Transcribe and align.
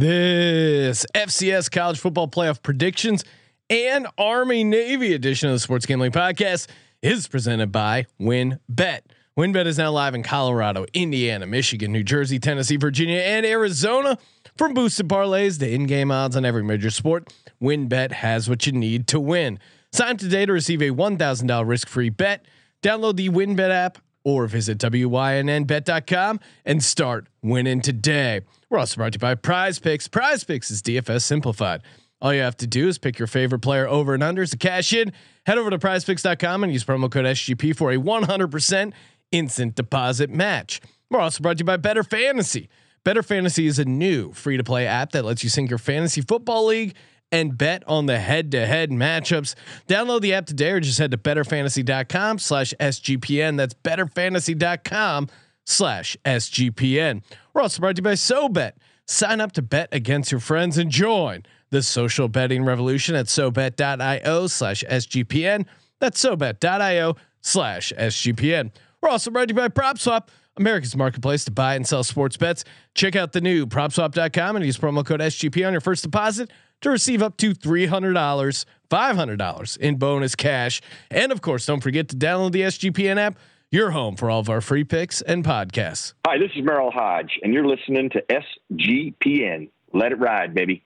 This 0.00 1.04
FCS 1.14 1.70
college 1.70 1.98
football 1.98 2.26
playoff 2.26 2.62
predictions 2.62 3.22
and 3.68 4.06
Army 4.16 4.64
Navy 4.64 5.12
edition 5.12 5.50
of 5.50 5.56
the 5.56 5.58
Sports 5.58 5.84
Gambling 5.84 6.10
Podcast 6.10 6.68
is 7.02 7.28
presented 7.28 7.70
by 7.70 8.06
WynnBET. 8.18 9.00
WynnBET 9.38 9.66
is 9.66 9.76
now 9.76 9.90
live 9.90 10.14
in 10.14 10.22
Colorado, 10.22 10.86
Indiana, 10.94 11.46
Michigan, 11.46 11.92
New 11.92 12.02
Jersey, 12.02 12.38
Tennessee, 12.38 12.78
Virginia, 12.78 13.18
and 13.18 13.44
Arizona. 13.44 14.16
From 14.56 14.72
boosted 14.72 15.06
parlays 15.06 15.58
to 15.58 15.70
in-game 15.70 16.10
odds 16.10 16.34
on 16.34 16.46
every 16.46 16.64
major 16.64 16.88
sport, 16.88 17.30
WynnBET 17.62 18.10
has 18.10 18.48
what 18.48 18.66
you 18.66 18.72
need 18.72 19.06
to 19.08 19.20
win. 19.20 19.58
Sign 19.92 20.12
up 20.12 20.16
today 20.16 20.46
to 20.46 20.52
receive 20.54 20.80
a 20.80 20.92
$1,000 20.92 21.68
risk-free 21.68 22.08
bet. 22.08 22.46
Download 22.82 23.16
the 23.16 23.28
WynnBET 23.28 23.70
app 23.70 23.98
or 24.24 24.46
visit 24.46 24.78
wynnbet.com 24.78 26.40
and 26.64 26.84
start 26.84 27.26
winning 27.42 27.80
today. 27.80 28.40
We're 28.68 28.78
also 28.78 28.96
brought 28.96 29.12
to 29.12 29.16
you 29.16 29.20
by 29.20 29.34
Prize 29.34 29.78
Picks. 29.78 30.08
Prize 30.08 30.44
Picks 30.44 30.70
is 30.70 30.82
DFS 30.82 31.22
simplified. 31.22 31.82
All 32.22 32.34
you 32.34 32.42
have 32.42 32.56
to 32.58 32.66
do 32.66 32.88
is 32.88 32.98
pick 32.98 33.18
your 33.18 33.28
favorite 33.28 33.60
player 33.60 33.88
over 33.88 34.12
and 34.12 34.22
unders 34.22 34.50
to 34.50 34.58
cash 34.58 34.92
in. 34.92 35.12
Head 35.46 35.58
over 35.58 35.70
to 35.70 35.78
prizepicks.com 35.78 36.64
and 36.64 36.72
use 36.72 36.84
promo 36.84 37.10
code 37.10 37.24
SGP 37.24 37.74
for 37.74 37.90
a 37.90 37.96
100% 37.96 38.92
instant 39.32 39.74
deposit 39.74 40.30
match. 40.30 40.80
We're 41.10 41.20
also 41.20 41.42
brought 41.42 41.58
to 41.58 41.62
you 41.62 41.66
by 41.66 41.78
BettorFantasy. 41.78 42.68
Better 43.02 43.22
Fantasy 43.22 43.66
is 43.66 43.78
a 43.78 43.84
new 43.86 44.32
free 44.32 44.58
to 44.58 44.64
play 44.64 44.86
app 44.86 45.12
that 45.12 45.24
lets 45.24 45.42
you 45.42 45.48
sync 45.48 45.70
your 45.70 45.78
fantasy 45.78 46.20
football 46.20 46.66
league 46.66 46.94
and 47.32 47.56
bet 47.56 47.82
on 47.86 48.06
the 48.06 48.18
head 48.18 48.50
to 48.52 48.66
head 48.66 48.90
matchups. 48.90 49.54
Download 49.88 50.20
the 50.20 50.34
app 50.34 50.46
today 50.46 50.70
or 50.70 50.80
just 50.80 50.98
head 50.98 51.10
to 51.10 51.16
bettorfantasy.com 51.16 52.38
slash 52.38 52.74
SGPN. 52.80 53.56
That's 53.56 53.74
bettorfantasy.com 53.74 55.28
slash 55.64 56.16
SGPN. 56.24 57.22
We're 57.54 57.62
also 57.62 57.80
brought 57.80 57.96
to 57.96 58.00
you 58.00 58.04
by 58.04 58.14
SoBet. 58.14 58.72
Sign 59.06 59.40
up 59.40 59.52
to 59.52 59.62
bet 59.62 59.88
against 59.92 60.30
your 60.30 60.40
friends 60.40 60.78
and 60.78 60.90
join 60.90 61.44
the 61.70 61.82
social 61.82 62.28
betting 62.28 62.64
revolution 62.64 63.14
at 63.14 63.26
SoBet.io 63.26 64.46
slash 64.46 64.84
SGPN. 64.88 65.66
That's 66.00 66.22
SoBet.io 66.22 67.16
slash 67.40 67.92
SGPN. 67.96 68.72
We're 69.00 69.08
also 69.08 69.30
brought 69.30 69.48
to 69.48 69.54
you 69.54 69.56
by 69.56 69.68
PropSwap. 69.68 70.28
America's 70.56 70.96
marketplace 70.96 71.44
to 71.46 71.50
buy 71.50 71.74
and 71.74 71.86
sell 71.86 72.04
sports 72.04 72.36
bets. 72.36 72.64
Check 72.94 73.16
out 73.16 73.32
the 73.32 73.40
new 73.40 73.66
propswap.com 73.66 74.56
and 74.56 74.64
use 74.64 74.76
promo 74.76 75.04
code 75.04 75.20
SGP 75.20 75.66
on 75.66 75.72
your 75.72 75.80
first 75.80 76.02
deposit 76.02 76.50
to 76.80 76.90
receive 76.90 77.22
up 77.22 77.36
to 77.38 77.54
$300, 77.54 78.64
$500 78.90 79.76
in 79.78 79.96
bonus 79.96 80.34
cash. 80.34 80.80
And 81.10 81.32
of 81.32 81.40
course, 81.40 81.66
don't 81.66 81.80
forget 81.80 82.08
to 82.08 82.16
download 82.16 82.52
the 82.52 82.62
SGPN 82.62 83.18
app, 83.18 83.38
your 83.70 83.90
home 83.90 84.16
for 84.16 84.30
all 84.30 84.40
of 84.40 84.50
our 84.50 84.60
free 84.60 84.84
picks 84.84 85.22
and 85.22 85.44
podcasts. 85.44 86.14
Hi, 86.26 86.38
this 86.38 86.50
is 86.56 86.64
Merril 86.64 86.92
Hoge, 86.92 87.38
and 87.42 87.54
you're 87.54 87.66
listening 87.66 88.10
to 88.10 88.22
SGPN. 88.28 89.70
Let 89.92 90.12
it 90.12 90.18
ride, 90.18 90.54
baby. 90.54 90.84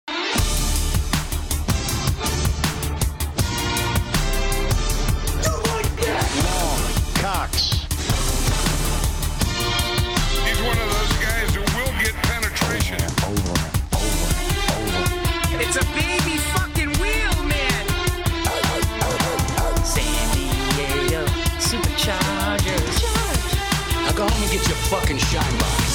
Fucking 24.84 25.16
shine 25.16 25.58
box. 25.58 25.94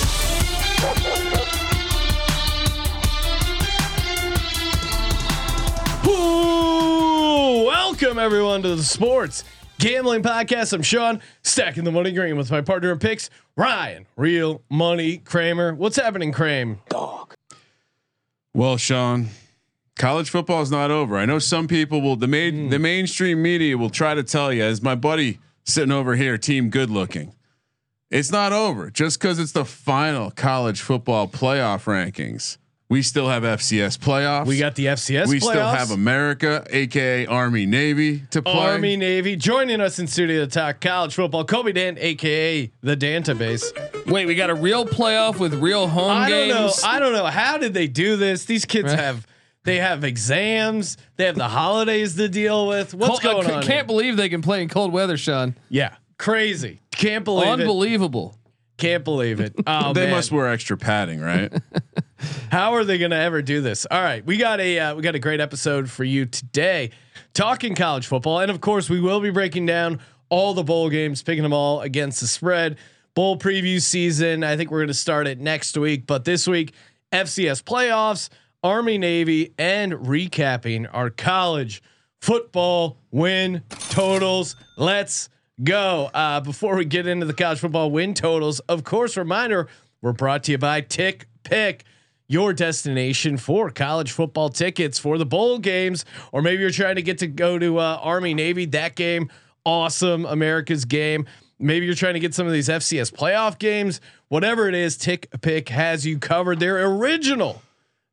Ooh, 6.07 7.65
welcome 7.65 8.17
everyone 8.17 8.63
to 8.63 8.75
the 8.75 8.83
Sports 8.83 9.43
Gambling 9.77 10.23
Podcast. 10.23 10.73
I'm 10.73 10.81
Sean, 10.81 11.21
stacking 11.43 11.83
the 11.83 11.91
money 11.91 12.11
green 12.11 12.35
with 12.35 12.49
my 12.49 12.61
partner 12.61 12.91
in 12.91 12.97
picks, 12.97 13.29
Ryan, 13.55 14.07
Real 14.15 14.63
Money 14.69 15.17
Kramer. 15.17 15.75
What's 15.75 15.97
happening, 15.97 16.31
Kramer? 16.31 16.79
Dog. 16.89 17.35
Well, 18.55 18.77
Sean, 18.77 19.27
college 19.99 20.31
football 20.31 20.63
is 20.63 20.71
not 20.71 20.89
over. 20.89 21.15
I 21.17 21.25
know 21.25 21.37
some 21.37 21.67
people 21.67 22.01
will 22.01 22.15
the 22.15 22.27
main 22.27 22.63
hmm. 22.63 22.69
the 22.69 22.79
mainstream 22.79 23.43
media 23.43 23.77
will 23.77 23.91
try 23.91 24.15
to 24.15 24.23
tell 24.23 24.51
you, 24.51 24.63
as 24.63 24.81
my 24.81 24.95
buddy 24.95 25.37
sitting 25.63 25.91
over 25.91 26.15
here, 26.15 26.39
team 26.39 26.71
good 26.71 26.89
looking. 26.89 27.35
It's 28.09 28.31
not 28.31 28.51
over 28.53 28.89
just 28.89 29.19
because 29.19 29.37
it's 29.39 29.51
the 29.51 29.65
final 29.65 30.31
college 30.31 30.81
football 30.81 31.27
playoff 31.27 31.83
rankings. 31.83 32.57
We 32.89 33.03
still 33.03 33.29
have 33.29 33.43
FCS 33.43 33.99
playoffs. 33.99 34.47
We 34.47 34.57
got 34.57 34.73
the 34.73 34.87
FCS. 34.87 35.27
we 35.27 35.39
playoffs. 35.39 35.43
still 35.43 35.67
have 35.69 35.91
America, 35.91 36.65
aka 36.71 37.27
Army 37.27 37.67
Navy, 37.67 38.23
to 38.31 38.41
play. 38.41 38.51
Army 38.71 38.97
Navy 38.97 39.35
joining 39.35 39.79
us 39.79 39.99
in 39.99 40.07
studio 40.07 40.45
to 40.45 40.47
talk 40.49 40.81
college 40.81 41.13
football. 41.13 41.45
Colby 41.45 41.71
Dant, 41.71 41.99
aka 41.99 42.71
the 42.81 42.97
Dantabase. 42.97 43.63
Wait, 44.07 44.25
we 44.25 44.33
got 44.33 44.49
a 44.49 44.55
real 44.55 44.87
playoff 44.87 45.37
with 45.37 45.53
real 45.53 45.87
home 45.87 46.09
I 46.09 46.29
don't 46.31 46.47
games. 46.47 46.81
know. 46.83 46.89
I 46.89 46.97
don't 46.97 47.13
know. 47.13 47.27
How 47.27 47.59
did 47.59 47.75
they 47.75 47.85
do 47.85 48.15
this? 48.15 48.45
These 48.45 48.65
kids 48.65 48.87
Right. 48.89 48.97
have 48.99 49.27
they 49.65 49.77
have 49.77 50.03
exams. 50.03 50.97
They 51.17 51.25
have 51.25 51.35
the 51.35 51.47
holidays 51.49 52.15
to 52.15 52.27
deal 52.27 52.65
with. 52.67 52.95
What's 52.95 53.19
Cold- 53.19 53.21
I 53.21 53.33
going 53.35 53.45
c- 53.45 53.53
on? 53.53 53.61
Can't 53.61 53.71
here? 53.73 53.83
believe 53.83 54.17
they 54.17 54.29
can 54.29 54.41
play 54.41 54.63
in 54.63 54.67
cold 54.67 54.91
weather, 54.91 55.15
Sean. 55.15 55.53
yeah, 55.69 55.93
crazy. 56.17 56.79
Can't 56.99 57.23
believe 57.23 57.47
it. 57.47 57.61
Unbelievable. 57.61 58.37
Can't 58.77 59.05
believe 59.05 59.39
it. 59.39 59.55
Oh, 59.67 59.93
they 59.93 60.05
man. 60.05 60.11
must 60.11 60.31
wear 60.31 60.47
extra 60.47 60.77
padding, 60.77 61.21
right? 61.21 61.51
How 62.51 62.73
are 62.73 62.83
they 62.83 62.97
going 62.97 63.11
to 63.11 63.17
ever 63.17 63.41
do 63.41 63.61
this? 63.61 63.85
All 63.89 64.01
right, 64.01 64.25
we 64.25 64.35
got 64.37 64.59
a 64.59 64.79
uh, 64.79 64.95
we 64.95 65.01
got 65.01 65.15
a 65.15 65.19
great 65.19 65.39
episode 65.39 65.89
for 65.89 66.03
you 66.03 66.25
today, 66.25 66.91
talking 67.33 67.75
college 67.75 68.07
football, 68.07 68.39
and 68.39 68.51
of 68.51 68.59
course 68.59 68.89
we 68.89 68.99
will 68.99 69.21
be 69.21 69.29
breaking 69.29 69.65
down 69.65 69.99
all 70.29 70.53
the 70.53 70.63
bowl 70.63 70.89
games, 70.89 71.23
picking 71.23 71.43
them 71.43 71.53
all 71.53 71.81
against 71.81 72.19
the 72.19 72.27
spread. 72.27 72.77
Bowl 73.15 73.37
preview 73.37 73.81
season. 73.81 74.43
I 74.43 74.57
think 74.57 74.69
we're 74.69 74.79
going 74.79 74.87
to 74.89 74.93
start 74.93 75.27
it 75.27 75.39
next 75.39 75.77
week, 75.77 76.05
but 76.05 76.25
this 76.25 76.47
week 76.47 76.73
FCS 77.13 77.63
playoffs, 77.63 78.29
Army 78.61 78.97
Navy, 78.97 79.53
and 79.57 79.93
recapping 79.93 80.89
our 80.91 81.09
college 81.09 81.81
football 82.19 82.97
win 83.11 83.63
totals. 83.89 84.55
Let's 84.77 85.29
go. 85.63 86.09
Uh, 86.13 86.39
before 86.39 86.75
we 86.75 86.85
get 86.85 87.07
into 87.07 87.25
the 87.25 87.33
college 87.33 87.59
football 87.59 87.91
win 87.91 88.13
totals, 88.13 88.59
of 88.61 88.83
course, 88.83 89.17
reminder 89.17 89.67
we're 90.01 90.13
brought 90.13 90.43
to 90.43 90.53
you 90.53 90.57
by 90.57 90.81
Tick 90.81 91.27
Pick, 91.43 91.83
your 92.27 92.53
destination 92.53 93.37
for 93.37 93.69
college 93.69 94.11
football 94.11 94.49
tickets 94.49 94.99
for 94.99 95.17
the 95.17 95.25
bowl 95.25 95.59
games, 95.59 96.05
or 96.31 96.41
maybe 96.41 96.61
you're 96.61 96.71
trying 96.71 96.95
to 96.95 97.01
get 97.01 97.17
to 97.19 97.27
go 97.27 97.57
to 97.57 97.79
uh, 97.79 97.99
Army 98.01 98.33
Navy. 98.33 98.65
That 98.65 98.95
game, 98.95 99.29
awesome, 99.65 100.25
America's 100.25 100.85
game. 100.85 101.25
Maybe 101.59 101.85
you're 101.85 101.95
trying 101.95 102.13
to 102.13 102.19
get 102.19 102.33
some 102.33 102.47
of 102.47 102.53
these 102.53 102.69
FCS 102.69 103.11
playoff 103.11 103.59
games. 103.59 103.99
Whatever 104.29 104.69
it 104.69 104.75
is, 104.75 104.95
Tick 104.95 105.27
Pick 105.41 105.69
has 105.69 106.05
you 106.05 106.19
covered. 106.19 106.59
Their 106.59 106.85
original 106.85 107.61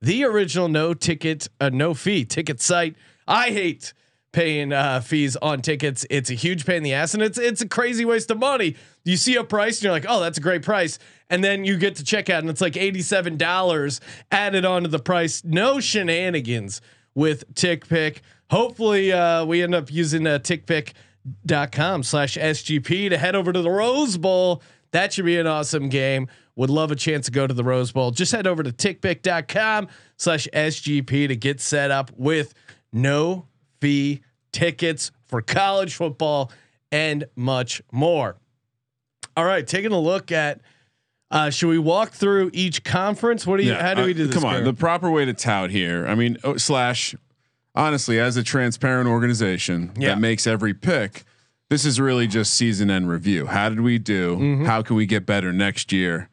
the 0.00 0.24
original 0.24 0.68
no 0.68 0.94
ticket, 0.94 1.48
uh, 1.60 1.70
no 1.70 1.94
fee 1.94 2.24
ticket 2.24 2.60
site. 2.60 2.96
I 3.26 3.50
hate 3.50 3.92
paying 4.36 4.70
uh, 4.70 5.00
fees 5.00 5.34
on 5.36 5.62
tickets. 5.62 6.04
It's 6.10 6.28
a 6.28 6.34
huge 6.34 6.66
pain 6.66 6.76
in 6.76 6.82
the 6.82 6.92
ass, 6.92 7.14
and 7.14 7.22
it's 7.22 7.38
it's 7.38 7.62
a 7.62 7.68
crazy 7.68 8.04
waste 8.04 8.30
of 8.30 8.38
money. 8.38 8.76
You 9.02 9.16
see 9.16 9.34
a 9.36 9.42
price, 9.42 9.78
and 9.78 9.84
you're 9.84 9.92
like, 9.92 10.04
oh, 10.06 10.20
that's 10.20 10.36
a 10.36 10.42
great 10.42 10.62
price, 10.62 10.98
and 11.30 11.42
then 11.42 11.64
you 11.64 11.78
get 11.78 11.96
to 11.96 12.04
checkout, 12.04 12.40
and 12.40 12.50
it's 12.50 12.60
like 12.60 12.76
eighty 12.76 13.00
seven 13.00 13.38
dollars 13.38 13.98
added 14.30 14.66
onto 14.66 14.90
the 14.90 14.98
price. 14.98 15.42
No 15.42 15.80
shenanigans 15.80 16.82
with 17.14 17.50
TickPick. 17.54 18.18
Hopefully, 18.50 19.10
uh, 19.10 19.46
we 19.46 19.62
end 19.62 19.74
up 19.74 19.90
using 19.90 20.26
uh, 20.26 20.38
TickPick.com 20.38 22.02
slash 22.02 22.36
SGP 22.36 23.08
to 23.08 23.16
head 23.16 23.34
over 23.34 23.54
to 23.54 23.62
the 23.62 23.70
Rose 23.70 24.18
Bowl. 24.18 24.62
That 24.90 25.14
should 25.14 25.24
be 25.24 25.38
an 25.38 25.46
awesome 25.46 25.88
game. 25.88 26.28
Would 26.56 26.70
love 26.70 26.90
a 26.90 26.96
chance 26.96 27.24
to 27.24 27.32
go 27.32 27.46
to 27.46 27.54
the 27.54 27.64
Rose 27.64 27.90
Bowl. 27.90 28.10
Just 28.10 28.32
head 28.32 28.46
over 28.46 28.62
to 28.62 28.70
tickpick.com 28.70 29.88
slash 30.18 30.46
SGP 30.52 31.28
to 31.28 31.36
get 31.36 31.62
set 31.62 31.90
up 31.90 32.10
with 32.16 32.52
no 32.92 33.46
fee 33.80 34.20
tickets 34.56 35.10
for 35.26 35.42
college 35.42 35.94
football 35.94 36.50
and 36.90 37.24
much 37.36 37.82
more. 37.92 38.36
All 39.36 39.44
right, 39.44 39.66
taking 39.66 39.92
a 39.92 40.00
look 40.00 40.32
at 40.32 40.60
uh, 41.30 41.50
should 41.50 41.68
we 41.68 41.78
walk 41.78 42.12
through 42.12 42.50
each 42.54 42.84
conference? 42.84 43.46
What 43.46 43.58
do 43.58 43.64
you 43.64 43.74
how 43.74 43.94
do 43.94 44.04
we 44.04 44.14
do 44.14 44.26
this? 44.26 44.34
Come 44.34 44.44
on, 44.44 44.52
Garrett? 44.52 44.64
the 44.64 44.72
proper 44.72 45.10
way 45.10 45.24
to 45.24 45.34
tout 45.34 45.70
here. 45.70 46.06
I 46.06 46.14
mean, 46.14 46.38
oh, 46.44 46.56
slash, 46.56 47.14
honestly, 47.74 48.18
as 48.18 48.36
a 48.36 48.42
transparent 48.42 49.08
organization 49.08 49.92
Yeah. 49.98 50.10
that 50.10 50.20
makes 50.20 50.46
every 50.46 50.72
pick, 50.72 51.24
this 51.68 51.84
is 51.84 52.00
really 52.00 52.26
just 52.28 52.54
season 52.54 52.90
end 52.90 53.10
review. 53.10 53.46
How 53.46 53.68
did 53.68 53.80
we 53.80 53.98
do? 53.98 54.36
Mm-hmm. 54.36 54.64
How 54.64 54.82
can 54.82 54.96
we 54.96 55.04
get 55.04 55.26
better 55.26 55.52
next 55.52 55.92
year? 55.92 56.28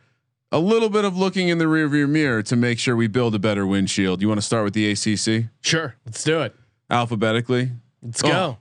A 0.52 0.60
little 0.60 0.90
bit 0.90 1.04
of 1.04 1.18
looking 1.18 1.50
in 1.50 1.58
the 1.58 1.66
rearview 1.66 2.08
mirror 2.08 2.44
to 2.44 2.56
make 2.56 2.78
sure 2.78 2.96
we 2.96 3.08
build 3.08 3.34
a 3.34 3.40
better 3.40 3.66
windshield. 3.66 4.22
You 4.22 4.28
want 4.28 4.38
to 4.40 4.46
start 4.46 4.64
with 4.64 4.76
the 4.76 4.92
ACC 4.92 5.50
sure, 5.62 5.96
let's 6.06 6.24
do 6.24 6.42
it. 6.44 6.56
alphabetically? 6.92 7.72
Let's 8.04 8.24
Oh, 8.24 8.28
go. 8.28 8.58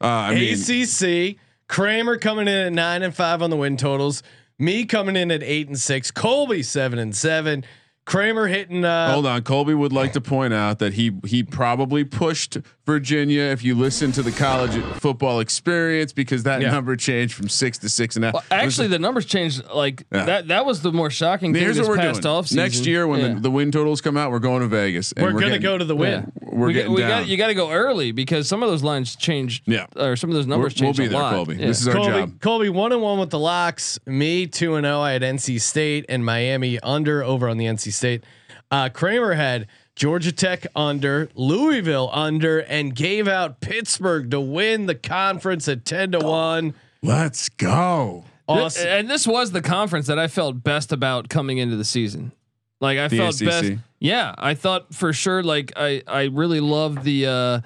Uh, 0.00 0.06
I 0.06 0.34
mean, 0.34 0.54
ACC. 0.54 1.36
Kramer 1.68 2.18
coming 2.18 2.48
in 2.48 2.54
at 2.66 2.72
nine 2.72 3.02
and 3.02 3.14
five 3.14 3.40
on 3.40 3.50
the 3.50 3.56
win 3.56 3.76
totals. 3.76 4.22
Me 4.58 4.84
coming 4.84 5.16
in 5.16 5.30
at 5.30 5.42
eight 5.42 5.68
and 5.68 5.78
six. 5.78 6.10
Colby 6.10 6.62
seven 6.62 6.98
and 6.98 7.16
seven. 7.16 7.64
Kramer 8.04 8.48
hitting. 8.48 8.84
Uh, 8.84 9.12
Hold 9.12 9.26
on, 9.26 9.42
Colby 9.42 9.74
would 9.74 9.92
like 9.92 10.12
to 10.14 10.20
point 10.20 10.52
out 10.52 10.80
that 10.80 10.94
he 10.94 11.12
he 11.24 11.42
probably 11.44 12.02
pushed 12.04 12.58
Virginia. 12.84 13.42
If 13.42 13.62
you 13.62 13.76
listen 13.76 14.10
to 14.12 14.22
the 14.22 14.32
college 14.32 14.72
football 15.00 15.38
experience, 15.38 16.12
because 16.12 16.42
that 16.42 16.60
Yeah. 16.60 16.72
number 16.72 16.96
changed 16.96 17.34
from 17.34 17.48
six 17.48 17.78
to 17.78 17.88
six 17.88 18.16
and 18.16 18.24
a 18.24 18.28
half. 18.28 18.34
Well, 18.34 18.44
actually, 18.50 18.88
the 18.88 18.98
numbers 18.98 19.24
changed. 19.24 19.62
Like 19.72 20.04
Yeah. 20.12 20.24
that. 20.24 20.48
That 20.48 20.66
was 20.66 20.82
the 20.82 20.90
more 20.92 21.10
shocking 21.10 21.52
thing 21.52 21.62
Here's 21.62 21.76
this 21.76 21.86
what 21.86 21.96
we're 21.96 22.02
past 22.02 22.22
doing. 22.22 22.34
offseason. 22.34 22.56
Next 22.56 22.86
year, 22.86 23.06
when 23.06 23.20
Yeah. 23.20 23.34
the, 23.34 23.40
the 23.42 23.50
win 23.52 23.70
totals 23.70 24.00
come 24.00 24.16
out, 24.16 24.32
we're 24.32 24.40
going 24.40 24.62
to 24.62 24.66
Vegas. 24.68 25.12
and 25.12 25.24
we're, 25.24 25.40
gonna 25.40 25.60
go 25.60 25.78
to 25.78 25.84
the 25.84 25.94
win. 25.96 26.32
Yeah. 26.42 26.48
We're 26.52 26.66
we, 26.66 26.72
getting 26.72 26.92
we 26.92 27.00
down. 27.02 27.08
got 27.22 27.28
you 27.28 27.36
got 27.36 27.46
to 27.46 27.54
go 27.54 27.70
early 27.70 28.10
because 28.12 28.48
some 28.48 28.62
of 28.64 28.68
those 28.68 28.82
lines 28.82 29.14
changed. 29.14 29.62
Yeah. 29.66 29.86
or 29.96 30.16
some 30.16 30.28
of 30.30 30.34
those 30.34 30.46
numbers 30.46 30.74
We're- 30.74 30.80
numbers 30.80 30.80
we'll 30.80 30.88
changed. 30.88 30.98
be 30.98 31.04
a 31.06 31.08
there, 31.08 31.20
lot. 31.20 31.34
Colby. 31.34 31.54
Yeah. 31.56 31.66
This 31.68 31.80
is 31.80 31.88
our 31.88 31.94
Colby, 31.94 32.10
job. 32.12 32.40
Colby 32.40 32.68
one 32.68 32.90
and 32.92 33.00
one 33.00 33.18
with 33.20 33.30
the 33.30 33.38
locks. 33.38 33.98
Me 34.06 34.46
two 34.48 34.74
and 34.74 34.84
zero. 34.84 35.00
I 35.00 35.12
had 35.12 35.22
NC 35.22 35.60
State 35.60 36.04
and 36.08 36.24
Miami 36.24 36.80
under 36.80 37.22
over 37.22 37.48
on 37.48 37.58
the 37.58 37.66
NC 37.66 37.91
State. 37.92 38.24
Uh, 38.70 38.88
Kramer 38.88 39.34
had 39.34 39.66
Georgia 39.94 40.32
Tech 40.32 40.66
under, 40.74 41.28
Louisville 41.34 42.08
under, 42.12 42.60
and 42.60 42.94
gave 42.94 43.28
out 43.28 43.60
Pittsburgh 43.60 44.30
to 44.30 44.40
win 44.40 44.86
the 44.86 44.94
conference 44.94 45.68
at 45.68 45.84
ten 45.84 46.12
to 46.12 46.18
one. 46.20 46.74
Let's 47.02 47.48
go. 47.48 48.24
Th- 48.48 48.58
Awesome. 48.60 48.86
and 48.88 49.08
this 49.10 49.26
was 49.26 49.52
the 49.52 49.62
conference 49.62 50.06
that 50.08 50.18
I 50.18 50.26
felt 50.28 50.62
best 50.64 50.92
about 50.92 51.28
coming 51.28 51.58
into 51.58 51.76
the 51.76 51.84
season. 51.84 52.32
Like 52.80 52.98
I 52.98 53.08
The 53.08 53.16
felt 53.18 53.40
ACC. 53.40 53.46
best. 53.46 53.72
Yeah, 54.00 54.34
I 54.36 54.54
thought 54.54 54.92
for 54.94 55.12
sure. 55.12 55.42
Like 55.42 55.72
I, 55.76 56.02
I 56.08 56.24
really 56.24 56.60
loved 56.60 57.04
the 57.04 57.26
uh, 57.26 57.60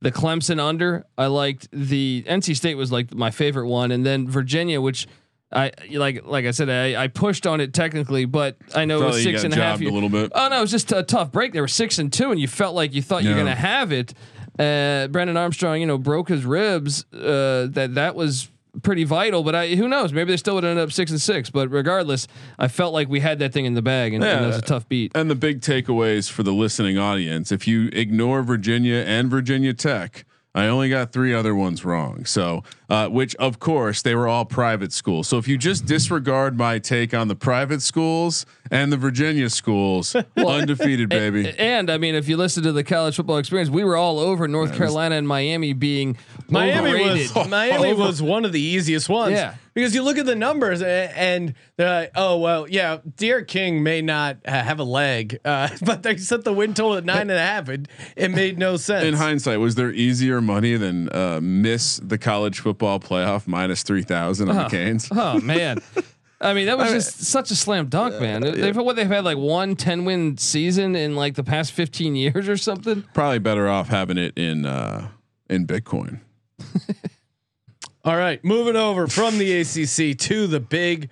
the 0.00 0.12
Clemson 0.12 0.60
under. 0.60 1.04
I 1.18 1.26
liked 1.26 1.68
the 1.72 2.24
NC 2.28 2.56
State 2.56 2.76
was 2.76 2.92
like 2.92 3.12
my 3.14 3.30
favorite 3.30 3.66
one, 3.66 3.90
and 3.90 4.06
then 4.06 4.28
Virginia, 4.28 4.80
which 4.80 5.08
I 5.52 5.72
like. 5.92 6.24
Like 6.24 6.44
I 6.46 6.52
said, 6.52 6.70
I, 6.70 7.02
I 7.04 7.08
pushed 7.08 7.46
on 7.46 7.60
it 7.60 7.74
technically, 7.74 8.24
but 8.24 8.56
I 8.74 8.84
know 8.84 9.02
it 9.02 9.06
was 9.06 9.22
six 9.22 9.42
and 9.42 9.52
a 9.52 9.56
half. 9.56 9.62
and 9.62 9.62
a 9.62 9.64
half. 9.64 9.72
jobbed 9.74 9.80
a 9.80 9.84
year- 9.84 9.92
little 9.92 10.08
bit. 10.08 10.32
Oh 10.34 10.48
no, 10.48 10.58
it 10.58 10.60
was 10.60 10.70
just 10.70 10.92
a 10.92 11.02
tough 11.02 11.32
break. 11.32 11.52
They 11.52 11.60
were 11.60 11.66
six 11.68 11.98
and 11.98 12.12
two, 12.12 12.30
and 12.30 12.40
you 12.40 12.46
felt 12.48 12.74
like 12.74 12.94
you 12.94 13.02
thought 13.02 13.24
you 13.24 13.30
were 13.30 13.36
gonna 13.36 13.54
have 13.56 13.90
it. 13.92 14.14
Uh, 14.58 15.08
Brennan 15.08 15.36
Armstrong, 15.36 15.80
you 15.80 15.86
know, 15.86 15.98
broke 15.98 16.28
his 16.28 16.44
ribs. 16.44 17.04
Uh, 17.12 17.66
that 17.70 17.94
that 17.94 18.14
was 18.14 18.48
pretty 18.82 19.04
vital. 19.04 19.42
But 19.42 19.54
I, 19.54 19.68
who 19.74 19.88
knows? 19.88 20.12
Maybe 20.12 20.30
they 20.32 20.36
still 20.36 20.54
would 20.54 20.64
end 20.64 20.78
up 20.78 20.92
six 20.92 21.10
and 21.10 21.20
six. 21.20 21.50
But 21.50 21.70
regardless, 21.70 22.28
I 22.58 22.68
felt 22.68 22.92
like 22.92 23.08
we 23.08 23.20
had 23.20 23.38
that 23.40 23.52
thing 23.52 23.64
in 23.64 23.74
the 23.74 23.82
bag, 23.82 24.14
and, 24.14 24.22
and 24.22 24.44
that 24.44 24.46
was 24.46 24.58
a 24.58 24.62
tough 24.62 24.88
beat. 24.88 25.12
And 25.14 25.30
the 25.30 25.34
big 25.34 25.62
takeaways 25.62 26.30
for 26.30 26.42
the 26.42 26.52
listening 26.52 26.96
audience: 26.98 27.50
if 27.50 27.66
you 27.66 27.88
ignore 27.92 28.42
Virginia 28.42 29.02
and 29.06 29.28
Virginia 29.30 29.72
Tech, 29.74 30.24
I 30.52 30.66
only 30.66 30.88
got 30.88 31.12
three 31.12 31.32
other 31.32 31.54
ones 31.54 31.84
wrong. 31.84 32.24
So, 32.24 32.64
uh, 32.88 33.08
which 33.08 33.36
of 33.36 33.60
course 33.60 34.02
they 34.02 34.16
were 34.16 34.26
all 34.26 34.44
private 34.44 34.92
schools. 34.92 35.28
So 35.28 35.38
if 35.38 35.46
you 35.46 35.56
just 35.56 35.86
disregard 35.86 36.58
my 36.58 36.80
take 36.80 37.14
on 37.14 37.28
the 37.28 37.36
private 37.36 37.82
schools 37.82 38.46
and 38.68 38.92
the 38.92 38.96
Virginia 38.96 39.48
schools, 39.48 40.16
undefeated 40.36 41.08
baby. 41.08 41.54
And 41.56 41.88
I 41.88 41.98
mean, 41.98 42.16
if 42.16 42.28
you 42.28 42.36
listen 42.36 42.64
to 42.64 42.72
the 42.72 42.82
college 42.82 43.14
football 43.14 43.38
experience, 43.38 43.70
we 43.70 43.84
were 43.84 43.96
all 43.96 44.18
over 44.18 44.48
North 44.48 44.74
Carolina 44.74 45.14
and 45.14 45.28
Miami 45.28 45.72
being 45.72 46.16
Miami 46.48 46.88
overrated. 46.88 47.34
was 47.34 47.48
Miami 47.48 47.92
was 47.94 48.20
one 48.20 48.44
of 48.44 48.50
the 48.50 48.60
easiest 48.60 49.08
ones. 49.08 49.34
Yeah. 49.34 49.54
Because 49.74 49.94
you 49.94 50.02
look 50.02 50.18
at 50.18 50.26
the 50.26 50.34
numbers 50.34 50.82
and 50.82 51.54
they're 51.76 52.00
like, 52.02 52.12
oh 52.16 52.38
well, 52.38 52.68
yeah, 52.68 52.98
D'Eriq 53.16 53.46
King 53.46 53.82
may 53.82 54.02
not 54.02 54.38
uh, 54.44 54.50
have 54.50 54.80
a 54.80 54.84
leg, 54.84 55.38
uh, 55.44 55.68
but 55.82 56.02
they 56.02 56.16
set 56.16 56.44
the 56.44 56.52
win 56.52 56.74
total 56.74 56.96
at 56.96 57.04
nine 57.04 57.22
and 57.22 57.32
a 57.32 57.38
half. 57.38 57.68
It 57.68 57.88
it 58.16 58.30
made 58.30 58.58
no 58.58 58.76
sense. 58.76 59.04
In 59.04 59.14
hindsight, 59.14 59.60
was 59.60 59.76
there 59.76 59.92
easier 59.92 60.40
money 60.40 60.76
than 60.76 61.08
uh, 61.14 61.40
miss 61.42 61.96
the 62.02 62.18
college 62.18 62.60
football 62.60 62.98
playoff 63.00 63.46
minus 63.46 63.82
three 63.82 64.02
thousand 64.02 64.50
on 64.50 64.56
the 64.56 64.68
Canes? 64.68 65.08
Oh 65.22 65.38
man. 65.40 65.78
I 66.40 66.54
mean, 66.54 66.66
that 66.66 66.78
was 66.78 66.90
just 66.90 67.24
such 67.24 67.50
a 67.50 67.54
slam 67.54 67.88
dunk, 67.88 68.18
man. 68.20 68.40
They've 68.40 68.74
what 68.74 68.96
they've 68.96 69.06
had 69.06 69.24
like 69.24 69.36
one 69.36 69.76
10 69.76 70.06
win 70.06 70.38
season 70.38 70.96
in 70.96 71.14
like 71.14 71.34
the 71.34 71.44
past 71.44 71.72
15 71.72 72.16
years 72.16 72.48
or 72.48 72.56
something. 72.56 73.04
Probably 73.12 73.38
better 73.38 73.68
off 73.68 73.88
having 73.88 74.16
it 74.16 74.38
in 74.38 74.64
uh, 74.64 75.08
in 75.50 75.66
Bitcoin. 75.66 76.20
All 78.02 78.16
right, 78.16 78.42
moving 78.42 78.76
over 78.76 79.06
from 79.06 79.36
the 79.36 79.60
ACC 79.60 80.16
to 80.18 80.46
the 80.46 80.60
Big 80.60 81.10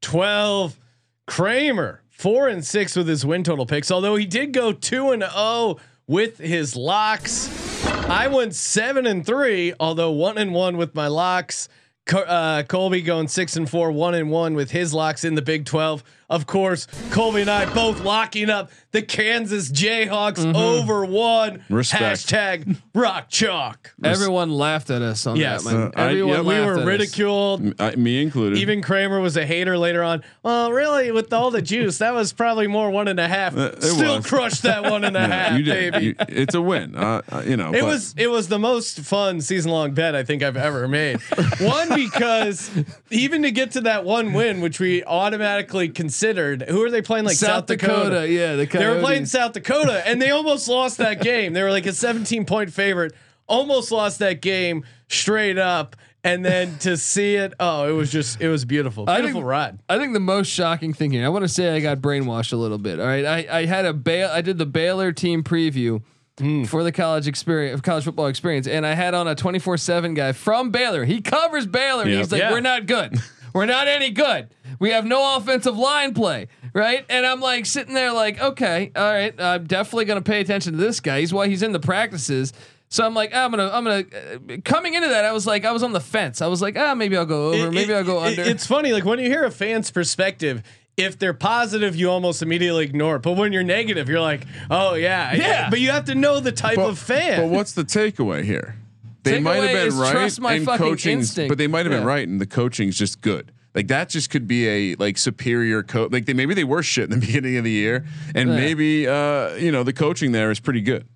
Twelve. 0.00 0.78
Kramer 1.26 2.02
four 2.08 2.48
and 2.48 2.64
six 2.64 2.96
with 2.96 3.08
his 3.08 3.24
win 3.24 3.44
total 3.44 3.66
picks. 3.66 3.90
Although 3.90 4.16
he 4.16 4.24
did 4.26 4.52
go 4.52 4.72
two 4.72 5.10
and 5.10 5.22
zero 5.22 5.78
with 6.06 6.38
his 6.38 6.74
locks. 6.74 7.84
I 8.08 8.28
went 8.28 8.54
seven 8.54 9.06
and 9.06 9.24
three, 9.24 9.72
although 9.78 10.10
one 10.10 10.38
and 10.38 10.52
one 10.52 10.76
with 10.76 10.94
my 10.94 11.08
locks. 11.08 11.68
Uh, 12.10 12.62
Colby 12.62 13.02
going 13.02 13.28
six 13.28 13.56
and 13.56 13.68
four, 13.68 13.92
one 13.92 14.14
and 14.14 14.30
one 14.30 14.54
with 14.54 14.70
his 14.70 14.94
locks 14.94 15.24
in 15.24 15.34
the 15.34 15.42
Big 15.42 15.66
Twelve. 15.66 16.02
Of 16.30 16.46
course, 16.46 16.86
Colby 17.10 17.42
and 17.42 17.50
I 17.50 17.72
both 17.74 18.00
locking 18.00 18.48
up 18.48 18.70
the 18.90 19.02
Kansas 19.02 19.70
Jayhawks 19.70 20.54
over 20.54 21.04
one. 21.04 21.62
Respect. 21.68 22.02
Hashtag 22.26 22.76
rock 22.94 23.28
chalk. 23.28 23.92
Everyone 24.02 24.50
laughed 24.50 24.88
at 24.90 25.02
us 25.02 25.26
on 25.26 25.36
Yes. 25.36 25.64
that. 25.64 25.72
Man. 25.72 25.82
Uh, 25.88 25.90
I- 25.94 26.08
Everyone 26.08 26.34
yeah, 26.46 26.60
We 26.60 26.66
were 26.66 26.84
ridiculed. 26.86 27.74
I, 27.80 27.94
me 27.96 28.22
included. 28.22 28.58
Even 28.58 28.80
Kramer 28.80 29.20
was 29.20 29.36
a 29.36 29.44
hater 29.44 29.76
later 29.76 30.02
on. 30.02 30.22
Well, 30.42 30.72
really, 30.72 31.12
with 31.12 31.32
all 31.34 31.50
the 31.50 31.60
juice, 31.60 31.98
that 31.98 32.14
was 32.14 32.32
probably 32.32 32.66
more 32.66 32.90
one 32.90 33.08
and 33.08 33.20
a 33.20 33.28
half. 33.28 33.54
Uh, 33.56 33.78
Still 33.80 34.16
was. 34.16 34.26
crushed 34.26 34.62
that 34.62 34.82
one 34.90 35.04
and 35.04 35.16
a 35.16 35.20
Yeah, 35.28 35.28
half, 35.28 35.58
you 35.58 35.64
did. 35.64 35.92
baby. 35.92 36.04
You- 36.06 36.14
it's 36.28 36.54
a 36.54 36.62
win. 36.62 36.94
Uh, 36.96 37.20
uh, 37.30 37.42
you 37.46 37.56
know, 37.58 37.68
it 37.74 37.80
but 37.82 37.84
was 37.84 38.14
it 38.16 38.28
was 38.30 38.48
the 38.48 38.58
most 38.58 39.00
fun 39.00 39.40
season 39.42 39.70
long 39.70 39.92
bet 39.92 40.14
I 40.14 40.24
think 40.24 40.42
I've 40.42 40.56
ever 40.56 40.88
made. 40.88 41.20
one 41.60 41.94
because 41.94 42.70
even 43.10 43.42
to 43.42 43.50
get 43.50 43.72
to 43.72 43.82
that 43.82 44.04
one 44.04 44.32
win, 44.32 44.60
which 44.62 44.80
we 44.80 45.04
automatically 45.04 45.88
considered, 45.90 46.62
who 46.68 46.82
are 46.84 46.90
they 46.90 47.02
playing? 47.02 47.26
Like 47.26 47.36
South, 47.36 47.48
South 47.48 47.66
Dakota, 47.66 48.26
yeah, 48.28 48.56
the 48.56 48.66
they 48.78 48.86
were 48.86 49.00
playing 49.00 49.20
Coyotes. 49.26 49.32
South 49.32 49.52
Dakota, 49.52 50.02
and 50.06 50.20
they 50.20 50.30
almost 50.30 50.68
lost 50.68 50.98
that 50.98 51.20
game. 51.22 51.52
They 51.52 51.62
were 51.62 51.70
like 51.70 51.86
a 51.86 51.92
17 51.92 52.44
point 52.44 52.72
favorite, 52.72 53.12
almost 53.46 53.90
lost 53.92 54.18
that 54.20 54.40
game 54.42 54.84
straight 55.08 55.58
up. 55.58 55.96
And 56.24 56.44
then 56.44 56.76
to 56.78 56.96
see 56.96 57.36
it, 57.36 57.54
oh, 57.60 57.88
it 57.88 57.92
was 57.92 58.10
just 58.10 58.40
it 58.40 58.48
was 58.48 58.64
beautiful, 58.64 59.08
I 59.08 59.16
beautiful 59.20 59.40
think- 59.42 59.48
ride. 59.50 59.78
I 59.88 59.98
think 59.98 60.12
the 60.14 60.20
most 60.20 60.48
shocking 60.48 60.92
thing 60.92 61.12
here. 61.12 61.24
I 61.24 61.28
want 61.28 61.44
to 61.44 61.48
say 61.48 61.70
I 61.74 61.80
got 61.80 61.98
brainwashed 61.98 62.52
a 62.52 62.56
little 62.56 62.76
bit. 62.78 62.98
All 62.98 63.06
right, 63.06 63.24
I, 63.24 63.46
I 63.60 63.64
had 63.66 63.84
a 63.84 63.92
bail. 63.92 64.28
I 64.30 64.40
did 64.40 64.58
the 64.58 64.66
Baylor 64.66 65.12
team 65.12 65.42
preview 65.42 66.02
Hmm. 66.38 66.62
for 66.64 66.84
the 66.84 66.92
college 66.92 67.26
experience, 67.26 67.80
college 67.80 68.04
football 68.04 68.26
experience, 68.26 68.68
and 68.68 68.86
I 68.86 68.94
had 68.94 69.12
on 69.14 69.26
a 69.26 69.34
twenty 69.34 69.58
four 69.58 69.76
seven 69.76 70.14
guy 70.14 70.32
from 70.32 70.70
Baylor. 70.70 71.04
He 71.04 71.20
covers 71.20 71.66
Baylor. 71.66 72.02
and 72.02 72.10
Yep. 72.10 72.18
He's 72.18 72.32
like, 72.32 72.40
Yeah. 72.40 72.52
we're 72.52 72.60
not 72.60 72.86
good. 72.86 73.18
We're 73.54 73.66
not 73.66 73.88
any 73.88 74.10
good. 74.10 74.48
We 74.78 74.90
have 74.90 75.04
no 75.06 75.36
offensive 75.36 75.76
line 75.76 76.14
play, 76.14 76.46
right? 76.72 77.04
And 77.08 77.24
I'm 77.26 77.40
like 77.40 77.66
sitting 77.66 77.94
there, 77.94 78.12
like, 78.12 78.40
okay, 78.40 78.90
all 78.94 79.10
right, 79.12 79.38
I'm 79.40 79.64
definitely 79.66 80.04
gonna 80.06 80.22
pay 80.22 80.40
attention 80.40 80.72
to 80.72 80.78
this 80.78 81.00
guy. 81.00 81.20
He's 81.20 81.32
why 81.32 81.48
he's 81.48 81.62
in 81.62 81.72
the 81.72 81.80
practices. 81.80 82.52
So 82.90 83.04
I'm 83.04 83.12
like, 83.14 83.34
I'm 83.34 83.50
gonna, 83.50 83.70
I'm 83.70 83.84
gonna. 83.84 84.04
Uh, 84.54 84.56
coming 84.64 84.94
into 84.94 85.08
that, 85.08 85.24
I 85.26 85.32
was 85.32 85.46
like, 85.46 85.64
I 85.66 85.72
was 85.72 85.82
on 85.82 85.92
the 85.92 86.00
fence. 86.00 86.40
I 86.40 86.46
was 86.46 86.62
like, 86.62 86.76
ah, 86.78 86.94
maybe 86.94 87.16
I'll 87.18 87.26
go 87.26 87.48
over, 87.52 87.66
It- 87.66 87.72
maybe 87.72 87.92
it- 87.92 87.96
I'll 87.96 88.04
go 88.04 88.24
it- 88.24 88.38
under. 88.38 88.50
It's 88.50 88.66
funny, 88.66 88.92
like 88.92 89.04
when 89.04 89.18
you 89.18 89.26
hear 89.26 89.44
a 89.44 89.50
fan's 89.50 89.90
perspective, 89.90 90.62
if 90.96 91.18
they're 91.18 91.34
positive, 91.34 91.94
you 91.94 92.10
almost 92.10 92.40
immediately 92.42 92.84
ignore 92.84 93.16
it. 93.16 93.22
But 93.22 93.32
when 93.32 93.52
you're 93.52 93.62
negative, 93.62 94.08
you're 94.08 94.20
like, 94.20 94.46
oh 94.70 94.94
yeah, 94.94 95.34
Yeah. 95.34 95.68
But 95.70 95.80
you 95.80 95.90
have 95.90 96.06
to 96.06 96.14
know 96.14 96.40
the 96.40 96.50
type 96.50 96.76
but, 96.76 96.88
of 96.88 96.98
fan. 96.98 97.40
but 97.42 97.48
what's 97.50 97.72
the 97.72 97.84
takeaway 97.84 98.42
here? 98.42 98.76
They 99.22 99.38
might 99.38 99.56
have 99.56 99.90
been 99.90 99.98
right, 99.98 100.10
trust 100.12 100.40
my 100.40 100.54
and 100.54 100.64
fucking 100.64 100.86
coaching's, 100.86 101.26
instinct. 101.28 101.50
but 101.50 101.58
they 101.58 101.66
might 101.66 101.84
have 101.84 101.92
been 101.92 102.04
right, 102.06 102.26
and 102.26 102.40
the 102.40 102.46
coaching's 102.46 102.96
just 102.96 103.20
good. 103.20 103.52
Like 103.74 103.88
that 103.88 104.08
just 104.08 104.30
could 104.30 104.46
be 104.46 104.66
a 104.68 104.94
like 104.96 105.18
superior 105.18 105.82
coach. 105.82 106.10
Like 106.12 106.26
they 106.26 106.32
maybe 106.32 106.54
they 106.54 106.64
were 106.64 106.82
shit 106.82 107.04
in 107.04 107.10
the 107.10 107.16
beginning 107.26 107.56
of 107.56 107.64
the 107.64 107.70
year, 107.70 108.04
and 108.34 108.48
Yeah. 108.50 108.56
maybe 108.56 109.06
uh 109.06 109.54
you 109.54 109.70
know 109.72 109.82
the 109.84 109.92
coaching 109.92 110.32
there 110.32 110.50
is 110.50 110.58
pretty 110.60 110.80
good. 110.80 111.06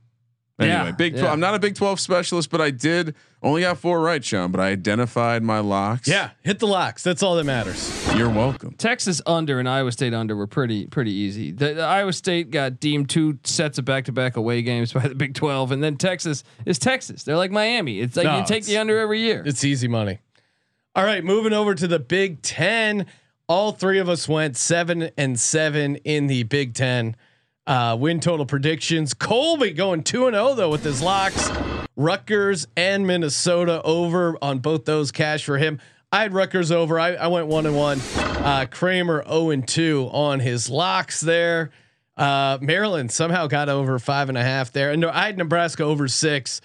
Anyway, 0.61 0.75
Yeah, 0.75 0.91
Big 0.93 1.13
12. 1.15 1.25
yeah. 1.25 1.33
I'm 1.33 1.41
not 1.41 1.55
a 1.55 1.59
Big 1.59 1.75
12 1.75 1.99
specialist, 1.99 2.51
but 2.51 2.61
I 2.61 2.71
did 2.71 3.15
only 3.43 3.63
got 3.63 3.79
four 3.79 4.01
right, 4.01 4.23
Sean. 4.23 4.53
But 4.53 4.61
I 4.61 4.69
identified 4.69 5.43
my 5.43 5.59
locks. 5.61 6.07
yeah, 6.07 6.31
hit 6.43 6.59
the 6.61 6.67
locks. 6.69 7.03
That's 7.03 7.23
all 7.23 7.35
that 7.37 7.45
matters. 7.45 7.91
you're 8.15 8.29
welcome. 8.31 8.75
Texas 8.75 9.21
under 9.27 9.59
and 9.59 9.69
Iowa 9.69 9.91
State 9.91 10.13
under 10.15 10.37
were 10.37 10.47
pretty 10.47 10.87
pretty 10.87 11.11
easy. 11.11 11.51
The, 11.53 11.73
the 11.75 11.83
Iowa 11.83 12.13
State 12.13 12.51
got 12.51 12.79
deemed 12.79 13.09
two 13.09 13.39
sets 13.45 13.79
of 13.79 13.87
back 13.87 14.05
to 14.05 14.13
back 14.13 14.37
away 14.37 14.61
games 14.63 14.93
by 14.93 15.09
the 15.09 15.15
Big 15.17 15.35
Twelve, 15.35 15.73
and 15.73 15.83
then 15.83 15.97
Texas 15.97 16.45
is 16.67 16.79
Texas. 16.79 17.25
They're 17.25 17.37
like 17.39 17.51
Miami. 17.51 17.99
It's 18.01 18.15
like 18.17 18.27
No, 18.27 18.39
you 18.41 18.45
take 18.47 18.65
the 18.67 18.77
under 18.77 18.99
every 19.01 19.21
year. 19.21 19.43
It's 19.45 19.65
easy 19.65 19.89
money. 19.89 20.19
All 20.95 21.05
right, 21.05 21.25
moving 21.25 21.55
over 21.55 21.75
to 21.75 21.89
the 21.89 21.99
Big 21.99 22.43
Ten. 22.43 23.07
All 23.49 23.73
three 23.73 23.99
of 23.99 24.11
us 24.11 24.29
went 24.29 24.59
seven 24.59 25.09
and 25.17 25.41
seven 25.41 25.97
in 25.97 26.27
the 26.27 26.43
Big 26.43 26.75
Ten. 26.75 27.17
Uh, 27.67 27.97
win 27.99 28.21
total 28.21 28.45
predictions. 28.45 29.15
Colby 29.15 29.71
going 29.71 30.03
two 30.03 30.27
and 30.27 30.35
zero 30.35 30.53
though 30.53 30.69
with 30.69 30.85
his 30.85 31.01
locks. 31.01 31.51
Rutgers 31.97 32.67
and 32.77 33.07
Minnesota 33.07 33.81
over 33.85 34.37
on 34.43 34.59
both 34.59 34.85
those 34.85 35.11
cash 35.13 35.45
for 35.45 35.57
him. 35.57 35.81
I 36.13 36.21
had 36.21 36.35
Rutgers 36.35 36.71
over. 36.71 37.01
I, 37.01 37.15
I 37.15 37.29
went 37.29 37.47
one 37.47 37.65
and 37.65 37.75
one. 37.75 37.99
Uh, 38.19 38.67
Kramer 38.71 39.25
zero 39.27 39.49
and 39.49 39.67
two 39.67 40.11
on 40.13 40.41
his 40.41 40.69
locks 40.69 41.23
there. 41.23 41.71
Uh, 42.19 42.59
Maryland 42.61 43.11
somehow 43.11 43.47
got 43.47 43.71
over 43.71 43.99
five 43.99 44.29
and 44.29 44.37
a 44.37 44.45
half 44.45 44.73
there, 44.73 44.91
and 44.91 45.07
I 45.07 45.25
had 45.25 45.39
Nebraska 45.39 45.85
over 45.85 46.07
six, 46.07 46.61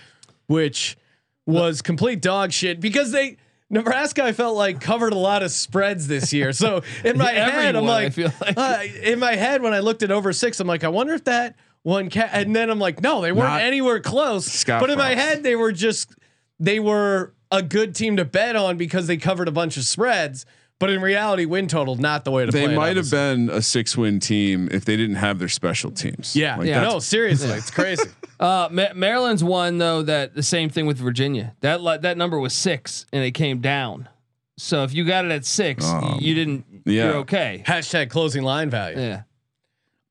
which 0.48 0.98
was 1.46 1.82
complete 1.82 2.22
dog 2.22 2.52
shit 2.52 2.82
because 2.82 3.14
they 3.14 3.38
Nebraska, 3.70 4.24
I 4.24 4.32
felt 4.32 4.56
like 4.56 4.80
covered 4.80 5.14
a 5.14 5.18
lot 5.18 5.44
of 5.44 5.52
spreads 5.52 6.08
this 6.08 6.32
year. 6.32 6.54
So 6.54 6.84
in 7.04 7.18
my 7.18 7.32
head, 7.32 7.76
I'm 7.76 7.86
like, 7.86 8.16
like. 8.18 8.58
uh, 8.58 8.84
in 9.04 9.20
my 9.20 9.36
head 9.36 9.62
when 9.62 9.74
I 9.74 9.80
looked 9.80 10.04
at 10.04 10.12
over 10.12 10.32
six, 10.32 10.60
I'm 10.60 10.68
like, 10.68 10.84
I 10.84 10.88
wonder 10.90 11.14
if 11.14 11.26
that 11.26 11.56
one 11.84 12.10
cat. 12.10 12.30
And 12.34 12.56
then 12.56 12.70
I'm 12.70 12.80
like, 12.80 13.02
no, 13.02 13.22
they 13.22 13.32
weren't 13.32 13.50
Not 13.50 13.62
anywhere 13.62 14.00
close. 14.00 14.46
Scott 14.46 14.82
but 14.82 14.90
in 14.90 14.98
my 14.98 15.16
head, 15.16 15.44
they 15.44 15.56
were 15.56 15.72
just 15.72 16.16
they 16.60 16.80
were 16.80 17.34
a 17.52 17.62
good 17.62 17.96
team 17.96 18.18
to 18.18 18.26
bet 18.26 18.56
on 18.56 18.78
because 18.78 19.08
they 19.08 19.18
covered 19.18 19.48
a 19.48 19.52
bunch 19.52 19.78
of 19.78 19.84
spreads. 19.84 20.46
But 20.80 20.92
in 20.92 21.02
reality, 21.02 21.46
win 21.46 21.68
total 21.68 21.96
not 21.96 22.24
the 22.24 22.30
way 22.32 22.46
to 22.46 22.52
They 22.52 22.60
play. 22.60 22.66
it, 22.66 22.70
They 22.70 22.76
might 22.76 22.98
have 22.98 23.10
been 23.10 23.50
a 23.50 23.62
six-win 23.64 24.20
team 24.20 24.70
if 24.72 24.86
they 24.86 24.96
didn't 24.96 25.16
have 25.16 25.40
their 25.40 25.48
special 25.50 25.90
teams. 25.90 26.36
Yeah, 26.36 26.56
Like, 26.58 26.68
yeah. 26.68 26.82
No, 26.82 27.00
seriously, 27.00 27.50
it's 27.58 27.72
crazy. 27.72 28.04
Uh, 28.40 28.70
Ma- 28.72 28.94
Maryland's 28.94 29.44
won 29.44 29.80
though 29.80 30.04
that 30.04 30.36
the 30.36 30.44
same 30.44 30.70
thing 30.70 30.86
with 30.86 30.98
Virginia. 31.00 31.56
That 31.62 31.82
li- 31.82 31.98
that 31.98 32.16
number 32.18 32.38
was 32.40 32.54
six 32.54 33.08
and 33.12 33.24
it 33.24 33.32
came 33.32 33.60
down. 33.60 34.08
So 34.60 34.84
if 34.84 34.94
you 34.94 35.04
got 35.06 35.26
it 35.26 35.32
at 35.32 35.46
six, 35.46 35.84
Um, 35.86 36.20
you 36.22 36.36
didn't. 36.36 36.66
yeah. 36.86 37.06
You're 37.06 37.16
okay. 37.18 37.64
Hashtag 37.66 38.10
closing 38.12 38.44
line 38.44 38.70
value. 38.70 39.00
Yeah. 39.00 39.22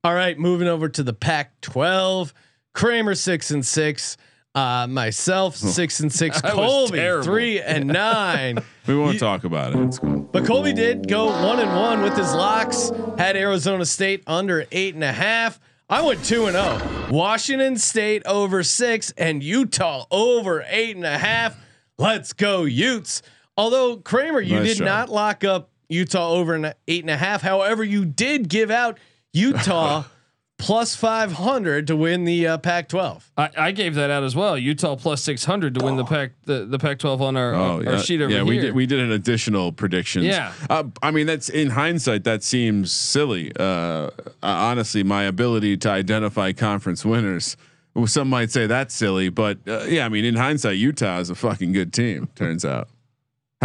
All 0.03 0.15
right, 0.15 0.37
moving 0.39 0.67
over 0.69 0.89
to 0.89 1.03
the 1.03 1.13
Pac-12. 1.13 2.33
Kramer 2.75 3.15
six 3.15 3.51
and 3.51 3.65
six. 3.65 4.17
Uh, 4.57 4.87
myself 4.89 5.55
six 5.57 6.01
and 6.01 6.11
six. 6.13 6.41
That 6.41 6.57
was 6.57 6.67
Colby 6.89 6.97
terrible. 6.99 7.25
three 7.25 7.61
and 7.61 7.87
nine. 7.89 8.59
We 8.87 8.97
won't 8.97 9.15
You- 9.15 9.21
talk 9.21 9.45
about 9.45 9.75
it. 9.75 9.79
It's 9.81 9.99
cool. 9.99 10.21
But 10.33 10.47
Colby 10.47 10.73
did 10.73 11.07
go 11.09 11.27
one 11.27 11.61
and 11.61 11.71
one 11.77 12.03
with 12.03 12.17
his 12.17 12.33
locks. 12.35 12.91
Had 13.19 13.37
Arizona 13.37 13.85
State 13.85 14.23
under 14.27 14.65
eight 14.73 14.95
and 14.95 15.05
a 15.05 15.13
half. 15.13 15.61
I 15.91 16.03
went 16.03 16.25
two 16.25 16.47
and 16.47 16.55
zero. 16.57 17.07
Washington 17.11 17.77
State 17.77 18.23
over 18.27 18.63
six 18.63 19.13
and 19.19 19.43
Utah 19.43 20.07
over 20.11 20.65
eight 20.69 20.97
and 20.97 21.05
a 21.05 21.19
half. 21.19 21.57
Let's 21.99 22.33
go 22.33 22.65
Utes. 22.65 23.23
Although 23.57 23.99
Kramer, 23.99 24.41
you 24.41 24.57
Nice 24.61 24.69
did 24.71 24.79
job. 24.79 24.87
not 24.87 25.09
lock 25.11 25.45
up 25.45 25.71
Utah 25.89 26.31
over 26.33 26.55
an 26.55 26.73
eight 26.89 27.03
and 27.05 27.11
a 27.11 27.17
half. 27.17 27.43
However, 27.43 27.85
you 27.85 28.05
did 28.05 28.49
give 28.49 28.71
out 28.71 28.99
Utah 29.33 30.05
plus 30.59 30.97
five 30.97 31.33
hundred 31.33 31.87
to 31.87 31.97
win 31.97 32.25
the 32.25 32.47
uh, 32.47 32.59
Pac-12. 32.59 33.23
I, 33.37 33.51
I 33.57 33.73
gave 33.73 33.95
that 33.95 34.11
out 34.11 34.23
as 34.25 34.35
well. 34.35 34.57
Utah 34.57 34.97
plus 34.97 35.23
six 35.23 35.45
hundred 35.45 35.75
to 35.75 35.85
win 35.85 35.97
the 35.97 36.05
pack 36.05 36.33
the, 36.45 36.65
the 36.65 36.79
Pac 36.79 36.99
twelve 36.99 37.21
on 37.21 37.37
our, 37.37 37.55
Oh 37.55 37.77
our 37.79 37.83
yeah, 37.83 37.99
sheet 37.99 38.21
over 38.21 38.31
yeah. 38.31 38.39
here. 38.39 38.45
We 38.47 38.59
did 38.59 38.75
we 38.75 38.87
did 38.87 39.01
an 39.01 39.13
additional 39.13 39.73
predictions. 39.73 40.25
Yeah. 40.27 40.53
uh, 40.71 40.85
I 41.03 41.11
mean 41.11 41.27
that's 41.27 41.49
in 41.49 41.71
hindsight 41.71 42.25
that 42.25 42.43
seems 42.43 42.93
silly. 42.93 43.53
Uh, 43.59 43.63
uh, 43.63 44.11
honestly, 44.43 45.03
my 45.03 45.25
ability 45.25 45.77
to 45.79 45.91
identify 45.91 46.53
conference 46.53 47.05
winners. 47.05 47.57
well, 47.95 48.07
Some 48.07 48.29
might 48.29 48.51
say 48.51 48.67
that's 48.67 48.95
silly, 48.95 49.29
but 49.29 49.59
uh, 49.69 49.85
yeah, 49.85 50.07
I 50.07 50.09
mean 50.09 50.25
in 50.25 50.37
hindsight, 50.37 50.77
Utah 50.79 51.19
is 51.19 51.31
a 51.31 51.35
fucking 51.35 51.73
good 51.73 51.93
team. 51.93 52.29
Turns 52.35 52.65
out. 52.65 52.89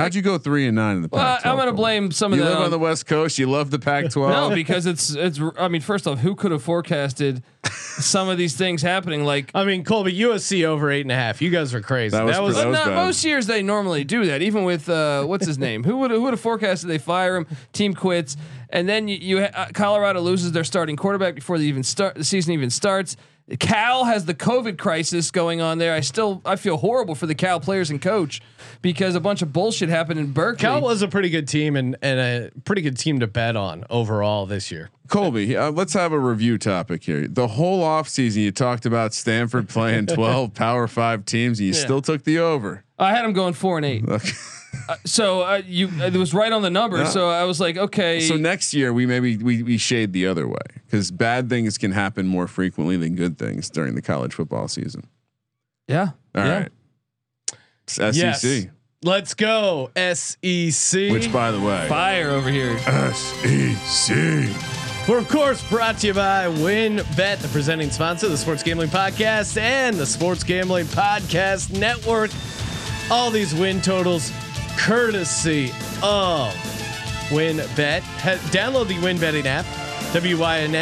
How'd 0.01 0.15
you 0.15 0.21
go 0.21 0.37
three 0.37 0.67
and 0.67 0.75
nine 0.75 0.97
in 0.97 1.01
the 1.03 1.09
Well, 1.11 1.23
Pac-12? 1.37 1.49
I'm 1.49 1.55
going 1.55 1.67
to 1.67 1.73
blame 1.73 2.11
some 2.11 2.33
of 2.33 2.39
You 2.39 2.43
that. 2.45 2.49
live 2.51 2.59
on 2.59 2.65
on- 2.65 2.71
the 2.71 2.79
West 2.79 3.05
Coast. 3.05 3.37
You 3.39 3.47
love 3.49 3.71
the 3.71 3.79
Pac-12. 3.79 4.15
no, 4.49 4.53
because 4.55 4.85
it's 4.85 5.13
it's. 5.13 5.39
I 5.57 5.67
mean, 5.67 5.81
first 5.81 6.07
off, 6.07 6.19
who 6.19 6.35
could 6.35 6.51
have 6.51 6.63
forecasted 6.63 7.43
some 7.65 8.27
of 8.29 8.37
these 8.37 8.55
things 8.57 8.81
happening? 8.81 9.23
Like, 9.23 9.51
I 9.53 9.63
mean, 9.63 9.83
Colby 9.83 10.13
USC 10.19 10.63
over 10.65 10.89
eight 10.91 11.01
and 11.01 11.11
a 11.11 11.15
half. 11.15 11.41
You 11.41 11.49
guys 11.49 11.73
were 11.73 11.81
crazy. 11.81 12.17
That 12.17 12.25
That 12.25 12.41
was 12.41 12.55
was, 12.55 12.55
pretty- 12.63 12.71
but 12.71 12.79
was 12.79 12.87
not, 12.87 12.95
most 12.95 13.23
years 13.25 13.47
they 13.47 13.61
normally 13.61 14.03
do 14.03 14.25
that. 14.25 14.41
Even 14.41 14.63
with 14.63 14.89
uh, 14.89 15.23
what's 15.23 15.45
his 15.45 15.57
name? 15.57 15.83
Who 15.83 15.97
would 15.99 16.11
who 16.11 16.21
would 16.23 16.33
have 16.33 16.41
forecasted 16.41 16.89
they 16.89 16.97
fire 16.97 17.35
him? 17.37 17.47
Team 17.73 17.93
quits, 17.93 18.37
and 18.69 18.89
then 18.89 19.07
you, 19.07 19.17
you 19.17 19.37
uh, 19.39 19.67
Colorado 19.73 20.21
loses 20.21 20.51
their 20.51 20.63
starting 20.63 20.95
quarterback 20.95 21.35
before 21.35 21.57
the 21.57 21.65
even 21.65 21.83
start 21.83 22.15
the 22.15 22.23
season 22.23 22.53
even 22.53 22.69
starts. 22.69 23.15
Cal 23.59 24.05
has 24.05 24.25
the 24.25 24.33
COVID 24.33 24.77
crisis 24.77 25.29
going 25.31 25.59
on 25.61 25.77
there. 25.77 25.93
I 25.93 25.99
still 25.99 26.41
I 26.45 26.55
feel 26.55 26.77
horrible 26.77 27.15
for 27.15 27.25
the 27.25 27.35
Cal 27.35 27.59
players 27.59 27.89
and 27.89 28.01
coach 28.01 28.41
because 28.81 29.13
a 29.15 29.19
bunch 29.19 29.41
of 29.41 29.51
bullshit 29.51 29.89
happened 29.89 30.19
in 30.19 30.31
Berkeley. 30.31 30.61
Cal 30.61 30.81
was 30.81 31.01
a 31.01 31.07
pretty 31.07 31.29
good 31.29 31.47
team 31.47 31.75
and, 31.75 31.97
and 32.01 32.19
a 32.19 32.59
pretty 32.61 32.81
good 32.81 32.97
team 32.97 33.19
to 33.19 33.27
bet 33.27 33.55
on 33.55 33.83
overall 33.89 34.45
this 34.45 34.71
year. 34.71 34.89
Colby, 35.09 35.57
uh, 35.57 35.71
let's 35.71 35.91
have 35.93 36.13
a 36.13 36.19
review 36.19 36.57
topic 36.57 37.03
here. 37.03 37.27
The 37.27 37.47
whole 37.49 37.83
offseason, 37.83 38.37
you 38.37 38.51
talked 38.53 38.85
about 38.85 39.13
Stanford 39.13 39.67
playing 39.67 40.05
12 40.07 40.53
Power 40.53 40.87
Five 40.87 41.25
teams, 41.25 41.59
and 41.59 41.67
you 41.67 41.73
Yeah. 41.73 41.79
still 41.81 42.01
took 42.01 42.23
the 42.23 42.39
over. 42.39 42.85
I 42.97 43.09
had 43.13 43.23
them 43.25 43.33
going 43.33 43.53
four 43.53 43.75
and 43.77 43.85
eight. 43.85 44.07
Okay. 44.07 44.29
So 45.05 45.41
uh, 45.41 45.61
you 45.65 45.89
it 46.01 46.13
was 46.15 46.33
right 46.33 46.51
on 46.51 46.61
the 46.61 46.69
number. 46.69 46.97
Yeah. 46.97 47.05
So 47.05 47.29
I 47.29 47.43
was 47.45 47.59
like, 47.59 47.77
okay. 47.77 48.19
So 48.21 48.35
next 48.35 48.73
year, 48.73 48.91
we 48.93 49.05
maybe 49.05 49.37
we, 49.37 49.63
we 49.63 49.77
shade 49.77 50.13
the 50.13 50.27
other 50.27 50.47
way 50.47 50.55
because 50.85 51.11
bad 51.11 51.49
things 51.49 51.77
can 51.77 51.91
happen 51.91 52.27
more 52.27 52.47
frequently 52.47 52.97
than 52.97 53.15
good 53.15 53.37
things 53.37 53.69
during 53.69 53.95
the 53.95 54.01
college 54.01 54.33
football 54.33 54.67
season. 54.67 55.03
yeah. 55.87 56.09
All 56.35 56.45
yeah. 56.45 56.59
right, 56.59 56.71
It's 57.83 57.95
SEC, 57.95 58.13
Yes. 58.15 58.65
Let's 59.03 59.33
go 59.33 59.89
SEC. 59.95 61.11
which 61.11 61.33
by 61.33 61.51
the 61.51 61.59
way, 61.59 61.87
Fire 61.89 62.29
over 62.29 62.49
here. 62.49 62.77
SEC. 63.13 64.15
We're 65.09 65.17
of 65.17 65.27
course 65.27 65.67
brought 65.69 65.97
to 65.99 66.07
you 66.07 66.13
by 66.13 66.45
WynnBET, 66.45 67.39
the 67.39 67.47
presenting 67.47 67.89
sponsor 67.89 68.27
of 68.27 68.31
the 68.31 68.37
Sports 68.37 68.61
Gambling 68.61 68.89
Podcast 68.89 69.57
and 69.59 69.95
the 69.97 70.05
Sports 70.05 70.43
Gambling 70.43 70.85
Podcast 70.85 71.77
Network. 71.77 72.29
All 73.09 73.31
these 73.31 73.53
win 73.55 73.81
totals 73.81 74.31
courtesy 74.77 75.71
of 76.03 76.53
WynnBET. 77.29 78.01
Download 78.51 78.87
the 78.87 78.99
Win 78.99 79.17
Betting 79.19 79.47
app, 79.47 79.65
WYNNBET.com. 80.13 80.81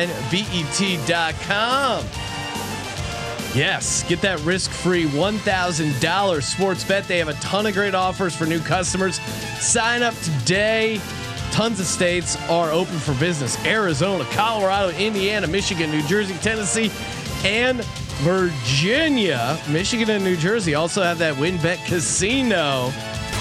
Yes, 3.56 4.04
get 4.08 4.22
that 4.22 4.40
risk-free 4.42 5.06
$1,000 5.06 6.44
sports 6.44 6.84
bet. 6.84 7.08
They 7.08 7.18
have 7.18 7.30
a 7.30 7.34
ton 7.34 7.66
of 7.66 7.74
great 7.74 7.96
offers 7.96 8.36
for 8.36 8.46
new 8.46 8.60
customers. 8.60 9.20
Sign 9.60 10.04
up 10.04 10.14
today. 10.18 11.02
Tons 11.52 11.80
of 11.80 11.88
states 11.88 12.38
are 12.48 12.72
open 12.72 13.00
for 13.00 13.16
business. 13.16 13.58
Arizona, 13.66 14.24
Colorado, 14.32 14.92
Indiana, 14.98 15.48
Michigan, 15.48 15.90
New 15.90 16.04
Jersey, 16.04 16.36
Tennessee, 16.36 16.92
and 17.44 17.84
Virginia. 18.22 19.60
Michigan 19.68 20.12
and 20.12 20.24
New 20.24 20.38
Jersey 20.38 20.76
also 20.76 21.02
have 21.02 21.18
that 21.18 21.34
WynnBET 21.36 21.84
Casino. 21.86 22.92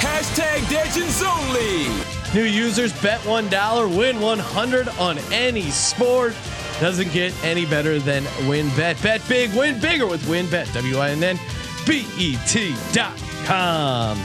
Hashtag 0.01 0.71
Legends 0.73 1.23
Only. 1.23 1.89
New 2.35 2.45
users 2.49 2.93
bet 3.03 3.21
$1, 3.23 3.99
win 3.99 4.21
100 4.21 4.89
on 5.01 5.19
any 5.33 5.71
sport. 5.71 6.35
Doesn't 6.81 7.13
get 7.13 7.35
any 7.45 7.67
better 7.67 7.99
than 7.99 8.23
WynnBET. 8.47 8.77
Bet 8.77 9.03
Bet 9.03 9.21
big, 9.29 9.53
win 9.55 9.81
bigger 9.81 10.07
with 10.07 10.23
WynnBET. 10.23 10.73
W-I-N-N 10.75 11.37
B-E-T 11.85 12.75
dot 12.93 13.19
com. 13.45 14.17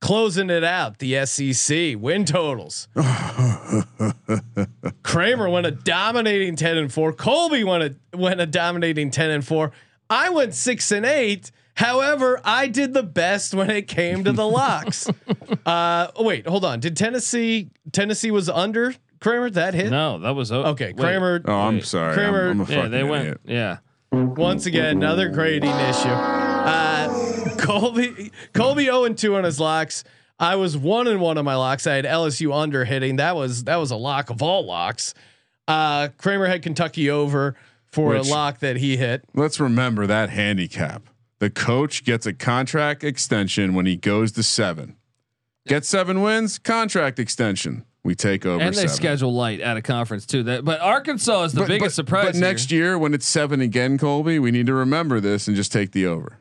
Closing 0.00 0.50
it 0.50 0.64
out, 0.64 0.98
the 0.98 1.24
SEC 1.24 1.94
win 1.96 2.24
totals. 2.24 2.88
Kramer 5.04 5.48
went 5.48 5.66
a 5.66 5.70
dominating 5.70 6.56
10 6.56 6.78
and 6.78 6.92
4. 6.92 7.12
Colby 7.12 7.62
went 7.62 7.84
a 7.84 7.94
went 8.16 8.40
a 8.40 8.46
dominating 8.46 9.12
10 9.12 9.30
and 9.30 9.46
4. 9.46 9.70
I 10.08 10.30
went 10.30 10.54
6 10.54 10.90
and 10.90 11.06
8. 11.06 11.52
However, 11.80 12.40
I 12.44 12.66
did 12.68 12.92
the 12.92 13.02
best 13.02 13.54
when 13.54 13.70
it 13.70 13.88
came 13.88 14.24
to 14.24 14.32
the 14.32 14.46
locks. 14.46 15.08
uh 15.66 16.08
oh, 16.14 16.22
wait, 16.24 16.46
hold 16.46 16.62
on. 16.64 16.78
Did 16.78 16.94
Tennessee 16.94 17.70
Tennessee 17.90 18.30
was 18.30 18.50
under 18.50 18.94
Kramer 19.20 19.48
that 19.50 19.72
hit? 19.72 19.90
No, 19.90 20.18
that 20.18 20.34
was 20.34 20.52
o- 20.52 20.62
Okay, 20.72 20.88
wait. 20.88 20.98
Kramer 20.98 21.40
Oh, 21.46 21.52
I'm 21.54 21.80
sorry. 21.80 22.12
Kramer- 22.14 22.50
I'm, 22.50 22.60
I'm 22.60 22.66
a 22.66 22.70
Yeah, 22.70 22.76
fucking 22.76 22.90
they 22.90 23.02
went. 23.02 23.40
Yeah. 23.44 23.78
once 24.12 24.66
again 24.66 24.98
another 24.98 25.30
grading 25.30 25.70
issue. 25.70 26.08
Uh 26.08 27.56
Colby 27.58 28.30
Colby 28.52 28.84
0 28.84 29.04
and 29.04 29.16
2 29.16 29.36
on 29.36 29.44
his 29.44 29.58
locks. 29.58 30.04
I 30.38 30.56
was 30.56 30.76
1 30.76 31.06
and 31.06 31.20
1 31.20 31.38
on 31.38 31.44
my 31.44 31.54
locks. 31.56 31.86
I 31.86 31.94
had 31.94 32.04
LSU 32.04 32.54
under 32.54 32.84
hitting. 32.84 33.16
That 33.16 33.36
was 33.36 33.64
that 33.64 33.76
was 33.76 33.90
a 33.90 33.96
lock 33.96 34.28
of 34.28 34.42
all 34.42 34.66
locks. 34.66 35.14
Uh 35.66 36.08
Kramer 36.18 36.46
had 36.46 36.60
Kentucky 36.62 37.08
over 37.08 37.56
for 37.90 38.10
Which- 38.10 38.26
a 38.26 38.30
lock 38.30 38.58
that 38.58 38.76
he 38.76 38.98
hit. 38.98 39.24
Let's 39.34 39.58
remember 39.60 40.06
that 40.06 40.28
handicap. 40.30 41.04
The 41.40 41.50
coach 41.50 42.04
gets 42.04 42.26
a 42.26 42.32
contract 42.32 43.02
extension 43.02 43.74
when 43.74 43.86
he 43.86 43.96
goes 43.96 44.30
to 44.32 44.42
seven. 44.42 44.96
Get 45.66 45.84
seven 45.84 46.22
wins, 46.22 46.58
contract 46.58 47.18
extension. 47.18 47.84
We 48.04 48.14
take 48.14 48.46
over. 48.46 48.62
And 48.62 48.74
they 48.74 48.82
seven. 48.82 48.94
schedule 48.96 49.34
light 49.34 49.60
at 49.60 49.76
a 49.76 49.82
conference 49.82 50.24
too. 50.26 50.42
That, 50.44 50.64
but 50.64 50.80
Arkansas 50.80 51.44
is 51.44 51.52
the 51.52 51.60
But- 51.62 51.68
biggest 51.68 51.84
but- 51.84 51.92
surprise. 51.94 52.24
But 52.26 52.36
next 52.36 52.70
year, 52.70 52.98
when 52.98 53.12
it's 53.14 53.26
seven 53.26 53.60
again, 53.60 53.98
Colby, 53.98 54.38
we 54.38 54.50
need 54.50 54.66
to 54.66 54.74
remember 54.74 55.18
this 55.20 55.48
and 55.48 55.56
just 55.56 55.72
take 55.72 55.92
the 55.92 56.06
over. 56.06 56.38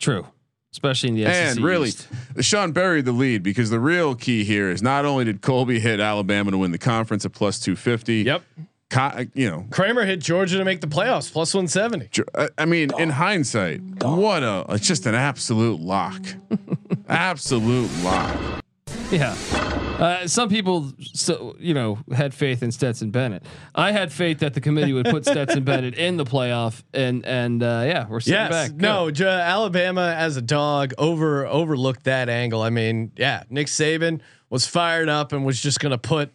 true, 0.00 0.26
especially 0.72 1.10
in 1.10 1.14
the 1.16 1.24
SEC 1.26 1.56
and 1.56 1.60
really, 1.60 1.88
East. 1.90 2.08
Sean 2.40 2.72
buried 2.72 3.04
the 3.04 3.12
lead 3.12 3.42
because 3.42 3.68
the 3.70 3.78
real 3.80 4.14
key 4.14 4.44
here 4.44 4.70
is 4.70 4.80
not 4.80 5.04
only 5.04 5.24
did 5.26 5.42
Colby 5.42 5.78
hit 5.78 6.00
Alabama 6.00 6.50
to 6.52 6.58
win 6.58 6.70
the 6.72 6.78
conference 6.78 7.24
at 7.26 7.32
plus 7.32 7.60
two 7.60 7.76
fifty. 7.76 8.22
Yep. 8.22 8.42
Co- 8.90 9.24
you 9.34 9.48
know, 9.48 9.66
Kramer 9.70 10.04
hit 10.04 10.18
Georgia 10.20 10.58
to 10.58 10.64
make 10.64 10.80
the 10.80 10.86
playoffs 10.88 11.32
plus 11.32 11.54
170. 11.54 12.08
I- 12.36 12.48
I 12.58 12.64
mean, 12.66 12.90
in 12.98 13.10
hindsight, 13.10 13.80
what 14.02 14.42
a 14.42 14.66
it's 14.70 14.86
just 14.86 15.06
an 15.06 15.14
absolute 15.14 15.80
lock, 15.80 16.20
absolute 17.08 17.90
lock. 18.02 18.36
yeah, 19.10 19.34
Uh, 20.00 20.26
some 20.26 20.48
people, 20.48 20.90
so 21.12 21.54
you 21.58 21.74
know, 21.74 21.98
had 22.14 22.32
faith 22.32 22.62
in 22.62 22.72
Stetson 22.72 23.10
Bennett. 23.10 23.42
I 23.74 23.92
had 23.92 24.10
faith 24.12 24.38
that 24.38 24.54
the 24.54 24.60
committee 24.60 24.92
would 24.94 25.06
put 25.06 25.24
Stetson 25.26 25.62
Bennett 25.64 25.94
in 25.94 26.16
the 26.16 26.24
playoff, 26.24 26.82
and 26.94 27.24
and 27.26 27.62
uh, 27.62 27.82
yeah, 27.86 28.06
we're 28.08 28.20
sitting 28.20 28.40
Yes, 28.40 28.50
back. 28.70 28.72
no, 28.80 29.10
J- 29.10 29.26
Alabama 29.26 30.14
as 30.16 30.36
a 30.36 30.42
dog 30.42 30.94
over 30.96 31.46
overlooked 31.46 32.04
that 32.04 32.28
angle. 32.28 32.62
I 32.62 32.70
mean, 32.70 33.12
yeah, 33.16 33.42
Nick 33.50 33.66
Saban 33.66 34.20
was 34.48 34.66
fired 34.66 35.08
up 35.08 35.32
and 35.32 35.44
was 35.44 35.60
just 35.60 35.80
going 35.80 35.92
to 35.92 35.98
put 35.98 36.32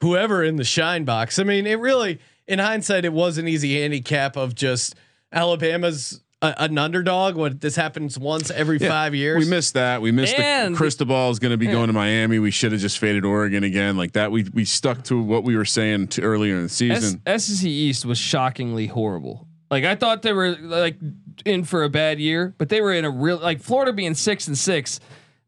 whoever 0.00 0.42
in 0.44 0.56
the 0.56 0.64
shine 0.64 1.04
box. 1.04 1.38
I 1.38 1.44
mean, 1.44 1.66
it 1.66 1.78
really, 1.78 2.18
in 2.46 2.58
hindsight, 2.58 3.04
it 3.04 3.12
was 3.12 3.38
an 3.38 3.48
easy 3.48 3.80
handicap 3.80 4.36
of 4.36 4.54
just 4.54 4.94
Alabama's 5.32 6.20
a, 6.42 6.54
an 6.62 6.78
underdog. 6.78 7.36
What 7.36 7.60
this 7.60 7.76
happens 7.76 8.18
once 8.18 8.50
every 8.50 8.78
Yeah, 8.78 8.88
five 8.88 9.14
years. 9.14 9.44
We 9.44 9.50
missed 9.50 9.74
that. 9.74 10.00
We 10.02 10.12
missed 10.12 10.38
And- 10.38 10.74
the 10.74 10.78
Cristobal 10.78 11.30
is 11.30 11.38
going 11.38 11.50
to 11.50 11.56
be 11.56 11.66
going 11.66 11.88
to 11.88 11.92
Miami. 11.92 12.38
We 12.38 12.50
should 12.50 12.72
have 12.72 12.80
just 12.80 12.98
faded 12.98 13.24
Oregon 13.24 13.64
again 13.64 13.96
like 13.96 14.12
that. 14.12 14.30
We 14.32 14.44
we 14.52 14.64
stuck 14.64 15.04
to 15.04 15.20
what 15.20 15.44
we 15.44 15.56
were 15.56 15.64
saying 15.64 16.08
to 16.08 16.22
earlier 16.22 16.54
in 16.54 16.60
the 16.62 16.64
S- 16.66 16.72
season. 16.72 17.22
SEC 17.38 17.66
East 17.66 18.04
was 18.06 18.18
shockingly 18.18 18.86
horrible. 18.86 19.46
Like 19.70 19.84
I 19.84 19.96
thought 19.96 20.22
they 20.22 20.32
were 20.32 20.56
like 20.56 20.96
in 21.44 21.64
for 21.64 21.84
a 21.84 21.90
bad 21.90 22.18
year, 22.20 22.54
but 22.56 22.68
they 22.70 22.80
were 22.80 22.92
in 22.92 23.04
a 23.04 23.10
real 23.10 23.36
like 23.38 23.60
Florida 23.60 23.92
being 23.92 24.14
six 24.14 24.48
and 24.48 24.56
six, 24.56 24.98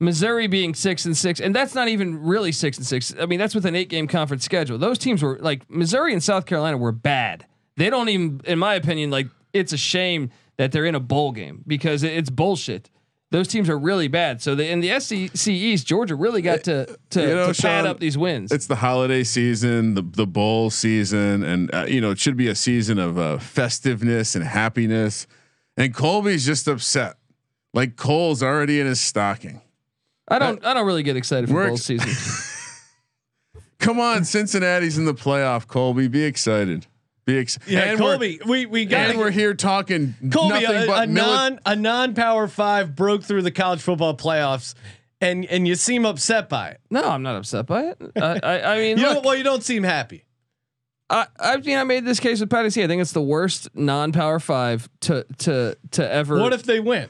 Missouri 0.01 0.47
being 0.47 0.75
six 0.75 1.05
and 1.05 1.17
six, 1.17 1.41
and 1.41 1.55
that's 1.55 1.75
not 1.75 1.89
even 1.89 2.23
really 2.23 2.53
six 2.53 2.79
and 2.79 2.87
six. 2.87 3.15
I 3.21 3.27
mean, 3.27 3.39
that's 3.39 3.55
with 3.55 3.67
an 3.67 3.77
eight 3.77 3.91
game 3.91 4.09
conference 4.09 4.45
schedule. 4.45 4.79
Those 4.79 4.99
teams 4.99 5.23
were 5.23 5.39
like 5.41 5.71
Missouri 5.71 6.15
and 6.15 6.23
South 6.23 6.47
Carolina 6.47 6.79
were 6.79 6.93
bad. 6.93 7.47
They 7.77 7.91
don't 7.91 8.09
even, 8.09 8.41
in 8.45 8.59
my 8.59 8.75
opinion, 8.75 9.11
like 9.11 9.29
it's 9.53 9.73
a 9.75 9.77
shame 9.77 10.31
that 10.57 10.73
they're 10.73 10.87
in 10.87 10.95
a 10.95 11.01
bowl 11.01 11.33
game 11.33 11.63
because 11.67 12.03
it's 12.03 12.31
bullshit. 12.31 12.91
Those 13.31 13.47
teams 13.47 13.69
are 13.69 13.79
really 13.79 14.09
bad. 14.09 14.43
So 14.43 14.55
the, 14.57 14.69
in 14.69 14.81
the 14.81 14.99
SEC 14.99 15.49
East, 15.49 15.87
Georgia 15.87 16.17
really 16.17 16.43
got 16.43 16.65
to 16.65 16.99
to, 17.11 17.21
You 17.21 17.35
know, 17.35 17.53
to 17.53 17.63
pad 17.63 17.87
up 17.87 18.01
these 18.01 18.19
wins. 18.19 18.51
It's 18.51 18.67
the 18.67 18.77
holiday 18.77 19.23
season, 19.23 19.95
the 19.95 20.03
the 20.03 20.27
bowl 20.27 20.71
season, 20.71 21.43
and 21.43 21.73
uh, 21.75 21.85
you 21.87 22.01
know 22.01 22.11
it 22.11 22.19
should 22.19 22.37
be 22.37 22.49
a 22.49 22.55
season 22.55 22.99
of 22.99 23.19
uh, 23.19 23.39
festiveness 23.39 24.35
and 24.35 24.45
happiness. 24.45 25.27
And 25.77 25.95
Colby's 25.95 26.45
just 26.45 26.67
upset. 26.67 27.17
Like 27.73 27.97
Cole's 27.97 28.43
already 28.43 28.81
in 28.81 28.87
his 28.87 29.01
stocking. 29.01 29.61
I 30.31 30.39
don't 30.39 30.65
I 30.65 30.75
don't 30.75 30.87
really 30.87 31.03
get 31.03 31.17
excited 31.17 31.49
for 31.49 31.55
We're 31.57 31.67
bowl 31.67 31.75
ex- 31.75 31.85
season. 31.85 32.11
Come 33.79 33.99
on, 33.99 34.25
Cincinnati's 34.25 34.99
in 34.99 35.07
the 35.07 35.15
playoff. 35.15 35.67
Colby, 35.67 36.07
be 36.09 36.25
excited. 36.25 36.87
Be 37.25 37.39
excited. 37.39 37.73
yeah, 37.73 37.81
and 37.91 37.99
Colby, 37.99 38.39
we 38.47 38.67
we 38.67 38.85
got 38.85 39.11
and 39.11 39.19
we're 39.19 39.31
here 39.31 39.55
talking 39.55 40.15
Colby, 40.33 40.61
nothing 40.61 40.83
a, 40.83 40.87
but 40.87 41.05
a 41.05 41.07
mili- 41.07 41.15
non 41.15 41.61
a 41.67 41.77
non 41.77 42.15
power 42.15 42.47
five 42.47 42.95
broke 42.95 43.23
through 43.23 43.43
the 43.43 43.51
college 43.51 43.81
football 43.81 44.17
playoffs, 44.17 44.75
and 45.21 45.45
and 45.47 45.67
you 45.67 45.75
seem 45.75 46.05
upset 46.05 46.49
by 46.49 46.71
it. 46.71 46.81
No, 46.91 47.03
I'm 47.03 47.23
not 47.23 47.37
upset 47.37 47.67
by 47.67 47.85
it. 47.85 47.99
I, 48.17 48.41
I, 48.43 48.75
I 48.75 48.79
mean, 48.79 48.99
You 48.99 49.05
look, 49.05 49.15
don't, 49.15 49.25
well, 49.27 49.37
you 49.37 49.45
don't 49.45 49.63
seem 49.63 49.83
happy. 49.83 50.25
I, 51.09 51.27
I 51.39 51.57
mean, 51.57 51.77
I 51.77 51.85
made 51.85 52.05
this 52.05 52.21
case 52.21 52.41
with 52.41 52.51
Patty 52.51 52.71
C. 52.71 52.85
I 52.85 52.87
think 52.87 53.03
it's 53.03 53.13
the 53.13 53.21
worst 53.23 53.69
non-power 53.75 54.39
five 54.41 54.89
to 55.01 55.25
to 55.39 55.77
to 55.93 56.11
ever. 56.13 56.39
What 56.41 56.53
if 56.53 56.63
they 56.63 56.81
win? 56.81 57.09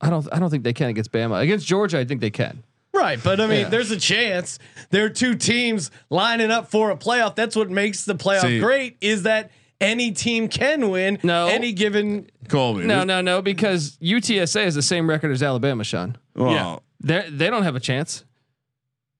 I 0.00 0.10
don't 0.10 0.26
I 0.32 0.38
don't 0.38 0.50
think 0.50 0.64
they 0.64 0.72
can 0.72 0.88
against 0.88 1.12
Bama. 1.12 1.40
Against 1.42 1.66
Georgia, 1.66 1.98
I 1.98 2.04
think 2.04 2.20
they 2.20 2.30
can. 2.30 2.62
Right, 2.92 3.18
but 3.22 3.40
I 3.40 3.46
mean, 3.46 3.60
Yeah. 3.60 3.68
there's 3.68 3.90
a 3.90 3.96
chance. 3.96 4.58
There 4.90 5.04
are 5.04 5.08
two 5.10 5.34
teams 5.36 5.90
lining 6.10 6.50
up 6.50 6.70
for 6.70 6.90
a 6.90 6.96
playoff. 6.96 7.36
That's 7.36 7.54
what 7.54 7.70
makes 7.70 8.04
the 8.04 8.14
playoff 8.14 8.42
See- 8.42 8.58
great. 8.60 8.96
Is 9.00 9.22
that 9.22 9.50
any 9.80 10.10
team 10.10 10.48
can 10.48 10.90
win 10.90 11.18
No. 11.22 11.46
any 11.46 11.72
given. 11.72 12.28
Colby. 12.48 12.84
No, 12.84 13.04
no, 13.04 13.20
no, 13.20 13.40
because 13.42 13.96
UTSA 14.02 14.64
has 14.64 14.74
the 14.74 14.82
same 14.82 15.08
record 15.08 15.30
as 15.30 15.42
Alabama, 15.42 15.84
Sean. 15.84 16.16
Well, 16.34 16.82
They 17.02 17.26
they 17.30 17.48
don't 17.48 17.62
have 17.62 17.76
a 17.76 17.80
chance. 17.80 18.24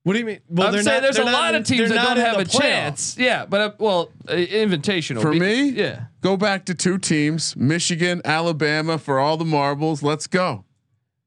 What 0.03 0.13
do 0.13 0.19
you 0.19 0.25
mean? 0.25 0.39
Well, 0.49 0.67
I'm 0.67 0.73
they're 0.73 0.81
saying 0.83 0.95
not- 0.97 1.01
there's 1.03 1.17
a 1.17 1.23
they're 1.23 1.31
not 1.31 1.39
lot 1.41 1.55
in- 1.55 1.61
of 1.61 1.67
teams 1.67 1.89
that 1.89 2.03
don't 2.03 2.17
have 2.17 2.39
a 2.39 2.43
playoff. 2.45 2.59
chance. 2.61 3.15
Yeah, 3.19 3.45
but 3.45 3.61
uh, 3.61 3.71
well, 3.79 4.11
uh, 4.27 4.33
invitational 4.33 5.21
For 5.21 5.31
Be- 5.31 5.39
me, 5.39 5.69
yeah. 5.69 6.05
go 6.21 6.35
back 6.37 6.65
to 6.65 6.73
two 6.75 6.97
teams: 6.97 7.55
Michigan, 7.55 8.21
Alabama, 8.25 8.97
for 8.97 9.19
all 9.19 9.37
the 9.37 9.45
marbles. 9.45 10.01
Let's 10.03 10.27
go. 10.27 10.65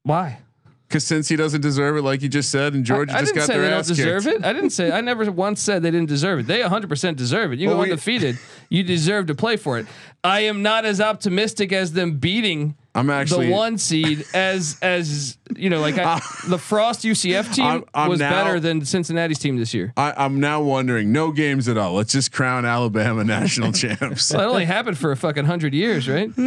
Why? 0.05 0.39
Because 0.87 1.03
since 1.05 1.29
he 1.29 1.35
doesn't 1.35 1.63
deserve 1.63 1.97
it, 1.97 2.03
like 2.03 2.23
you 2.23 2.29
just 2.29 2.51
said, 2.51 2.75
and 2.75 2.85
Georgia 2.85 3.15
I, 3.15 3.17
I 3.17 3.21
just 3.23 3.35
didn't 3.35 3.41
got 3.41 3.47
say 3.49 3.55
their 3.55 3.63
they 3.65 3.71
don't 3.71 3.79
ass 3.81 3.87
deserve 3.89 4.25
kicked. 4.25 4.37
it. 4.37 4.45
I 4.45 4.53
didn't 4.53 4.71
say. 4.71 4.93
I 4.93 5.01
never 5.01 5.29
once 5.33 5.61
said 5.61 5.83
they 5.83 5.91
didn't 5.91 6.09
deserve 6.09 6.41
it. 6.41 6.47
They 6.47 6.61
100 6.61 6.89
percent 6.89 7.17
deserve 7.19 7.53
it. 7.53 7.59
You 7.59 7.69
Well, 7.69 7.79
go 7.79 7.83
undefeated. 7.85 8.39
You 8.69 8.85
deserve 8.85 9.27
to 9.27 9.35
play 9.35 9.57
for 9.57 9.79
it. 9.79 9.87
I 10.23 10.41
am 10.41 10.63
not 10.63 10.85
as 10.85 11.01
optimistic 11.01 11.73
as 11.73 11.95
them 11.95 12.19
beating 12.19 12.77
I'm 12.95 13.11
actually 13.11 13.47
the 13.47 13.53
one 13.53 13.77
seed 13.79 14.25
as 14.35 14.79
as 14.83 15.37
you 15.57 15.69
know 15.69 15.81
like 15.81 15.99
I, 15.99 16.21
the 16.49 16.59
Frost 16.59 17.03
UCF 17.03 17.53
team 17.55 17.65
I'm- 17.65 17.85
I'm 17.93 18.09
was 18.11 18.21
now- 18.21 18.31
better 18.31 18.61
than 18.61 18.85
Cincinnati's 18.85 19.41
team 19.41 19.57
this 19.57 19.75
year. 19.75 19.93
I, 19.97 20.13
I'm 20.17 20.39
now 20.39 20.61
wondering. 20.63 21.11
No 21.11 21.33
games 21.33 21.67
at 21.67 21.77
all. 21.77 21.95
Let's 21.95 22.13
just 22.13 22.31
crown 22.31 22.65
Alabama 22.65 23.25
national 23.39 23.73
champs. 23.73 24.31
Well, 24.31 24.41
that 24.43 24.49
only 24.49 24.65
happened 24.67 24.97
for 24.99 25.11
a 25.11 25.17
fucking 25.17 25.47
hundred 25.47 25.75
years, 25.75 26.09
right? 26.09 26.31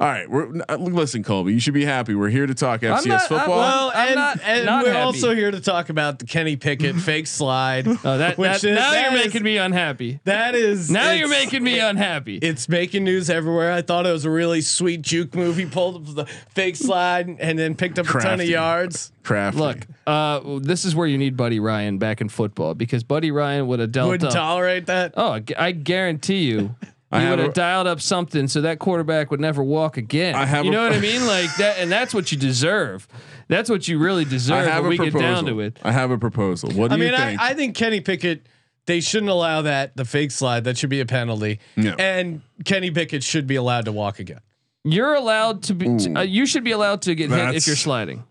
All 0.00 0.06
right, 0.08 0.28
we're 0.28 0.60
uh, 0.68 0.76
listen, 0.76 1.22
Colby. 1.22 1.52
You 1.52 1.60
should 1.60 1.74
be 1.74 1.84
happy. 1.84 2.14
We're 2.14 2.28
here 2.28 2.46
to 2.46 2.54
talk 2.54 2.80
FCS 2.82 3.06
not- 3.06 3.20
I- 3.22 3.26
football. 3.28 3.58
Well, 3.58 3.92
I'm 3.94 4.06
and, 4.08 4.14
not- 4.16 4.40
and 4.44 4.66
not 4.66 4.84
we're 4.84 4.92
happy. 4.92 5.02
also 5.04 5.34
here 5.34 5.50
to 5.50 5.60
talk 5.60 5.88
about 5.88 6.18
the 6.18 6.26
Kenny 6.26 6.56
Pickett 6.56 6.96
fake 7.00 7.26
slide. 7.26 7.86
Oh, 7.88 8.18
that, 8.18 8.38
Which 8.38 8.62
that 8.62 8.64
is- 8.64 8.76
now 8.78 8.90
that 8.90 9.10
you're 9.12 9.20
is- 9.20 9.26
making 9.26 9.42
me 9.42 9.56
unhappy. 9.58 10.20
That 10.24 10.54
is 10.54 10.90
Now 10.90 11.12
you're 11.12 11.28
making 11.28 11.62
me 11.62 11.78
unhappy. 11.78 12.38
It's 12.38 12.68
making 12.68 13.04
news 13.04 13.30
everywhere. 13.30 13.72
I 13.72 13.82
thought 13.82 14.06
it 14.06 14.12
was 14.12 14.24
a 14.24 14.30
really 14.30 14.60
sweet 14.60 15.02
juke 15.02 15.34
move. 15.34 15.56
He 15.56 15.66
pulled 15.66 16.08
up 16.08 16.14
the 16.14 16.24
fake 16.54 16.76
slide 16.76 17.28
and 17.40 17.58
then 17.58 17.74
picked 17.74 17.98
up 17.98 18.08
a 18.08 18.20
ton 18.20 18.40
of 18.40 18.48
yards. 18.48 19.12
Crafty. 19.22 19.58
Look, 19.60 19.78
uh, 20.06 20.40
this 20.60 20.84
is 20.86 20.94
where 20.96 21.06
you 21.06 21.18
need 21.18 21.36
Buddy 21.36 21.60
Ryan 21.60 21.98
back 21.98 22.20
in 22.22 22.30
football 22.30 22.74
because 22.74 23.04
Buddy 23.04 23.30
Ryan 23.30 23.66
would 23.66 23.78
have 23.80 23.92
dealt 23.92 24.08
Wouldn't 24.08 24.32
tolerate 24.32 24.86
that. 24.86 25.12
Oh, 25.18 25.38
I 25.58 25.72
guarantee 25.72 26.44
you. 26.44 26.74
I 27.10 27.20
He 27.20 27.24
have 27.26 27.38
would 27.38 27.44
have 27.46 27.54
dialed 27.54 27.86
up 27.86 28.00
something 28.02 28.48
so 28.48 28.60
that 28.60 28.78
quarterback 28.78 29.30
would 29.30 29.40
never 29.40 29.62
walk 29.64 29.96
again. 29.96 30.34
I 30.34 30.44
have 30.44 30.64
you 30.66 30.70
a- 30.70 30.74
know 30.74 30.82
what 30.82 30.92
I 30.92 31.00
mean? 31.00 31.26
Like 31.26 31.54
that, 31.56 31.78
and 31.78 31.90
that's 31.90 32.12
what 32.12 32.30
you 32.32 32.36
deserve. 32.38 33.08
That's 33.48 33.70
what 33.70 33.88
you 33.88 33.98
really 33.98 34.24
deserve. 34.26 34.56
I 34.58 34.60
deserve 34.60 34.72
have 34.74 34.82
when 34.82 34.86
a 34.86 34.90
we 34.90 34.96
proposal. 34.98 35.20
get 35.20 35.34
down 35.34 35.44
to 35.46 35.60
it. 35.60 35.78
I 35.82 35.92
have 35.92 36.10
a 36.10 36.18
proposal. 36.18 36.70
What 36.72 36.88
do 36.88 36.94
I 36.94 36.98
mean, 36.98 37.10
you 37.10 37.16
think? 37.16 37.24
I, 37.24 37.30
mean, 37.30 37.38
I 37.40 37.54
think 37.54 37.76
Kenny 37.76 38.00
Pickett. 38.00 38.46
They 38.86 39.00
shouldn't 39.00 39.28
allow 39.30 39.60
that 39.62 39.96
the 39.98 40.06
fake 40.06 40.30
slide. 40.30 40.64
That 40.64 40.78
should 40.78 40.88
be 40.88 41.00
a 41.00 41.04
penalty. 41.06 41.60
Yeah. 41.76 41.94
And 41.98 42.40
Kenny 42.64 42.90
Pickett 42.90 43.22
should 43.22 43.46
be 43.46 43.56
allowed 43.56 43.84
to 43.84 43.92
walk 43.92 44.18
again. 44.18 44.40
You're 44.84 45.14
allowed 45.14 45.62
to 45.64 45.74
be. 45.74 45.86
Uh, 45.88 46.22
you 46.22 46.46
should 46.46 46.64
be 46.64 46.70
allowed 46.72 47.02
to 47.02 47.14
get 47.14 47.28
hit 47.30 47.54
if 47.54 47.66
you're 47.66 47.76
sliding. 47.76 48.24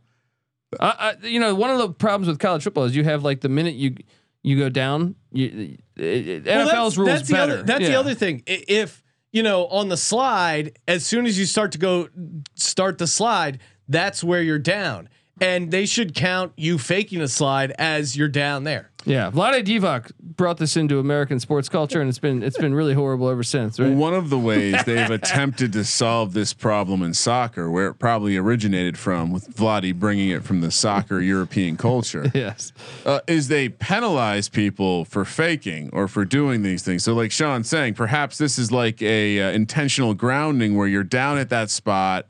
I, 0.80 1.16
I, 1.22 1.28
you 1.28 1.40
know, 1.40 1.54
one 1.54 1.70
of 1.70 1.78
the 1.78 1.90
problems 1.90 2.28
with 2.28 2.40
college 2.40 2.64
football 2.64 2.86
is 2.86 2.96
you 2.96 3.04
have 3.04 3.24
like 3.24 3.42
the 3.42 3.50
minute 3.50 3.76
you 3.76 3.98
you 4.48 4.58
go 4.58 4.70
down, 4.70 5.16
you, 5.32 5.78
it, 5.98 6.28
it, 6.28 6.46
Well, 6.46 6.68
NFL's 6.68 6.72
that's, 6.72 6.98
rules 6.98 7.10
that's 7.10 7.28
the 7.28 7.34
better. 7.34 7.54
other. 7.54 7.64
That's 7.64 7.88
the 7.88 7.96
other 7.96 8.14
thing. 8.14 8.44
If 8.48 9.04
you 9.32 9.44
know 9.44 9.68
on 9.68 9.90
the 9.90 9.98
slide, 9.98 10.80
as 10.88 11.06
soon 11.06 11.26
as 11.26 11.38
you 11.38 11.46
start 11.46 11.74
to 11.74 11.78
go 11.78 12.08
start 12.56 12.98
the 12.98 13.08
slide, 13.08 13.60
that's 13.90 14.24
where 14.24 14.42
you're 14.42 14.58
down, 14.58 15.10
and 15.42 15.70
they 15.72 15.86
should 15.86 16.16
count 16.16 16.54
you 16.56 16.78
faking 16.78 17.22
a 17.22 17.28
slide 17.28 17.72
as 17.78 18.16
you're 18.16 18.30
down 18.30 18.64
there. 18.64 18.90
Yeah, 19.08 19.32
Vlade 19.32 19.64
Divac 19.64 20.12
brought 20.20 20.58
this 20.58 20.76
into 20.78 21.00
American 21.00 21.40
sports 21.40 21.70
culture, 21.70 22.00
and 22.02 22.10
it's 22.10 22.20
been 22.20 22.44
it's 22.44 22.58
been 22.58 22.74
really 22.74 22.94
horrible 22.94 23.30
ever 23.30 23.44
since. 23.44 23.80
Right? 23.80 23.92
One 23.92 24.14
of 24.14 24.30
the 24.30 24.38
ways 24.38 24.76
they've 24.86 25.10
attempted 25.10 25.74
to 25.74 25.84
solve 25.86 26.34
this 26.34 26.54
problem 26.54 27.02
in 27.02 27.14
soccer, 27.14 27.72
where 27.72 27.88
it 27.88 27.96
probably 27.96 28.36
originated 28.38 28.98
from, 28.98 29.32
with 29.32 29.56
Vladi 29.56 29.94
bringing 29.96 30.30
it 30.30 30.44
from 30.44 30.62
the 30.62 30.70
soccer 30.72 31.22
European 31.22 31.78
culture, 31.78 32.30
Yes. 32.34 32.74
uh, 33.06 33.22
is 33.28 33.48
they 33.48 33.70
penalize 33.70 34.50
people 34.50 35.06
for 35.06 35.24
faking 35.26 35.90
or 35.94 36.08
for 36.08 36.26
doing 36.26 36.62
these 36.64 36.84
things. 36.84 37.04
So, 37.04 37.14
like 37.14 37.32
Sean's 37.32 37.70
saying, 37.70 37.94
perhaps 37.94 38.38
this 38.38 38.60
is 38.60 38.72
like 38.72 39.02
a 39.02 39.42
uh, 39.42 39.52
intentional 39.52 40.14
grounding 40.14 40.76
where 40.76 40.88
you're 40.88 41.04
down 41.04 41.38
at 41.38 41.50
that 41.50 41.70
spot, 41.70 42.26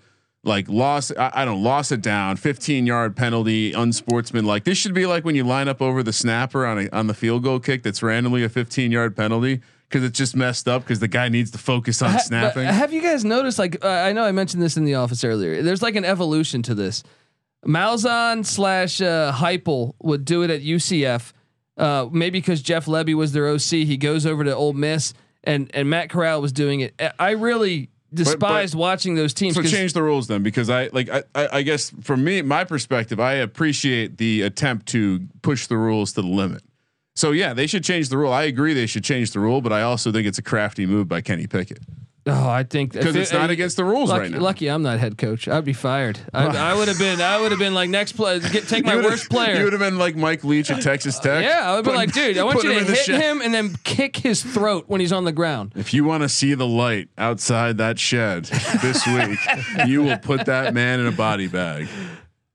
like 0.47 0.67
lost. 0.69 1.11
I, 1.17 1.31
I 1.33 1.45
don't 1.45 1.61
know, 1.61 1.69
lost 1.69 1.91
it 1.91 2.01
down, 2.01 2.37
15 2.37 2.85
yard 2.87 3.15
penalty, 3.15 3.73
unsportsmanlike. 3.73 4.63
This 4.63 4.77
should 4.77 4.93
be 4.93 5.05
like 5.05 5.25
when 5.25 5.35
you 5.35 5.43
line 5.43 5.67
up 5.67 5.81
over 5.81 6.01
the 6.01 6.13
snapper 6.13 6.65
on 6.65 6.79
a, 6.79 6.89
on 6.89 7.07
the 7.07 7.13
field 7.13 7.43
goal 7.43 7.59
kick 7.59 7.83
that's 7.83 8.01
randomly 8.01 8.43
a 8.43 8.49
15 8.49 8.91
yard 8.91 9.15
penalty 9.15 9.61
because 9.89 10.03
it's 10.03 10.17
just 10.17 10.35
messed 10.35 10.67
up 10.67 10.83
because 10.83 10.99
the 10.99 11.07
guy 11.07 11.29
needs 11.29 11.51
to 11.51 11.57
focus 11.57 12.01
on 12.01 12.11
Ha- 12.11 12.17
snapping. 12.19 12.63
have 12.65 12.91
you 12.91 13.01
guys 13.01 13.23
noticed? 13.23 13.57
Like, 13.59 13.83
uh, 13.85 13.87
I 13.89 14.11
know 14.13 14.23
I 14.23 14.31
mentioned 14.31 14.61
this 14.63 14.75
in 14.77 14.83
the 14.85 14.95
office 14.95 15.23
earlier. 15.23 15.61
There's 15.61 15.81
like 15.81 15.95
an 15.95 16.05
evolution 16.05 16.61
to 16.63 16.75
this. 16.75 17.03
Malzahn 17.65 18.45
slash 18.45 19.01
uh, 19.01 19.31
Heupel 19.33 19.93
would 20.01 20.25
do 20.25 20.43
it 20.43 20.49
at 20.49 20.61
UCF. 20.61 21.33
Uh, 21.77 22.07
maybe 22.11 22.39
because 22.39 22.61
Jeff 22.61 22.85
Lebby 22.85 23.13
was 23.13 23.33
their 23.33 23.47
OC, 23.47 23.61
he 23.85 23.97
goes 23.97 24.25
over 24.25 24.43
to 24.43 24.55
Ole 24.55 24.73
Miss, 24.73 25.13
and 25.43 25.69
and 25.75 25.87
Matt 25.89 26.09
Corral 26.09 26.41
was 26.41 26.51
doing 26.51 26.79
it. 26.79 26.99
I 27.19 27.31
really 27.31 27.89
despised 28.13 28.75
watching 28.75 29.15
those 29.15 29.33
teams. 29.33 29.55
So 29.55 29.63
change 29.63 29.93
the 29.93 30.03
rules 30.03 30.27
then, 30.27 30.43
because 30.43 30.69
I 30.69 30.89
like 30.93 31.09
I, 31.09 31.23
I, 31.35 31.47
I 31.53 31.61
guess 31.61 31.91
from 32.01 32.23
me, 32.23 32.41
my 32.41 32.63
perspective, 32.63 33.19
I 33.19 33.33
appreciate 33.33 34.17
the 34.17 34.43
attempt 34.43 34.87
to 34.87 35.27
push 35.41 35.67
the 35.67 35.77
rules 35.77 36.13
to 36.13 36.21
the 36.21 36.27
limit. 36.27 36.63
So 37.15 37.31
yeah, 37.31 37.53
they 37.53 37.67
should 37.67 37.83
change 37.83 38.09
the 38.09 38.17
rule. 38.17 38.31
I 38.31 38.43
agree 38.43 38.73
they 38.73 38.85
should 38.85 39.03
change 39.03 39.31
the 39.31 39.39
rule, 39.39 39.61
but 39.61 39.73
I 39.73 39.81
also 39.81 40.11
think 40.11 40.27
it's 40.27 40.37
a 40.37 40.43
crafty 40.43 40.85
move 40.85 41.07
by 41.07 41.21
Kenny 41.21 41.47
Pickett. 41.47 41.79
Oh, 42.27 42.49
I 42.49 42.63
think 42.63 42.91
because 42.91 43.15
it's 43.15 43.31
it- 43.31 43.35
not 43.35 43.49
against 43.49 43.77
the 43.77 43.85
rules 43.85 44.09
Lucky, 44.09 44.21
right 44.21 44.31
now. 44.31 44.39
lucky 44.39 44.67
I'm 44.67 44.83
not 44.83 44.99
head 44.99 45.17
coach. 45.17 45.47
I'd 45.47 45.63
be 45.63 45.71
fired. 45.73 46.19
I, 46.33 46.45
I 46.71 46.73
would 46.75 46.87
have 46.89 46.99
been. 46.99 47.21
I 47.21 47.39
would 47.39 47.51
have 47.51 47.59
been 47.59 47.73
like 47.73 47.89
next 47.89 48.11
play. 48.13 48.39
Get, 48.39 48.67
take 48.67 48.83
my 48.85 48.97
worst 48.97 49.29
player. 49.29 49.55
You 49.57 49.63
would 49.63 49.73
have 49.73 49.79
been 49.79 49.97
like 49.97 50.15
Mike 50.15 50.43
Leach 50.43 50.69
at 50.69 50.81
Texas 50.81 51.17
Tech. 51.27 51.43
yeah, 51.43 51.61
I 51.71 51.75
would 51.75 51.85
be 51.85 51.91
Put 51.91 51.95
like, 51.97 52.11
dude, 52.13 52.37
I 52.37 52.43
want 52.43 52.63
you 52.63 52.73
to 52.73 52.79
him 52.79 52.85
hit 52.85 52.97
shed. 52.97 53.21
him 53.21 53.41
and 53.41 53.53
then 53.53 53.75
kick 53.83 54.17
his 54.17 54.43
throat 54.43 54.85
when 54.87 54.99
he's 54.99 55.13
on 55.13 55.23
the 55.23 55.31
ground. 55.31 55.71
If 55.75 55.93
you 55.93 56.03
want 56.03 56.23
to 56.23 56.29
see 56.29 56.53
the 56.53 56.67
light 56.67 57.09
outside 57.17 57.77
that 57.77 57.97
shed 57.97 58.45
this 58.81 59.07
week, 59.07 59.39
you 59.87 60.03
will 60.03 60.17
put 60.17 60.45
that 60.47 60.73
man 60.73 60.99
in 60.99 61.07
a 61.07 61.11
body 61.11 61.47
bag. 61.47 61.87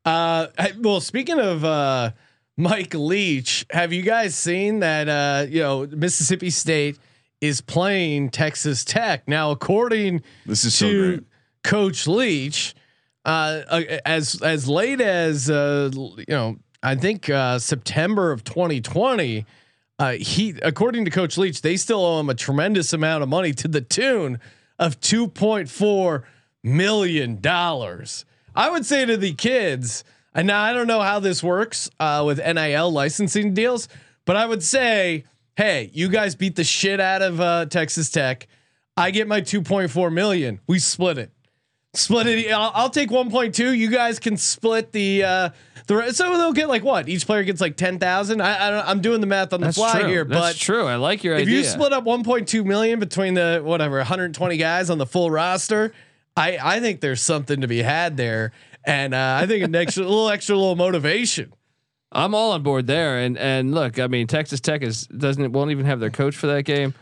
Uh, 0.05 0.49
I- 0.59 0.73
well, 0.79 1.01
speaking 1.01 1.39
of 1.39 1.65
uh, 1.65 2.11
Mike 2.57 2.93
Leach, 2.95 3.65
have 3.71 3.93
you 3.93 4.03
guys 4.03 4.35
seen 4.35 4.81
that? 4.81 5.09
Uh, 5.09 5.47
you 5.49 5.61
know, 5.61 5.87
Mississippi 5.87 6.51
State 6.51 6.99
is 7.43 7.61
playing 7.61 8.31
Texas 8.31 8.85
Tech 8.85 9.29
now. 9.29 9.51
According 9.51 10.23
This 10.47 10.65
is 10.65 10.79
to 10.79 11.17
great. 11.17 11.25
Coach 11.65 12.07
Leach, 12.07 12.75
uh, 13.27 13.63
uh, 13.69 13.83
as 14.07 14.41
as 14.41 14.69
late 14.69 15.01
as 15.03 15.51
uh, 15.51 15.91
you 15.93 16.25
know, 16.29 16.57
I 16.83 16.95
think 16.95 17.29
uh, 17.29 17.59
September 17.59 18.33
of 18.33 18.45
2020. 18.45 19.45
Uh, 19.99 20.13
he, 20.13 20.55
according 20.63 21.05
to 21.05 21.11
Coach 21.11 21.37
Leach, 21.37 21.63
they 21.63 21.77
still 21.77 22.05
owe 22.05 22.19
him 22.19 22.31
a 22.31 22.35
tremendous 22.35 22.93
amount 22.93 23.23
of 23.23 23.29
money 23.29 23.53
to 23.53 23.69
the 23.69 23.81
tune 23.81 24.41
of 24.79 24.99
2.4 25.01 26.25
million 26.65 27.41
dollars. 27.41 28.25
I 28.55 28.71
would 28.71 28.85
say 28.87 29.05
to 29.05 29.17
the 29.17 29.33
kids, 29.33 30.03
and 30.35 30.47
now 30.47 30.63
I 30.63 30.73
don't 30.73 30.87
know 30.87 31.01
how 31.01 31.21
this 31.21 31.43
works 31.43 31.91
uh, 32.01 32.23
with 32.27 32.39
NIL 32.39 32.91
licensing 32.91 33.55
deals, 33.55 33.89
but 34.25 34.35
I 34.37 34.47
would 34.47 34.63
say, 34.63 35.25
hey, 35.57 35.91
you 35.93 36.09
guys 36.09 36.35
beat 36.35 36.57
the 36.57 36.65
shit 36.65 37.01
out 37.01 37.23
of 37.23 37.41
uh, 37.41 37.67
Texas 37.67 38.11
Tech. 38.11 38.49
I 38.97 39.11
get 39.11 39.27
my 39.27 39.41
2.4 39.41 40.13
million. 40.13 40.61
We 40.67 40.79
split 40.79 41.19
it. 41.19 41.31
Split 41.95 42.27
it. 42.27 42.51
I'll, 42.51 42.73
I'll 42.75 42.91
take 42.91 43.11
1.2. 43.11 43.77
You 43.77 43.91
guys 43.91 44.19
can 44.19 44.39
split 44.39 44.93
the 44.93 45.25
uh, 45.25 45.51
the. 45.87 46.13
So 46.13 46.39
they'll 46.39 46.55
get 46.55 46.69
like 46.69 46.83
what? 46.83 47.07
Each 47.07 47.27
player 47.27 47.43
gets 47.45 47.61
like 47.61 47.77
10,000. 47.77 48.41
I, 48.41 48.67
I 48.67 48.71
don't, 48.71 48.89
I'm 48.89 49.01
doing 49.03 49.21
the 49.21 49.27
math 49.27 49.53
on 49.53 49.61
the 49.61 49.67
That's 49.67 49.77
fly 49.77 50.01
true. 50.01 50.09
here, 50.09 50.25
That's 50.25 50.55
but 50.55 50.57
true. 50.57 50.87
I 50.87 50.97
like 50.97 51.23
your 51.23 51.35
if 51.35 51.43
idea. 51.43 51.59
If 51.59 51.65
you 51.67 51.71
split 51.71 51.93
up 51.93 52.05
1.2 52.05 52.65
million 52.65 52.99
between 52.99 53.35
the 53.35 53.61
whatever 53.63 53.99
120 53.99 54.57
guys 54.57 54.89
on 54.89 54.97
the 54.97 55.05
full 55.07 55.31
roster, 55.31 55.93
I 56.35 56.59
I 56.63 56.81
think 56.81 57.03
there's 57.03 57.21
something 57.21 57.61
to 57.61 57.69
be 57.69 57.83
had 57.83 58.17
there, 58.17 58.53
and 58.87 59.13
uh, 59.13 59.39
I 59.43 59.47
think 59.47 59.63
an 59.63 59.75
extra 59.75 60.05
little 60.05 60.31
extra 60.31 60.57
little 60.57 60.77
motivation. 60.77 61.53
I'm 62.13 62.35
all 62.35 62.53
on 62.53 62.63
board 62.63 62.87
there. 62.87 63.19
And 63.19 63.39
and 63.39 63.75
look, 63.75 63.99
I 63.99 64.07
mean, 64.07 64.27
Texas 64.27 64.61
Tech 64.61 64.83
is 64.83 65.07
doesn't 65.07 65.53
won't 65.53 65.71
even 65.71 65.87
have 65.87 66.01
their 66.01 66.11
coach 66.11 66.37
for 66.37 66.47
that 66.49 66.65
game. 66.65 66.95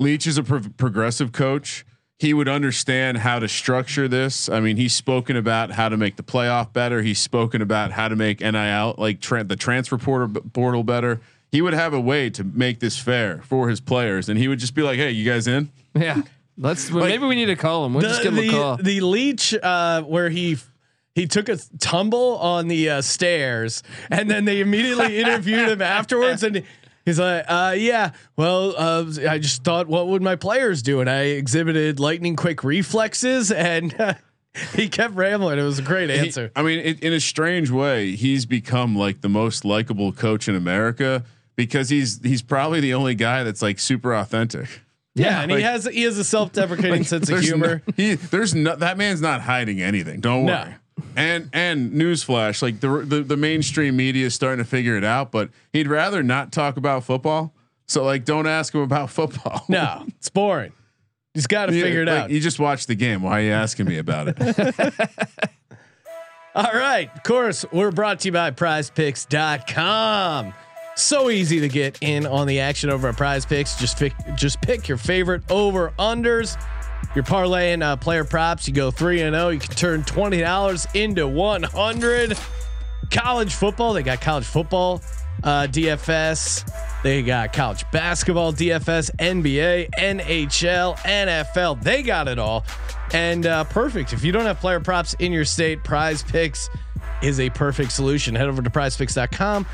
Leach 0.00 0.26
is 0.26 0.38
a 0.38 0.42
pro- 0.42 0.60
progressive 0.76 1.32
coach. 1.32 1.84
He 2.18 2.32
would 2.32 2.48
understand 2.48 3.18
how 3.18 3.38
to 3.40 3.48
structure 3.48 4.06
this. 4.08 4.48
I 4.48 4.60
mean, 4.60 4.76
he's 4.76 4.94
spoken 4.94 5.36
about 5.36 5.72
how 5.72 5.88
to 5.88 5.96
make 5.96 6.16
the 6.16 6.22
playoff 6.22 6.72
better. 6.72 7.02
He's 7.02 7.18
spoken 7.18 7.60
about 7.60 7.90
how 7.90 8.08
to 8.08 8.16
make 8.16 8.40
NIL 8.40 8.94
like 8.96 9.20
tra- 9.20 9.44
the 9.44 9.56
transfer 9.56 9.98
portal, 9.98 10.42
portal 10.52 10.84
better. 10.84 11.20
He 11.50 11.60
would 11.60 11.74
have 11.74 11.92
a 11.92 12.00
way 12.00 12.30
to 12.30 12.44
make 12.44 12.80
this 12.80 12.98
fair 12.98 13.42
for 13.42 13.68
his 13.68 13.80
players, 13.80 14.28
and 14.28 14.38
he 14.38 14.48
would 14.48 14.58
just 14.58 14.74
be 14.74 14.82
like, 14.82 14.96
"Hey, 14.96 15.10
you 15.10 15.28
guys 15.28 15.46
in?" 15.46 15.70
Yeah. 15.94 16.22
Let's 16.56 16.90
well, 16.90 17.04
maybe 17.04 17.26
we 17.26 17.34
need 17.34 17.46
to 17.46 17.56
call 17.56 17.84
him. 17.84 17.94
We'll 17.94 18.02
just 18.02 18.22
give 18.22 18.32
him 18.32 18.46
the, 18.46 18.48
a 18.48 18.52
call. 18.52 18.76
the 18.76 19.00
Leach 19.00 19.54
uh, 19.60 20.02
where 20.02 20.30
he 20.30 20.56
he 21.14 21.26
took 21.26 21.48
a 21.48 21.58
tumble 21.78 22.38
on 22.38 22.68
the 22.68 22.90
uh, 22.90 23.00
stairs, 23.02 23.82
and 24.10 24.30
then 24.30 24.44
they 24.44 24.60
immediately 24.60 25.18
interviewed 25.20 25.68
him 25.68 25.80
afterwards, 25.82 26.42
and 26.42 26.62
he's 27.04 27.18
like, 27.18 27.44
uh, 27.48 27.74
"Yeah, 27.76 28.12
well, 28.36 28.74
uh, 28.76 29.04
I 29.28 29.38
just 29.38 29.62
thought, 29.64 29.86
what 29.86 30.08
would 30.08 30.22
my 30.22 30.36
players 30.36 30.82
do?" 30.82 31.00
And 31.00 31.08
I 31.08 31.20
exhibited 31.22 32.00
lightning 32.00 32.36
quick 32.36 32.64
reflexes, 32.64 33.50
and 33.52 33.94
uh, 34.00 34.14
he 34.74 34.88
kept 34.88 35.14
rambling. 35.14 35.58
It 35.58 35.62
was 35.62 35.78
a 35.78 35.82
great 35.82 36.10
He- 36.10 36.16
answer. 36.16 36.50
I 36.56 36.62
mean, 36.62 36.80
it, 36.80 37.00
in 37.02 37.12
a 37.12 37.20
strange 37.20 37.70
way, 37.70 38.16
he's 38.16 38.44
become 38.46 38.96
like 38.96 39.20
the 39.20 39.28
most 39.28 39.64
likable 39.64 40.12
coach 40.12 40.48
in 40.48 40.54
America 40.56 41.24
because 41.56 41.88
he's 41.90 42.20
he's 42.22 42.42
probably 42.42 42.80
the 42.80 42.94
only 42.94 43.14
guy 43.14 43.44
that's 43.44 43.62
like 43.62 43.78
super 43.78 44.12
authentic. 44.14 44.80
yeah, 45.14 45.42
and 45.42 45.52
he 45.52 45.60
has 45.62 45.84
he 45.84 46.02
has 46.02 46.18
a 46.18 46.24
self 46.24 46.50
deprecating 46.50 47.04
sense 47.04 47.30
of 47.30 47.38
humor. 47.38 47.82
No, 47.86 47.94
he 47.96 48.14
there's 48.16 48.52
no 48.54 48.74
that 48.74 48.98
man's 48.98 49.20
not 49.20 49.42
hiding 49.42 49.80
anything. 49.80 50.18
Don't 50.20 50.46
No. 50.46 50.54
worry. 50.54 50.74
And 51.16 51.50
and 51.52 51.92
newsflash, 51.92 52.62
like 52.62 52.80
the, 52.80 52.88
the 53.04 53.22
the 53.22 53.36
mainstream 53.36 53.96
media 53.96 54.26
is 54.26 54.34
starting 54.34 54.64
to 54.64 54.68
figure 54.68 54.96
it 54.96 55.04
out, 55.04 55.32
but 55.32 55.50
he'd 55.72 55.88
rather 55.88 56.22
not 56.22 56.52
talk 56.52 56.76
about 56.76 57.04
football. 57.04 57.52
So 57.86 58.04
like, 58.04 58.24
don't 58.24 58.46
ask 58.46 58.74
him 58.74 58.80
about 58.80 59.10
football. 59.18 59.64
no, 59.68 60.04
it's 60.18 60.30
boring. 60.30 60.72
He's 61.34 61.46
got 61.48 61.66
to 61.66 61.74
You- 61.74 61.82
figure 61.82 62.02
it 62.02 62.08
like, 62.08 62.22
out. 62.24 62.30
You 62.30 62.38
just 62.40 62.60
watched 62.60 62.86
the 62.86 62.94
game. 62.94 63.22
Why 63.22 63.40
are 63.40 63.42
you 63.42 63.50
asking 63.52 63.86
me 63.86 63.98
about 63.98 64.28
it? 64.28 64.38
All 66.54 66.72
right. 66.72 67.10
Of 67.16 67.24
course, 67.24 67.64
we're 67.72 67.90
brought 67.90 68.20
to 68.20 68.28
you 68.28 68.32
by 68.32 68.52
prizepicks.com. 68.52 70.54
So 70.96 71.28
easy 71.28 71.58
to 71.58 71.68
get 71.68 71.98
in 72.02 72.24
on 72.24 72.46
the 72.46 72.60
action 72.60 72.88
over 72.90 73.08
at 73.08 73.16
prize 73.16 73.44
picks. 73.44 73.74
Just 73.74 73.98
pick, 73.98 74.12
just 74.36 74.62
pick 74.62 74.86
your 74.86 74.96
favorite 74.96 75.42
over 75.50 75.92
unders. 75.98 76.56
You're 77.14 77.24
parlaying 77.24 77.82
uh, 77.82 77.96
player 77.96 78.24
props. 78.24 78.66
You 78.66 78.74
go 78.74 78.90
three 78.90 79.22
and 79.22 79.34
zero. 79.34 79.50
You 79.50 79.60
can 79.60 79.74
turn 79.74 80.02
twenty 80.04 80.40
dollars 80.40 80.86
into 80.94 81.28
one 81.28 81.62
hundred. 81.62 82.36
College 83.10 83.54
football. 83.54 83.92
They 83.92 84.02
got 84.02 84.20
college 84.20 84.46
football, 84.46 85.00
uh, 85.44 85.68
DFS. 85.70 86.68
They 87.02 87.22
got 87.22 87.52
college 87.52 87.84
basketball, 87.92 88.52
DFS, 88.52 89.10
NBA, 89.16 89.90
NHL, 89.90 90.96
NFL. 90.96 91.82
They 91.82 92.02
got 92.02 92.28
it 92.28 92.38
all. 92.38 92.64
And 93.12 93.46
uh, 93.46 93.64
perfect. 93.64 94.12
If 94.12 94.24
you 94.24 94.32
don't 94.32 94.46
have 94.46 94.58
player 94.58 94.80
props 94.80 95.14
in 95.18 95.30
your 95.32 95.44
state, 95.44 95.84
Prize 95.84 96.22
Picks 96.22 96.70
is 97.22 97.40
a 97.40 97.50
perfect 97.50 97.92
solution. 97.92 98.34
Head 98.34 98.48
over 98.48 98.62
to 98.62 98.70
PrizePicks.com. 98.70 99.66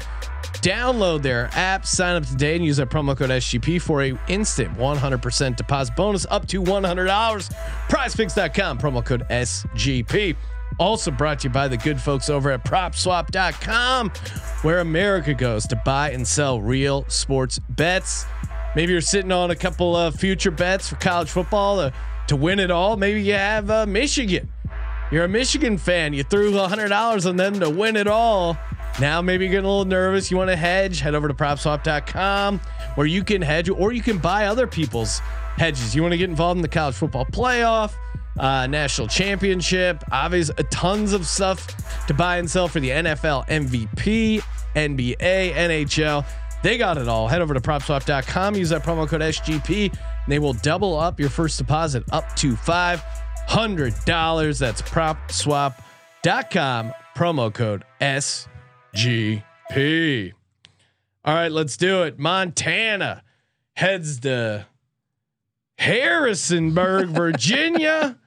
Download 0.63 1.23
their 1.23 1.49
app, 1.53 1.87
sign 1.87 2.17
up 2.17 2.27
today, 2.27 2.57
and 2.57 2.65
use 2.65 2.77
that 2.79 2.91
promo 2.91 3.17
code 3.17 3.31
SGP 3.31 3.81
for 3.81 4.03
a 4.03 4.19
instant 4.29 4.77
100% 4.77 5.57
deposit 5.57 5.97
bonus 5.97 6.27
up 6.31 6.47
to 6.49 6.63
$100. 6.63 7.55
PrizePicks.com, 7.89 8.79
promo 8.79 9.05
code 9.05 9.27
SGP. 9.31 10.37
Also 10.79 11.11
brought 11.11 11.41
to 11.41 11.49
you 11.49 11.53
by 11.53 11.69
the 11.69 11.77
good 11.77 12.01
folks 12.01 12.31
over 12.31 12.51
at 12.51 12.65
PropSwap.com, 12.65 14.11
where 14.63 14.81
America 14.81 15.35
goes 15.35 15.67
to 15.67 15.77
buy 15.85 16.11
and 16.11 16.27
sell 16.27 16.61
real 16.61 17.05
sports 17.09 17.59
bets. 17.59 18.25
Maybe 18.77 18.93
you're 18.93 19.01
sitting 19.01 19.33
on 19.33 19.51
a 19.51 19.57
couple 19.57 19.97
of 19.97 20.15
future 20.15 20.51
bets 20.51 20.89
for 20.89 20.97
college 20.97 21.29
football 21.29 21.77
to, 21.77 21.93
to 22.29 22.37
win 22.37 22.59
it 22.61 22.71
all. 22.71 22.97
Maybe 22.97 23.23
you 23.23 23.35
have 23.35 23.69
uh, 23.69 23.85
Michigan. 23.87 24.51
You're 25.11 25.25
a 25.25 25.29
Michigan 25.29 25.77
fan. 25.77 26.13
You 26.13 26.23
threw 26.23 26.53
$100 26.53 27.29
on 27.29 27.37
them 27.37 27.59
to 27.61 27.69
win 27.69 27.97
it 27.97 28.07
all. 28.07 28.57
Now 28.99 29.23
maybe 29.23 29.45
you're 29.45 29.53
getting 29.53 29.67
a 29.67 29.69
little 29.69 29.85
nervous. 29.85 30.31
You 30.31 30.37
want 30.37 30.51
to 30.51 30.57
hedge? 30.57 31.01
Head 31.01 31.15
over 31.15 31.29
to 31.29 31.35
PropSwap.com 31.35 32.59
where 32.95 33.07
you 33.07 33.23
can 33.25 33.43
hedge 33.43 33.69
or 33.69 33.93
you 33.93 34.03
can 34.03 34.19
buy 34.19 34.47
other 34.47 34.67
people's 34.67 35.21
hedges. 35.57 35.95
You 35.95 36.03
want 36.03 36.13
to 36.13 36.19
get 36.19 36.29
involved 36.29 36.59
in 36.59 36.63
the 36.63 36.69
college 36.69 36.97
football 36.97 37.27
playoff, 37.27 37.95
uh, 38.39 38.67
national 38.67 39.07
championship, 39.09 40.03
obviously 40.11 40.65
tons 40.71 41.13
of 41.13 41.27
stuff 41.27 42.07
to 42.07 42.15
buy 42.15 42.39
and 42.39 42.51
sell 42.51 42.69
for 42.69 42.81
the 42.81 42.91
NFL 42.91 43.47
MVP, 43.49 44.43
NBA, 44.75 45.53
NHL. 45.53 46.25
They 46.63 46.77
got 46.77 46.99
it 46.99 47.09
all. 47.09 47.27
Head 47.27 47.41
over 47.41 47.55
to 47.55 47.61
PropSwap.com. 47.61 48.55
Use 48.55 48.69
that 48.69 48.83
promo 48.83 49.09
code 49.09 49.23
SGP. 49.23 49.91
And 49.93 49.99
they 50.29 50.39
will 50.39 50.53
double 50.53 50.99
up 50.99 51.19
your 51.19 51.31
first 51.31 51.57
deposit 51.57 52.05
up 52.13 52.37
to 52.37 52.55
five 52.55 53.03
hundred 53.49 53.95
dollars. 54.05 54.59
That's 54.59 54.83
PropSwap.com. 54.83 56.93
Promo 57.17 57.53
code 57.53 57.85
SGP. 58.01 58.47
All 61.25 61.35
right, 61.35 61.53
let's 61.53 61.77
do 61.77 62.03
it. 62.03 62.19
Montana 62.19 63.23
heads 63.75 64.21
to 64.21 64.67
Harrisonburg, 65.79 67.09
Virginia. 67.11 68.19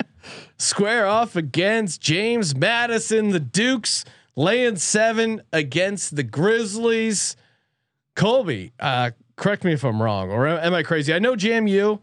Square 0.57 1.07
off 1.07 1.35
against 1.35 2.01
James 2.01 2.55
Madison. 2.55 3.29
The 3.29 3.39
Dukes 3.39 4.05
laying 4.35 4.77
seven 4.77 5.41
against 5.51 6.15
the 6.15 6.23
Grizzlies. 6.23 7.35
Colby, 8.15 8.71
uh, 8.79 9.11
correct 9.35 9.63
me 9.63 9.73
if 9.73 9.83
I'm 9.83 10.01
wrong, 10.01 10.31
or 10.31 10.47
am 10.47 10.73
I 10.73 10.83
crazy? 10.83 11.13
I 11.13 11.19
know 11.19 11.35
JMU, 11.35 11.99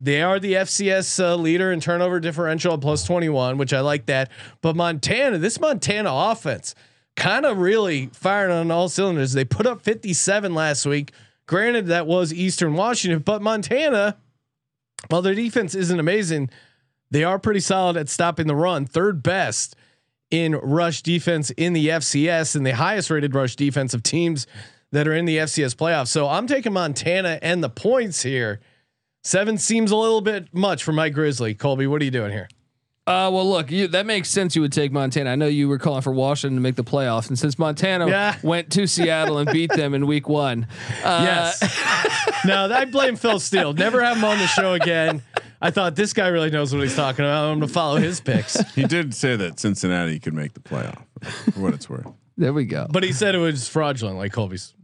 they 0.00 0.22
are 0.22 0.40
the 0.40 0.54
FCS 0.54 1.22
uh, 1.22 1.36
leader 1.36 1.70
in 1.70 1.80
turnover 1.80 2.18
differential 2.18 2.74
at 2.74 2.80
plus 2.80 3.04
21, 3.04 3.58
which 3.58 3.72
I 3.72 3.80
like 3.80 4.06
that. 4.06 4.30
But 4.62 4.74
Montana, 4.74 5.38
this 5.38 5.60
Montana 5.60 6.10
offense, 6.10 6.74
kind 7.16 7.44
of 7.44 7.58
really 7.58 8.06
firing 8.12 8.52
on 8.52 8.70
all 8.70 8.88
cylinders. 8.88 9.32
They 9.32 9.44
put 9.44 9.66
up 9.66 9.82
57 9.82 10.54
last 10.54 10.86
week. 10.86 11.12
Granted, 11.46 11.86
that 11.86 12.06
was 12.06 12.32
Eastern 12.32 12.74
Washington, 12.74 13.20
but 13.20 13.42
Montana, 13.42 14.16
while 15.08 15.22
their 15.22 15.34
defense 15.34 15.74
isn't 15.74 15.98
amazing, 16.00 16.50
they 17.10 17.24
are 17.24 17.38
pretty 17.38 17.60
solid 17.60 17.96
at 17.96 18.08
stopping 18.08 18.46
the 18.46 18.56
run. 18.56 18.86
Third 18.86 19.22
best 19.22 19.76
in 20.30 20.54
rush 20.54 21.02
defense 21.02 21.50
in 21.50 21.74
the 21.74 21.88
FCS 21.88 22.56
and 22.56 22.64
the 22.64 22.74
highest 22.74 23.10
rated 23.10 23.34
rush 23.34 23.54
defense 23.54 23.92
of 23.92 24.02
teams 24.02 24.46
that 24.92 25.06
are 25.06 25.14
in 25.14 25.26
the 25.26 25.38
FCS 25.38 25.74
playoffs. 25.74 26.08
So 26.08 26.28
I'm 26.28 26.46
taking 26.46 26.72
Montana 26.72 27.38
and 27.42 27.62
the 27.62 27.68
points 27.68 28.22
here. 28.22 28.60
Seven 29.24 29.58
seems 29.58 29.90
a 29.90 29.96
little 29.96 30.20
bit 30.20 30.52
much 30.54 30.82
for 30.82 30.92
Mike 30.92 31.12
Grizzly. 31.12 31.54
Colby, 31.54 31.86
what 31.86 32.00
are 32.00 32.04
you 32.04 32.10
doing 32.10 32.32
here? 32.32 32.48
Uh, 33.04 33.28
well, 33.32 33.48
look, 33.50 33.70
you, 33.72 33.88
that 33.88 34.06
makes 34.06 34.28
sense. 34.28 34.54
You 34.54 34.62
would 34.62 34.72
take 34.72 34.92
Montana. 34.92 35.30
I 35.30 35.34
know 35.34 35.48
you 35.48 35.68
were 35.68 35.78
calling 35.78 36.02
for 36.02 36.12
Washington 36.12 36.54
to 36.56 36.60
make 36.60 36.76
the 36.76 36.84
playoffs, 36.84 37.28
and 37.28 37.36
since 37.38 37.58
Montana 37.58 38.08
Yeah. 38.08 38.36
went 38.44 38.70
to 38.72 38.86
Seattle 38.86 39.38
and 39.38 39.50
beat 39.50 39.72
them 39.72 39.92
in 39.94 40.06
Week 40.06 40.28
One, 40.28 40.68
uh, 41.02 41.22
Yes. 41.24 42.44
no, 42.46 42.72
I 42.72 42.84
blame 42.84 43.16
Phil 43.16 43.40
Steele. 43.40 43.72
Never 43.72 44.04
have 44.04 44.18
him 44.18 44.24
on 44.24 44.38
the 44.38 44.46
show 44.46 44.74
again. 44.74 45.20
I 45.60 45.72
thought 45.72 45.96
this 45.96 46.12
guy 46.12 46.28
really 46.28 46.50
knows 46.50 46.72
what 46.72 46.82
he's 46.82 46.94
talking 46.94 47.24
about. 47.24 47.46
I'm 47.50 47.58
going 47.58 47.68
to 47.68 47.74
follow 47.74 47.96
his 47.96 48.20
picks. 48.20 48.54
He 48.74 48.84
did 48.84 49.14
say 49.14 49.34
that 49.34 49.58
Cincinnati 49.58 50.20
could 50.20 50.34
make 50.34 50.54
the 50.54 50.60
playoff. 50.60 51.02
For 51.54 51.60
what 51.60 51.74
it's 51.74 51.90
worth. 51.90 52.06
there 52.36 52.52
we 52.52 52.64
go. 52.66 52.86
But 52.90 53.02
he 53.02 53.12
said 53.12 53.34
it 53.34 53.38
was 53.38 53.68
fraudulent, 53.68 54.16
like 54.16 54.32
Colby's 54.32 54.74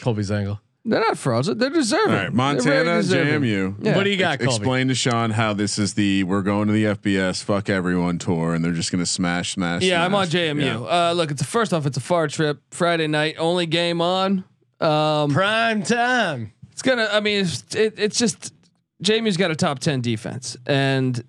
Colby's 0.00 0.30
angle. 0.32 0.60
They're 0.90 0.98
not 1.00 1.16
frozen. 1.16 1.56
They're 1.56 1.70
deserving. 1.70 2.10
All 2.10 2.16
right, 2.16 2.54
They're 2.56 2.62
very 2.62 2.84
Montana, 2.84 2.96
deserving. 3.02 3.42
JMU. 3.42 3.84
Yeah. 3.86 3.96
What 3.96 4.02
do 4.02 4.10
you 4.10 4.16
got, 4.16 4.40
Colby? 4.40 4.56
Explain 4.56 4.88
to 4.88 4.94
Sean 4.96 5.30
how 5.30 5.52
this 5.52 5.78
is 5.78 5.94
the 5.94 6.24
we're 6.24 6.42
going 6.42 6.66
to 6.66 6.72
the 6.72 6.84
FBS 6.84 7.44
fuck 7.44 7.70
everyone 7.70 8.18
tour, 8.18 8.54
and 8.54 8.64
they're 8.64 8.72
just 8.72 8.90
gonna 8.90 9.06
smash, 9.06 9.52
smash. 9.52 9.82
Yeah, 9.82 10.04
I'm 10.04 10.12
on. 10.16 10.26
JMU. 10.26 10.60
Yeah. 10.64 11.10
Uh, 11.10 11.12
look, 11.12 11.30
it's 11.30 11.42
a 11.42 11.44
first 11.44 11.72
off, 11.72 11.86
it's 11.86 11.96
a 11.96 12.00
far 12.00 12.26
trip. 12.26 12.60
Friday 12.72 13.06
night, 13.06 13.36
only 13.38 13.66
game 13.66 14.00
on. 14.00 14.42
Um, 14.80 15.30
Prime 15.32 15.84
time. 15.84 16.52
it's 16.72 16.82
gonna. 16.82 17.08
I 17.12 17.20
mean, 17.20 17.42
it's, 17.44 17.72
it, 17.76 17.94
it's 17.96 18.18
just 18.18 18.52
JMU's 19.00 19.36
got 19.36 19.52
a 19.52 19.56
top 19.56 19.78
ten 19.78 20.00
defense, 20.00 20.56
and 20.66 21.22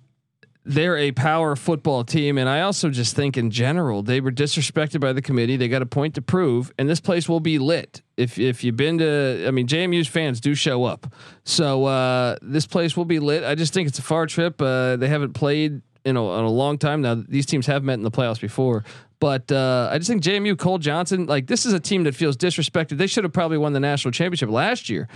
they're 0.64 0.96
a 0.96 1.12
power 1.12 1.56
football 1.56 2.04
team. 2.04 2.38
And 2.38 2.48
I 2.48 2.60
also 2.60 2.90
just 2.90 3.16
think 3.16 3.36
in 3.36 3.50
general 3.50 4.02
they 4.02 4.20
were 4.20 4.30
disrespected 4.30 5.00
by 5.00 5.12
the 5.12 5.22
committee. 5.22 5.56
They 5.56 5.68
got 5.68 5.82
a 5.82 5.86
point 5.86 6.14
to 6.14 6.22
prove, 6.22 6.72
and 6.78 6.88
this 6.88 7.00
place 7.00 7.28
will 7.28 7.40
be 7.40 7.58
lit. 7.58 8.02
If 8.16 8.38
if 8.38 8.62
you've 8.62 8.76
been 8.76 8.98
to, 8.98 9.44
I 9.46 9.50
mean, 9.50 9.66
JMU's 9.66 10.08
fans 10.08 10.40
do 10.40 10.54
show 10.54 10.84
up, 10.84 11.12
so 11.44 11.86
uh, 11.86 12.36
this 12.42 12.66
place 12.66 12.96
will 12.96 13.04
be 13.04 13.18
lit. 13.18 13.42
I 13.42 13.54
just 13.54 13.72
think 13.72 13.88
it's 13.88 13.98
a 13.98 14.02
far 14.02 14.26
trip. 14.26 14.60
Uh, 14.60 14.96
they 14.96 15.08
haven't 15.08 15.32
played 15.32 15.80
in 16.04 16.16
a, 16.16 16.38
in 16.38 16.44
a 16.44 16.50
long 16.50 16.78
time 16.78 17.00
now. 17.00 17.14
These 17.14 17.46
teams 17.46 17.66
have 17.66 17.82
met 17.82 17.94
in 17.94 18.02
the 18.02 18.10
playoffs 18.10 18.40
before. 18.40 18.84
But 19.22 19.52
uh, 19.52 19.88
I 19.92 19.98
just 19.98 20.10
think 20.10 20.20
JMU 20.20 20.58
Cole 20.58 20.78
Johnson, 20.78 21.26
like 21.26 21.46
this 21.46 21.64
is 21.64 21.72
a 21.72 21.78
team 21.78 22.02
that 22.02 22.14
feels 22.16 22.36
disrespected. 22.36 22.98
They 22.98 23.06
should 23.06 23.22
have 23.22 23.32
probably 23.32 23.56
won 23.56 23.72
the 23.72 23.78
national 23.78 24.10
championship 24.10 24.50
last 24.50 24.88
year, 24.88 25.06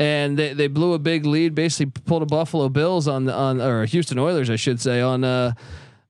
and 0.00 0.36
they, 0.36 0.54
they 0.54 0.66
blew 0.66 0.92
a 0.94 0.98
big 0.98 1.24
lead. 1.24 1.54
Basically, 1.54 1.86
pulled 2.04 2.22
a 2.22 2.26
Buffalo 2.26 2.68
Bills 2.68 3.06
on 3.06 3.28
on 3.30 3.60
or 3.60 3.84
Houston 3.84 4.18
Oilers, 4.18 4.50
I 4.50 4.56
should 4.56 4.80
say, 4.80 5.00
on 5.00 5.22
uh, 5.22 5.52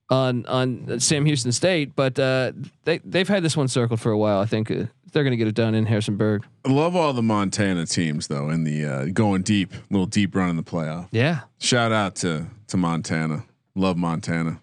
on 0.09 0.47
on 0.47 0.99
Sam 0.99 1.23
Houston 1.27 1.51
State. 1.51 1.95
But 1.95 2.17
uh, 2.17 2.53
they 2.83 2.97
they've 3.05 3.27
had 3.29 3.43
this 3.43 3.55
one 3.55 3.67
circled 3.67 4.01
for 4.01 4.11
a 4.11 4.17
while. 4.17 4.39
I 4.39 4.47
think 4.47 4.71
uh, 4.71 4.85
they're 5.11 5.23
going 5.23 5.29
to 5.29 5.37
get 5.37 5.47
it 5.47 5.53
done 5.53 5.75
in 5.75 5.85
Harrisonburg. 5.85 6.45
I 6.65 6.71
love 6.71 6.95
all 6.95 7.13
the 7.13 7.21
Montana 7.21 7.85
teams 7.85 8.25
though 8.25 8.49
in 8.49 8.63
the 8.63 8.85
uh, 8.85 9.05
going 9.13 9.43
deep, 9.43 9.71
little 9.91 10.07
deep 10.07 10.33
run 10.33 10.49
in 10.49 10.55
the 10.55 10.63
playoff. 10.63 11.09
Yeah, 11.11 11.41
Shout 11.59 11.91
out 11.91 12.15
to 12.15 12.47
to 12.69 12.77
Montana. 12.77 13.45
Love 13.75 13.97
Montana. 13.97 14.61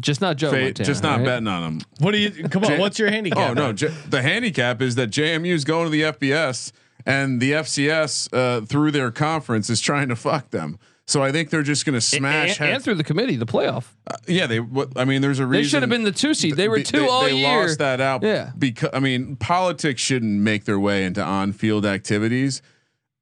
Just 0.00 0.20
not 0.20 0.36
Joe. 0.36 0.50
Fa- 0.50 0.60
Montana, 0.60 0.86
just 0.86 1.02
not 1.02 1.18
right? 1.18 1.24
betting 1.26 1.48
on 1.48 1.62
them. 1.62 1.80
What 1.98 2.12
do 2.12 2.18
you? 2.18 2.48
Come 2.48 2.64
on. 2.64 2.70
J- 2.70 2.78
what's 2.78 2.98
your 2.98 3.10
handicap? 3.10 3.50
Oh 3.50 3.54
no, 3.54 3.72
J- 3.72 3.92
the 4.08 4.22
handicap 4.22 4.80
is 4.82 4.94
that 4.96 5.10
JMU 5.10 5.52
is 5.52 5.64
going 5.64 5.84
to 5.84 5.90
the 5.90 6.02
FBS 6.02 6.72
and 7.06 7.40
the 7.40 7.52
FCS 7.52 8.28
uh, 8.32 8.64
through 8.66 8.90
their 8.92 9.10
conference 9.10 9.68
is 9.70 9.80
trying 9.80 10.08
to 10.08 10.16
fuck 10.16 10.50
them. 10.50 10.78
So 11.04 11.22
I 11.22 11.32
think 11.32 11.50
they're 11.50 11.64
just 11.64 11.84
going 11.84 11.94
to 11.94 12.00
smash. 12.00 12.50
and, 12.52 12.60
and 12.60 12.72
heads. 12.74 12.84
through 12.84 12.94
the 12.94 13.04
committee, 13.04 13.34
the 13.36 13.44
playoff. 13.44 13.86
yeah, 14.26 14.46
they. 14.46 14.60
What, 14.60 14.92
I 14.96 15.04
mean, 15.04 15.20
there's 15.20 15.40
a 15.40 15.46
reason 15.46 15.62
They 15.62 15.68
should 15.68 15.82
have 15.82 15.90
been 15.90 16.04
the 16.04 16.12
two 16.12 16.32
seed. 16.32 16.56
They 16.56 16.68
were 16.68 16.80
two 16.80 17.00
they, 17.00 17.08
all 17.08 17.24
they 17.24 17.34
year. 17.34 17.62
lost 17.62 17.80
that 17.80 18.00
out. 18.00 18.22
Yeah. 18.22 18.52
Because 18.56 18.90
I 18.92 19.00
mean, 19.00 19.36
politics 19.36 20.00
shouldn't 20.00 20.40
make 20.40 20.64
their 20.64 20.78
way 20.78 21.04
into 21.04 21.22
on-field 21.22 21.84
activities. 21.84 22.62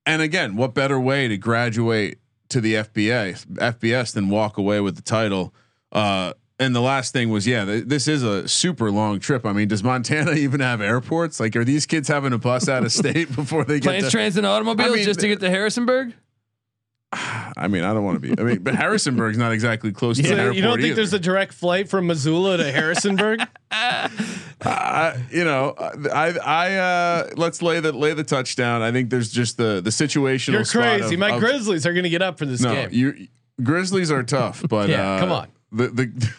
And 0.07 0.21
again, 0.21 0.57
what 0.57 0.75
better 0.75 1.01
way 1.01 1.27
to 1.29 1.37
graduate 1.39 2.19
to 2.51 2.61
the 2.61 2.75
FBA 2.75 3.47
FBS 3.57 4.13
than 4.13 4.29
walk 4.29 4.59
away 4.59 4.81
with 4.81 4.97
the 4.97 5.03
title? 5.03 5.55
Uh, 5.91 6.35
and 6.61 6.77
the 6.77 6.81
last 6.81 7.13
thing 7.13 7.31
was, 7.31 7.47
yeah, 7.47 7.65
th- 7.65 7.85
this 7.87 8.07
is 8.07 8.23
a 8.23 8.47
super 8.47 8.93
long 8.93 9.19
trip. 9.19 9.45
I 9.45 9.53
mean, 9.53 9.67
does 9.67 9.83
Montana 9.83 10.33
even 10.37 10.61
have 10.61 10.81
airports? 10.81 11.41
Like, 11.41 11.57
are 11.57 11.65
these 11.65 11.87
kids 11.87 12.07
having 12.07 12.31
to 12.31 12.39
bus 12.39 12.69
out 12.69 12.85
of 12.85 12.93
state 12.93 13.35
before 13.35 13.65
they 13.65 13.81
get? 13.81 13.89
Planes, 13.89 14.05
To, 14.05 14.11
trains, 14.11 14.37
and 14.37 14.47
automobiles 14.47 14.93
I 14.93 14.95
mean, 14.97 15.05
just 15.05 15.21
to 15.21 15.27
get 15.29 15.41
to 15.41 15.51
Harrisonburg. 15.51 16.15
I 17.13 17.67
mean, 17.69 17.83
I 17.83 17.93
don't 17.93 18.05
want 18.05 18.23
to 18.23 18.37
be. 18.37 18.41
I 18.41 18.45
mean, 18.45 18.59
but 18.63 18.77
Harrisonburg's 18.77 19.37
not 19.37 19.51
exactly 19.53 19.91
close 19.91 20.17
to 20.19 20.23
the 20.23 20.29
airport. 20.31 20.55
you 20.57 20.63
don't 20.63 20.77
think 20.77 20.87
either. 20.87 20.95
there's 20.95 21.13
a 21.13 21.19
direct 21.19 21.53
flight 21.55 21.89
from 21.89 22.07
Missoula 22.07 22.57
to 22.59 22.71
Harrisonburg? 22.71 23.41
Uh, 24.63 25.17
you 25.31 25.43
know, 25.43 25.75
I, 26.13 26.37
I, 26.45 26.75
uh, 26.75 27.31
let's 27.37 27.63
lay 27.63 27.81
the 27.81 27.93
lay 27.93 28.13
the 28.13 28.23
touchdown. 28.25 28.83
I 28.83 28.93
think 28.93 29.09
there's 29.09 29.31
just 29.31 29.57
the 29.57 29.81
the 29.81 29.89
situational. 29.89 30.53
You're 30.53 30.65
crazy. 30.67 31.15
of- 31.15 31.19
My 31.19 31.31
of- 31.31 31.41
Grizzlies 31.41 31.87
are 31.87 31.95
going 31.95 32.03
to 32.05 32.11
get 32.11 32.21
up 32.21 32.39
for 32.39 32.45
this 32.45 32.61
No, 32.61 32.75
game. 32.75 32.91
you 32.93 33.29
Grizzlies 33.63 34.11
are 34.11 34.23
tough, 34.23 34.63
but 34.69 34.91
Yeah, 34.91 35.13
uh, 35.13 35.19
come 35.21 35.33
on. 35.33 35.49
The 35.73 35.89
the 35.89 36.33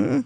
eh, 0.00 0.22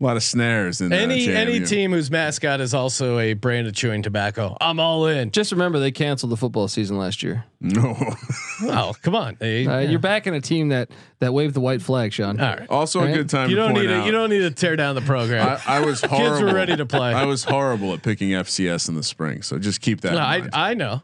a 0.00 0.04
lot 0.04 0.16
of 0.16 0.22
snares 0.22 0.80
in 0.80 0.92
any 0.92 1.28
uh, 1.28 1.36
any 1.38 1.58
team 1.64 1.90
whose 1.90 2.08
mascot 2.08 2.60
is 2.60 2.72
also 2.72 3.18
a 3.18 3.32
brand 3.34 3.66
of 3.66 3.74
chewing 3.74 4.00
tobacco, 4.02 4.56
I'm 4.60 4.78
all 4.78 5.06
in. 5.08 5.32
Just 5.32 5.50
remember, 5.50 5.80
they 5.80 5.90
canceled 5.90 6.30
the 6.30 6.36
football 6.36 6.68
season 6.68 6.96
last 6.98 7.22
year. 7.22 7.44
No. 7.60 7.96
Oh, 8.60 8.92
come 9.02 9.14
on. 9.14 9.36
Hey, 9.38 9.64
Uh, 9.68 9.78
You're 9.78 10.00
backing 10.00 10.34
a 10.34 10.40
team 10.40 10.70
that 10.70 10.90
that 11.20 11.32
waved 11.32 11.54
the 11.54 11.60
white 11.60 11.80
flag, 11.80 12.12
Sean. 12.12 12.40
all 12.40 12.56
right. 12.56 12.68
also 12.68 13.00
Right? 13.00 13.10
a 13.10 13.14
good 13.14 13.28
time. 13.30 13.50
You 13.50 13.54
to 13.56 13.62
don't 13.62 13.72
point 13.72 13.86
need 13.86 13.92
out, 13.94 14.00
to. 14.00 14.06
You 14.06 14.10
don't 14.12 14.30
need 14.30 14.40
to 14.40 14.50
tear 14.50 14.74
down 14.74 14.96
the 14.96 15.00
program. 15.00 15.60
I, 15.64 15.76
I 15.76 15.84
was 15.84 16.00
horrible. 16.00 16.28
Kids 16.38 16.42
were 16.42 16.52
ready 16.54 16.76
to 16.76 16.84
play. 16.84 17.12
I 17.14 17.24
was 17.24 17.44
horrible 17.44 17.92
at 17.94 18.02
picking 18.02 18.30
FCS 18.30 18.88
in 18.88 18.96
the 18.96 19.04
spring, 19.04 19.42
so 19.42 19.58
just 19.60 19.80
keep 19.80 20.00
that. 20.00 20.12
No, 20.12 20.18
in 20.18 20.50
I. 20.52 20.70
I 20.70 20.74
know. 20.74 21.02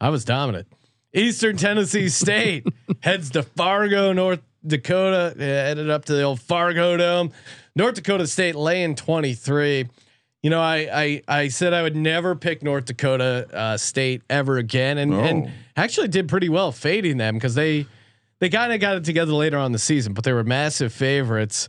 I 0.00 0.10
was 0.10 0.24
dominant. 0.24 0.68
Eastern 1.12 1.56
Tennessee 1.56 2.08
State 2.08 2.66
heads 3.00 3.30
to 3.30 3.42
Fargo, 3.42 4.12
North 4.12 4.42
Dakota. 4.68 5.34
Headed 5.38 5.90
up 5.90 6.04
to 6.06 6.14
the 6.14 6.22
old 6.22 6.40
Fargo 6.40 6.96
Dome. 6.96 7.32
North 7.74 7.94
Dakota 7.94 8.26
State 8.26 8.54
laying 8.54 8.94
23. 8.94 9.86
You 10.42 10.50
know, 10.50 10.60
I 10.60 10.88
I 10.92 11.22
I 11.28 11.48
said 11.48 11.72
I 11.72 11.82
would 11.82 11.96
never 11.96 12.34
pick 12.36 12.62
North 12.62 12.84
Dakota 12.84 13.48
uh, 13.52 13.76
State 13.76 14.22
ever 14.30 14.58
again, 14.58 14.98
and 14.98 15.12
Oh. 15.14 15.20
and 15.20 15.50
actually 15.76 16.08
did 16.08 16.28
pretty 16.28 16.48
well 16.48 16.70
fading 16.72 17.16
them 17.16 17.34
because 17.34 17.54
they 17.54 17.86
they 18.38 18.48
kind 18.48 18.72
of 18.72 18.78
got 18.80 18.96
it 18.96 19.04
together 19.04 19.32
later 19.32 19.58
on 19.58 19.72
the 19.72 19.78
season, 19.78 20.12
but 20.12 20.24
they 20.24 20.32
were 20.32 20.44
massive 20.44 20.92
favorites. 20.92 21.68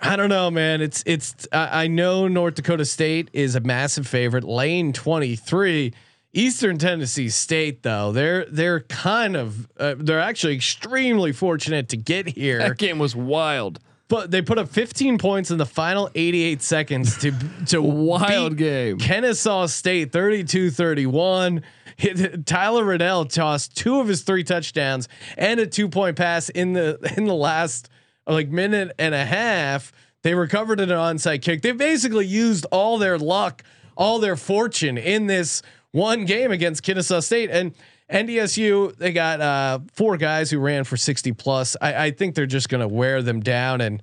I 0.00 0.16
don't 0.16 0.28
know, 0.28 0.50
man. 0.50 0.80
It's 0.82 1.02
it's. 1.06 1.48
I, 1.50 1.84
I 1.84 1.86
know 1.86 2.28
North 2.28 2.54
Dakota 2.56 2.84
State 2.84 3.30
is 3.32 3.54
a 3.56 3.60
massive 3.60 4.06
favorite. 4.06 4.44
Lane 4.44 4.92
twenty 4.92 5.34
three. 5.34 5.92
Eastern 6.32 6.78
Tennessee 6.78 7.28
State, 7.30 7.82
though, 7.82 8.12
they're 8.12 8.44
they're 8.46 8.80
kind 8.80 9.36
of 9.36 9.68
uh, 9.78 9.94
they're 9.98 10.20
actually 10.20 10.54
extremely 10.56 11.32
fortunate 11.32 11.88
to 11.90 11.96
get 11.96 12.28
here, 12.28 12.58
That 12.58 12.76
game 12.78 12.98
was 12.98 13.16
wild. 13.16 13.78
but 14.08 14.30
they 14.30 14.42
put 14.42 14.58
up 14.58 14.68
15 14.68 15.18
points 15.18 15.50
in 15.50 15.58
the 15.58 15.66
final 15.66 16.10
88 16.14 16.60
seconds 16.62 17.16
to 17.18 17.32
to 17.66 17.80
Wild 18.10 18.56
game. 18.56 18.98
Kennesaw 18.98 19.66
State 19.66 20.12
32-31. 20.12 21.62
Hit- 21.96 22.46
Tyler 22.46 22.84
Riddell 22.84 23.24
tossed 23.24 23.76
two 23.76 23.98
of 24.00 24.06
his 24.08 24.22
three 24.22 24.44
touchdowns 24.44 25.08
and 25.36 25.58
a 25.60 25.66
two 25.66 25.88
point 25.88 26.16
pass 26.16 26.48
in 26.48 26.72
the 26.74 26.98
in 27.16 27.24
the 27.24 27.34
last 27.34 27.88
like 28.26 28.48
minute 28.48 28.92
and 28.98 29.14
a 29.14 29.24
half. 29.24 29.92
They 30.22 30.34
recovered 30.34 30.80
an 30.80 30.90
onside 30.90 31.42
kick. 31.42 31.62
They 31.62 31.72
basically 31.72 32.26
used 32.26 32.66
all 32.70 32.98
their 32.98 33.18
luck, 33.18 33.62
all 33.96 34.18
their 34.18 34.36
fortune 34.36 34.98
in 34.98 35.26
this 35.26 35.62
one 35.92 36.24
game 36.24 36.50
against 36.50 36.82
Kennesaw 36.82 37.20
State 37.20 37.50
and 37.50 37.74
NDSU. 38.10 38.96
They 38.96 39.12
got 39.12 39.40
uh, 39.40 39.80
four 39.92 40.16
guys 40.16 40.50
who 40.50 40.58
ran 40.58 40.84
for 40.84 40.96
60 40.96 41.32
plus. 41.32 41.76
I, 41.80 42.06
I 42.06 42.10
think 42.10 42.34
they're 42.34 42.46
just 42.46 42.68
going 42.68 42.80
to 42.80 42.88
wear 42.88 43.22
them 43.22 43.40
down 43.40 43.80
and 43.80 44.02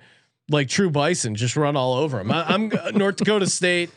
like 0.49 0.69
True 0.69 0.89
Bison, 0.89 1.35
just 1.35 1.55
run 1.55 1.75
all 1.75 1.93
over 1.93 2.17
them. 2.17 2.31
I, 2.31 2.43
I'm 2.43 2.71
North 2.93 3.17
Dakota 3.17 3.47
State. 3.47 3.89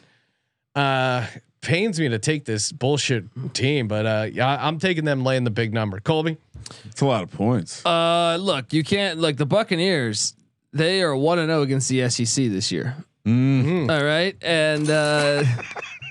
Uh, 0.74 1.26
pains 1.60 1.98
me 1.98 2.08
to 2.08 2.18
take 2.18 2.44
this 2.44 2.72
bullshit 2.72 3.24
team, 3.52 3.88
but 3.88 4.06
uh, 4.06 4.26
yeah, 4.32 4.58
I'm 4.60 4.78
taking 4.78 5.04
them 5.04 5.24
laying 5.24 5.44
the 5.44 5.50
big 5.50 5.74
number. 5.74 6.00
Colby, 6.00 6.36
it's 6.86 7.00
a 7.00 7.06
lot 7.06 7.22
of 7.22 7.30
points. 7.30 7.84
Uh, 7.84 8.36
look, 8.40 8.72
you 8.72 8.84
can't 8.84 9.18
like 9.18 9.36
the 9.36 9.46
Buccaneers. 9.46 10.34
They 10.72 11.02
are 11.02 11.16
one 11.16 11.38
and 11.38 11.48
zero 11.48 11.62
against 11.62 11.88
the 11.88 12.08
SEC 12.08 12.46
this 12.46 12.70
year. 12.70 12.96
Mm-hmm. 13.26 13.90
All 13.90 14.04
right, 14.04 14.36
and 14.42 14.88
uh, 14.88 15.44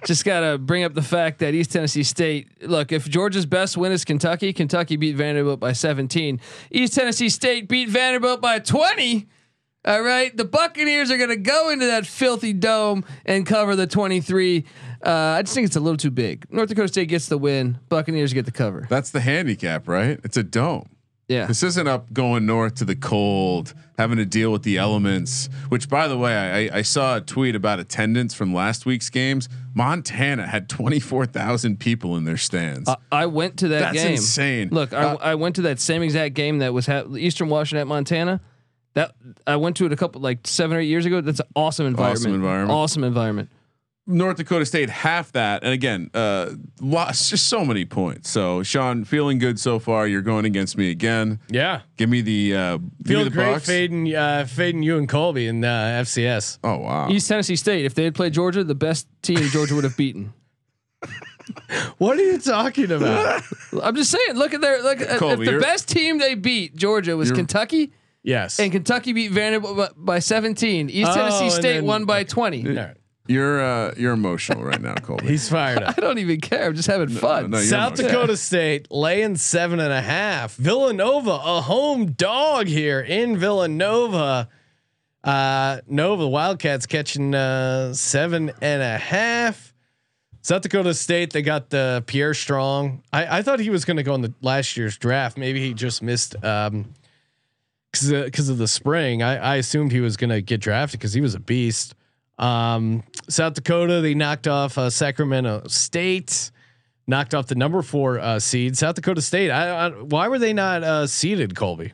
just 0.06 0.26
gotta 0.26 0.58
bring 0.58 0.84
up 0.84 0.94
the 0.94 1.02
fact 1.02 1.40
that 1.40 1.54
East 1.54 1.72
Tennessee 1.72 2.04
State. 2.04 2.68
Look, 2.68 2.92
if 2.92 3.08
Georgia's 3.10 3.46
best 3.46 3.78
win 3.78 3.92
is 3.92 4.06
Kentucky, 4.06 4.54
Kentucky 4.54 4.96
beat 4.96 5.16
Vanderbilt 5.16 5.60
by 5.60 5.74
17. 5.74 6.40
East 6.72 6.94
Tennessee 6.94 7.30
State 7.30 7.68
beat 7.68 7.90
Vanderbilt 7.90 8.42
by 8.42 8.60
20. 8.60 9.28
All 9.86 10.02
right, 10.02 10.36
the 10.36 10.44
Buccaneers 10.44 11.12
are 11.12 11.18
gonna 11.18 11.38
go 11.38 11.70
into 11.70 11.86
that 11.86 12.06
filthy 12.06 12.52
dome 12.52 13.06
and 13.26 13.46
cover 13.46 13.76
the 13.76 13.88
23. 13.88 14.66
Uh, 15.06 15.10
I 15.10 15.42
just 15.44 15.54
think 15.54 15.66
it's 15.66 15.76
a 15.76 15.80
little 15.80 15.98
too 15.98 16.12
big. 16.12 16.46
North 16.52 16.68
Dakota 16.68 16.90
State 16.90 17.08
gets 17.08 17.28
the 17.28 17.38
win. 17.38 17.80
Buccaneers 17.88 18.34
get 18.34 18.46
the 18.46 18.52
cover. 18.52 18.86
That's 18.90 19.12
the 19.12 19.22
handicap, 19.22 19.88
right? 19.88 20.20
It's 20.24 20.36
a 20.36 20.44
dome. 20.44 20.90
Yeah. 21.28 21.46
This 21.46 21.62
isn't 21.62 21.88
up 21.88 22.14
going 22.14 22.46
north 22.46 22.76
to 22.76 22.86
the 22.86 22.96
cold, 22.96 23.74
having 23.98 24.18
to 24.18 24.26
deal 24.26 24.50
with 24.52 24.64
the 24.64 24.78
elements. 24.78 25.50
Which, 25.68 25.90
by 25.90 26.08
the 26.08 26.18
way, 26.18 26.70
I, 26.70 26.78
I 26.78 26.82
saw 26.84 27.18
a 27.18 27.22
tweet 27.22 27.54
about 27.54 27.80
attendance 27.80 28.34
from 28.34 28.54
last 28.54 28.86
week's 28.86 29.10
games. 29.10 29.50
Montana 29.74 30.48
had 30.48 30.70
twenty 30.70 31.02
four 31.02 31.26
thousand 31.26 31.80
people 31.82 32.16
in 32.16 32.24
their 32.24 32.38
stands. 32.38 32.88
I, 32.88 32.96
I 33.12 33.26
went 33.26 33.58
to 33.58 33.68
that 33.70 33.94
game. 33.94 33.94
That's 33.94 34.04
game. 34.04 34.12
insane. 34.16 34.70
Look, 34.72 34.94
I, 34.94 35.04
Uh, 35.04 35.18
I 35.20 35.36
went 35.36 35.56
to 35.58 35.64
that 35.64 35.82
same 35.82 36.02
exact 36.02 36.34
game 36.34 36.60
that 36.60 36.74
was 36.74 36.86
ha- 36.86 37.04
Eastern 37.18 37.50
Washington 37.50 37.82
at 37.82 37.88
Montana. 37.88 38.40
That 38.94 39.14
I 39.46 39.58
went 39.58 39.76
to 39.78 39.86
it 39.86 39.92
a 39.92 39.96
couple 39.98 40.22
like 40.22 40.48
seven 40.48 40.78
or 40.78 40.80
eight 40.80 40.88
years 40.88 41.06
ago. 41.06 41.20
That's 41.22 41.42
an 41.42 41.48
awesome 41.56 41.86
environment. 41.88 42.20
Awesome 42.20 42.34
environment. 42.36 42.72
Awesome 42.72 43.04
environment. 43.04 43.50
North 44.10 44.38
Dakota 44.38 44.66
State 44.66 44.90
half 44.90 45.34
that, 45.34 45.64
and 45.64 45.74
again, 45.74 46.10
uh, 46.14 46.52
lost 46.80 47.30
just 47.30 47.48
so 47.48 47.66
many 47.66 47.84
points. 47.84 48.30
So, 48.30 48.64
Sean, 48.64 49.04
feeling 49.04 49.38
good 49.38 49.60
so 49.60 49.80
far. 49.80 50.08
You're 50.08 50.22
going 50.22 50.46
against 50.46 50.78
me 50.78 50.90
again. 50.90 51.40
Yeah. 51.50 51.82
Give 51.98 52.10
me 52.10 52.22
the 52.22 52.56
uh, 52.56 52.78
give 52.78 52.82
me 52.84 52.90
Feel 53.16 53.24
the 53.26 53.30
great 53.30 53.54
Bucks. 53.54 53.66
fading, 53.66 54.16
uh, 54.16 54.46
fading 54.46 54.82
you 54.82 54.98
and 54.98 55.10
Colby 55.10 55.48
in 55.48 55.64
uh, 55.64 56.02
FCS. 56.04 56.60
Oh 56.64 56.78
wow! 56.78 57.10
East 57.10 57.28
Tennessee 57.28 57.58
State. 57.58 57.84
If 57.86 57.96
they 57.96 58.06
had 58.06 58.16
played 58.16 58.34
Georgia, 58.34 58.64
the 58.64 58.76
best 58.76 59.08
team 59.22 59.40
Georgia 59.50 59.76
would 59.76 59.84
have 59.84 59.98
beaten. 59.98 60.34
What 61.98 62.18
are 62.20 62.24
you 62.24 62.38
talking 62.40 62.92
about? 62.92 63.42
I'm 63.82 63.96
just 63.96 64.12
saying. 64.12 64.36
Look 64.36 64.54
at 64.54 64.60
their 64.62 64.82
look. 64.84 65.00
at- 65.00 65.18
Colby, 65.20 65.46
if 65.48 65.54
the 65.54 65.60
best 65.60 65.88
team 65.88 66.18
they 66.18 66.36
beat 66.36 66.76
Georgia 66.76 67.16
was 67.16 67.32
Kentucky, 67.32 67.94
yes. 68.22 68.60
and 68.60 68.72
Kentucky 68.72 69.14
beat 69.14 69.32
Vanderbilt 69.32 69.78
by, 69.78 69.90
by 69.96 70.20
17. 70.20 70.90
East 70.90 71.10
Oh, 71.10 71.16
Tennessee 71.16 71.50
State 71.50 71.76
then- 71.76 71.86
won 71.86 72.04
by 72.06 72.24
20. 72.26 72.68
All 72.68 72.76
right. 72.76 72.98
You're 73.28 73.62
uh, 73.62 73.94
you're 73.98 74.14
emotional 74.14 74.64
right 74.64 74.82
now, 74.82 74.96
Colby. 74.96 75.28
He's 75.30 75.50
fired 75.50 75.84
up. 75.84 75.96
I 75.98 76.02
don't 76.02 76.18
even 76.20 76.40
care. 76.42 76.66
I'm 76.66 76.76
just 76.76 76.88
having 76.88 77.10
fun. 77.10 77.52
no, 77.52 77.58
you're 77.58 77.68
South 77.68 78.00
emotional. 78.00 78.10
Dakota 78.10 78.38
State 78.38 78.92
laying 78.92 79.36
seven 79.36 79.80
and 79.80 79.94
a 79.94 80.02
half. 80.02 80.56
Villanova, 80.56 81.32
a 81.32 81.62
home 81.62 82.12
dog 82.12 82.68
here 82.68 83.00
in 83.02 83.38
Villanova. 83.38 84.50
Uh, 85.24 85.82
Nova 85.88 86.28
Wildcats 86.28 86.86
catching 86.86 87.36
uh, 87.36 87.94
seven 87.94 88.52
and 88.62 88.82
a 88.82 88.98
half. 88.98 89.74
South 90.42 90.62
Dakota 90.62 90.94
State, 90.94 91.34
they 91.34 91.42
got 91.42 91.70
the 91.70 92.02
Pierre 92.08 92.34
Strong. 92.34 93.04
I, 93.12 93.40
I 93.40 93.42
thought 93.42 93.60
he 93.60 93.70
was 93.70 93.84
going 93.84 93.98
to 93.98 94.04
go 94.04 94.16
in 94.16 94.22
the 94.22 94.34
last 94.42 94.78
year's 94.78 94.98
draft. 94.98 95.38
Maybe 95.38 95.60
he 95.60 95.74
just 95.74 96.02
missed 96.02 96.42
um, 96.42 96.94
because 97.92 98.48
of 98.48 98.58
the 98.58 98.68
spring. 98.70 99.22
I, 99.22 99.36
I 99.36 99.56
assumed 99.58 99.92
he 99.92 100.00
was 100.00 100.16
going 100.16 100.30
to 100.30 100.42
get 100.42 100.62
drafted 100.62 101.02
because 101.02 101.12
he 101.12 101.20
was 101.20 101.36
a 101.36 101.40
beast. 101.42 101.96
Um, 102.38 103.04
South 103.30 103.54
Dakota, 103.56 104.02
they 104.02 104.14
knocked 104.14 104.48
off 104.48 104.78
uh, 104.78 104.90
Sacramento 104.90 105.64
State, 105.68 106.52
knocked 107.08 107.34
off 107.34 107.48
the 107.48 107.56
number 107.56 107.82
four 107.82 108.20
uh, 108.20 108.40
seed. 108.40 108.78
South 108.78 108.96
Dakota 108.96 109.22
State. 109.22 109.50
I, 109.50 109.88
I, 109.88 109.90
why 109.90 110.28
were 110.28 110.40
they 110.40 110.54
not 110.54 110.84
uh, 110.84 111.08
seeded, 111.08 111.56
Colby? 111.56 111.94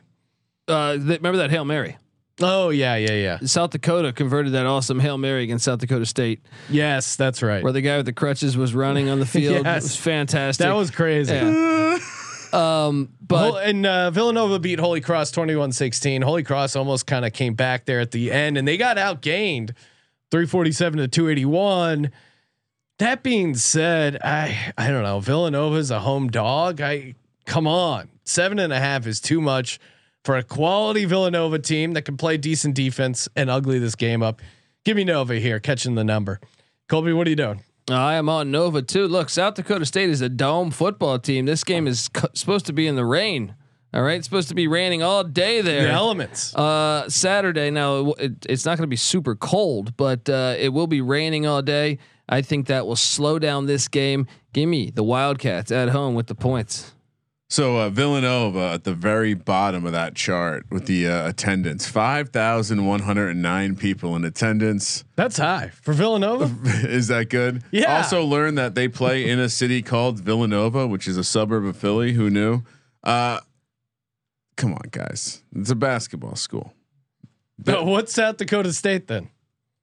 Uh, 0.68 0.92
th- 0.94 1.04
remember 1.06 1.38
that 1.38 1.50
Hail 1.50 1.64
Mary? 1.64 1.96
Oh 2.40 2.70
yeah, 2.70 2.96
yeah, 2.96 3.12
yeah. 3.12 3.38
South 3.44 3.70
Dakota 3.70 4.12
converted 4.12 4.52
that 4.54 4.66
awesome 4.66 4.98
Hail 4.98 5.16
Mary 5.16 5.44
against 5.44 5.64
South 5.66 5.78
Dakota 5.78 6.04
State, 6.04 6.40
Yes, 6.68 7.14
that's 7.14 7.42
right. 7.42 7.62
where 7.62 7.72
the 7.72 7.80
guy 7.80 7.96
with 7.98 8.06
the 8.06 8.12
crutches 8.12 8.56
was 8.56 8.74
running 8.74 9.08
on 9.08 9.20
the 9.20 9.26
field. 9.26 9.64
Yes. 9.64 9.82
It 9.82 9.86
was 9.86 9.96
fantastic. 9.96 10.64
that 10.66 10.72
was 10.74 10.90
crazy. 10.90 11.32
Yeah. 11.32 11.98
um, 12.52 13.10
but 13.20 13.50
Hol- 13.50 13.56
and 13.58 13.86
uh, 13.86 14.10
Villanova 14.10 14.58
beat 14.58 14.80
Holy 14.80 15.00
Cross 15.00 15.30
21-16. 15.32 16.24
Holy 16.24 16.42
Cross 16.42 16.74
almost 16.74 17.06
kind 17.06 17.24
of 17.24 17.32
came 17.32 17.54
back 17.54 17.84
there 17.84 18.00
at 18.00 18.10
the 18.10 18.32
end, 18.32 18.58
and 18.58 18.66
they 18.66 18.76
got 18.76 18.96
outgained 18.96 19.70
347 20.34 20.98
to 20.98 21.06
281. 21.06 22.10
That 22.98 23.22
being 23.22 23.54
said, 23.54 24.18
I 24.24 24.72
I 24.76 24.88
don't 24.88 25.04
know. 25.04 25.20
Villanova's 25.20 25.92
a 25.92 26.00
home 26.00 26.26
dog. 26.28 26.80
I 26.80 27.14
come 27.46 27.68
on, 27.68 28.08
seven 28.24 28.58
and 28.58 28.72
a 28.72 28.80
half 28.80 29.06
is 29.06 29.20
too 29.20 29.40
much 29.40 29.78
for 30.24 30.36
a 30.36 30.42
quality 30.42 31.04
Villanova 31.04 31.60
team 31.60 31.92
that 31.92 32.02
can 32.02 32.16
play 32.16 32.36
decent 32.36 32.74
defense 32.74 33.28
and 33.36 33.48
ugly 33.48 33.78
this 33.78 33.94
game 33.94 34.24
up. 34.24 34.42
Give 34.84 34.96
me 34.96 35.04
Nova 35.04 35.36
here, 35.36 35.60
catching 35.60 35.94
the 35.94 36.02
number. 36.02 36.40
Colby, 36.88 37.12
what 37.12 37.28
are 37.28 37.30
you 37.30 37.36
doing? 37.36 37.62
I 37.88 38.14
am 38.14 38.28
on 38.28 38.50
Nova 38.50 38.82
too. 38.82 39.06
Look, 39.06 39.30
South 39.30 39.54
Dakota 39.54 39.86
State 39.86 40.10
is 40.10 40.20
a 40.20 40.28
dome 40.28 40.72
football 40.72 41.20
team. 41.20 41.46
This 41.46 41.62
game 41.62 41.86
is 41.86 42.10
c- 42.12 42.26
supposed 42.34 42.66
to 42.66 42.72
be 42.72 42.88
in 42.88 42.96
the 42.96 43.04
rain. 43.04 43.54
All 43.94 44.02
right, 44.02 44.16
it's 44.18 44.26
supposed 44.26 44.48
to 44.48 44.56
be 44.56 44.66
raining 44.66 45.04
all 45.04 45.22
day 45.22 45.60
The 45.60 45.70
there. 45.70 45.88
elements. 45.88 46.52
Uh, 46.52 47.08
Saturday. 47.08 47.70
Now 47.70 48.12
it, 48.18 48.44
it's 48.48 48.64
not 48.64 48.76
going 48.76 48.82
to 48.88 48.90
be 48.90 48.96
super 48.96 49.36
cold, 49.36 49.96
but 49.96 50.28
uh, 50.28 50.56
it 50.58 50.70
will 50.70 50.88
be 50.88 51.00
raining 51.00 51.46
all 51.46 51.62
day. 51.62 51.98
I 52.28 52.42
think 52.42 52.66
that 52.66 52.86
will 52.86 52.96
slow 52.96 53.38
down 53.38 53.66
this 53.66 53.86
game. 53.86 54.26
Give 54.52 54.68
me 54.68 54.90
the 54.90 55.04
Wildcats 55.04 55.70
at 55.70 55.90
home 55.90 56.14
with 56.16 56.26
the 56.26 56.34
points. 56.34 56.90
So 57.48 57.76
uh, 57.76 57.90
Villanova 57.90 58.72
at 58.72 58.82
the 58.82 58.94
very 58.94 59.34
bottom 59.34 59.86
of 59.86 59.92
that 59.92 60.16
chart 60.16 60.64
with 60.70 60.86
the 60.86 61.06
uh, 61.06 61.28
attendance, 61.28 61.86
five 61.86 62.30
thousand 62.30 62.84
one 62.86 63.00
hundred 63.02 63.28
and 63.28 63.42
nine 63.42 63.76
people 63.76 64.16
in 64.16 64.24
attendance. 64.24 65.04
That's 65.14 65.36
high 65.38 65.70
for 65.82 65.92
Villanova. 65.92 66.50
is 66.88 67.06
that 67.08 67.28
good? 67.28 67.62
Yeah. 67.70 67.98
Also 67.98 68.24
learned 68.24 68.58
that 68.58 68.74
they 68.74 68.88
play 68.88 69.28
in 69.28 69.38
a 69.38 69.48
city 69.48 69.82
called 69.82 70.18
Villanova, 70.18 70.88
which 70.88 71.06
is 71.06 71.16
a 71.16 71.22
suburb 71.22 71.64
of 71.64 71.76
Philly. 71.76 72.14
Who 72.14 72.28
knew? 72.28 72.62
Uh, 73.04 73.38
come 74.56 74.72
on, 74.74 74.82
guys. 74.90 75.42
It's 75.54 75.70
a 75.70 75.74
basketball 75.74 76.36
school, 76.36 76.72
But 77.58 77.86
what's 77.86 78.12
South 78.14 78.36
Dakota 78.36 78.72
State 78.72 79.06
then? 79.06 79.30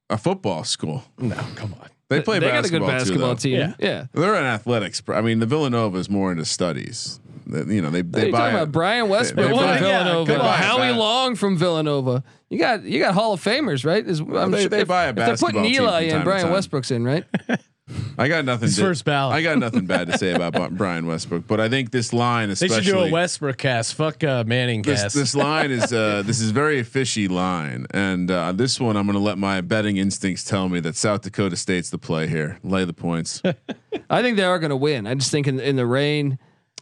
a 0.10 0.18
football 0.18 0.64
school. 0.66 1.04
No, 1.18 1.36
come 1.56 1.74
on. 1.80 1.90
They 2.10 2.20
play 2.22 2.40
basketball. 2.40 2.42
they 2.42 2.52
got 2.52 2.66
a 2.66 2.70
good 2.70 2.82
basketball 2.98 3.36
too, 3.38 3.50
team. 3.52 3.58
Yeah. 3.60 3.74
Yeah. 3.80 4.06
They're 4.14 4.36
an 4.36 4.44
athletics. 4.44 5.00
pro- 5.00 5.18
I 5.18 5.22
mean, 5.22 5.40
the 5.40 5.46
Villanova 5.46 5.98
is 5.98 6.10
more 6.10 6.32
into 6.34 6.44
studies. 6.44 7.22
They- 7.48 7.76
you 7.76 7.82
know, 7.82 7.90
they're 7.90 8.04
they 8.04 8.30
buy 8.30 8.38
talking 8.40 8.56
a- 8.58 8.62
about 8.64 8.72
Brian 8.74 9.08
Westbrook 9.08 9.46
they 9.48 9.52
from 9.56 9.66
buy- 9.66 9.80
yeah, 9.80 10.04
Villanova, 10.04 10.32
come 10.34 10.42
on. 10.42 10.58
Howie 10.58 10.90
Bat- 10.90 10.98
Long 10.98 11.36
from 11.36 11.58
Villanova. 11.58 12.24
You 12.50 12.60
got 12.60 12.84
you 12.84 13.00
got 13.00 13.14
Hall 13.14 13.32
of 13.32 13.42
Famers, 13.42 13.86
right? 13.86 14.06
Is, 14.06 14.20
I'm 14.20 14.52
they- 14.52 14.62
sure 14.64 14.70
they 14.70 14.82
if, 14.82 14.88
buy 14.90 15.06
a 15.06 15.10
if 15.12 15.16
they're 15.16 15.28
basketball 15.28 15.62
putting 15.62 15.74
Eli 15.74 16.10
from 16.10 16.14
in, 16.16 16.20
to 16.20 16.24
Brian. 16.26 16.52
Westbrook's 16.52 16.92
in, 16.92 17.06
right? 17.06 17.24
I 18.18 18.28
got 18.28 18.46
nothing. 18.46 18.68
His 18.68 18.76
to- 18.76 18.82
first 18.82 19.06
ballot. 19.06 19.36
I 19.36 19.42
got 19.42 19.58
nothing 19.58 19.86
bad 19.86 20.08
to 20.08 20.18
say 20.18 20.34
about 20.34 20.76
Brian 20.76 21.06
Westbrook, 21.08 21.48
but 21.48 21.60
I 21.60 21.70
think 21.70 21.92
this 21.92 22.14
line, 22.14 22.50
They 22.50 22.54
especially 22.54 22.84
should 22.84 22.94
do 22.94 23.00
a 23.00 23.12
Westbrook 23.12 23.58
cast. 23.58 23.96
Fuck 23.96 24.24
uh, 24.24 24.44
Manning 24.46 24.82
this, 24.82 25.02
cast. 25.02 25.16
this 25.16 25.36
line 25.36 25.72
is 25.72 25.92
uh, 25.94 26.24
this 26.26 26.40
is 26.40 26.52
very 26.52 26.84
fishy 26.84 27.28
line, 27.28 27.88
and 27.92 28.30
uh, 28.30 28.52
this 28.52 28.80
one 28.80 28.98
I'm 28.98 29.06
going 29.06 29.18
to 29.18 29.24
let 29.24 29.38
my 29.38 29.62
betting 29.62 29.98
instincts 29.98 30.44
tell 30.44 30.70
me 30.70 30.80
that 30.82 30.96
South 30.96 31.22
Dakota 31.22 31.56
State's 31.56 31.90
the 31.90 31.98
play 31.98 32.28
here. 32.28 32.60
Lay 32.64 32.86
the 32.86 32.94
points. 32.94 33.42
I 34.10 34.22
think 34.22 34.38
they 34.38 34.44
are 34.44 34.60
going 34.60 34.70
to 34.70 34.76
win. 34.78 35.08
I 35.08 35.16
just 35.16 35.32
think 35.32 35.48
in, 35.48 35.60
in 35.60 35.76
the 35.76 35.86
rain, 35.86 36.38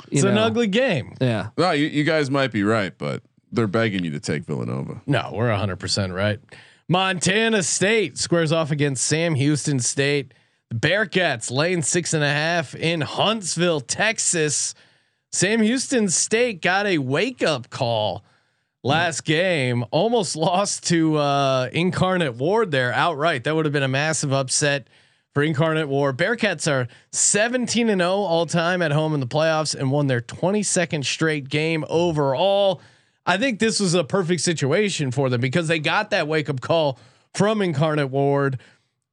you 0.10 0.17
it's 0.17 0.24
an 0.24 0.38
ugly 0.38 0.67
game. 0.67 1.13
Yeah. 1.22 1.50
well, 1.58 1.76
you, 1.76 1.88
you 1.88 2.04
guys 2.04 2.30
might 2.32 2.52
be 2.52 2.63
right, 2.63 2.93
but 2.98 3.22
they're 3.52 3.67
begging 3.67 4.04
you 4.04 4.12
to 4.12 4.19
take 4.19 4.45
Villanova. 4.45 5.02
No, 5.06 5.32
we're 5.34 5.50
100% 5.50 6.13
right. 6.13 6.39
Montana 6.88 7.62
State 7.63 8.17
squares 8.17 8.52
off 8.52 8.72
against 8.72 9.06
Sam 9.06 9.36
Houston 9.36 9.80
State. 9.80 10.34
Bearcats 10.73 11.49
laying 11.49 11.82
six 11.82 12.13
and 12.13 12.23
a 12.23 12.32
half 12.32 12.75
in 12.75 13.01
Huntsville, 13.01 13.82
Texas. 13.82 14.75
Sam 15.32 15.62
Houston 15.62 16.10
State 16.10 16.62
got 16.62 16.86
a 16.86 16.99
wake 16.99 17.41
up 17.43 17.69
call 17.69 18.23
last 18.84 19.25
game. 19.25 19.84
Almost 19.91 20.36
lost 20.36 20.88
to 20.88 21.17
uh, 21.17 21.69
Incarnate 21.71 22.36
Word 22.36 22.71
there 22.71 22.93
outright. 22.93 23.43
That 23.43 23.55
would 23.55 23.65
have 23.65 23.73
been 23.73 23.84
a 23.84 23.88
massive 23.88 24.32
upset 24.32 24.88
for 25.34 25.43
Incarnate 25.43 25.89
Word. 25.89 26.17
Bearcats 26.17 26.71
are 26.71 26.88
17 27.12 27.89
and 27.89 28.01
0 28.01 28.12
all 28.12 28.45
time 28.45 28.82
at 28.82 28.91
home 28.91 29.13
in 29.13 29.19
the 29.19 29.27
playoffs 29.27 29.75
and 29.75 29.91
won 29.91 30.08
their 30.08 30.21
22nd 30.21 31.03
straight 31.03 31.49
game 31.49 31.84
overall. 31.89 32.82
I 33.25 33.38
think 33.38 33.60
this 33.60 33.79
was 33.79 33.93
a 33.93 34.03
perfect 34.03 34.41
situation 34.41 35.12
for 35.12 35.29
them 35.29 35.41
because 35.41 35.67
they 35.67 35.79
got 35.79 36.12
that 36.12 36.27
wake 36.27 36.49
up 36.49 36.62
call 36.62 36.99
from 37.34 37.62
Incarnate 37.62 38.10
Word. 38.10 38.60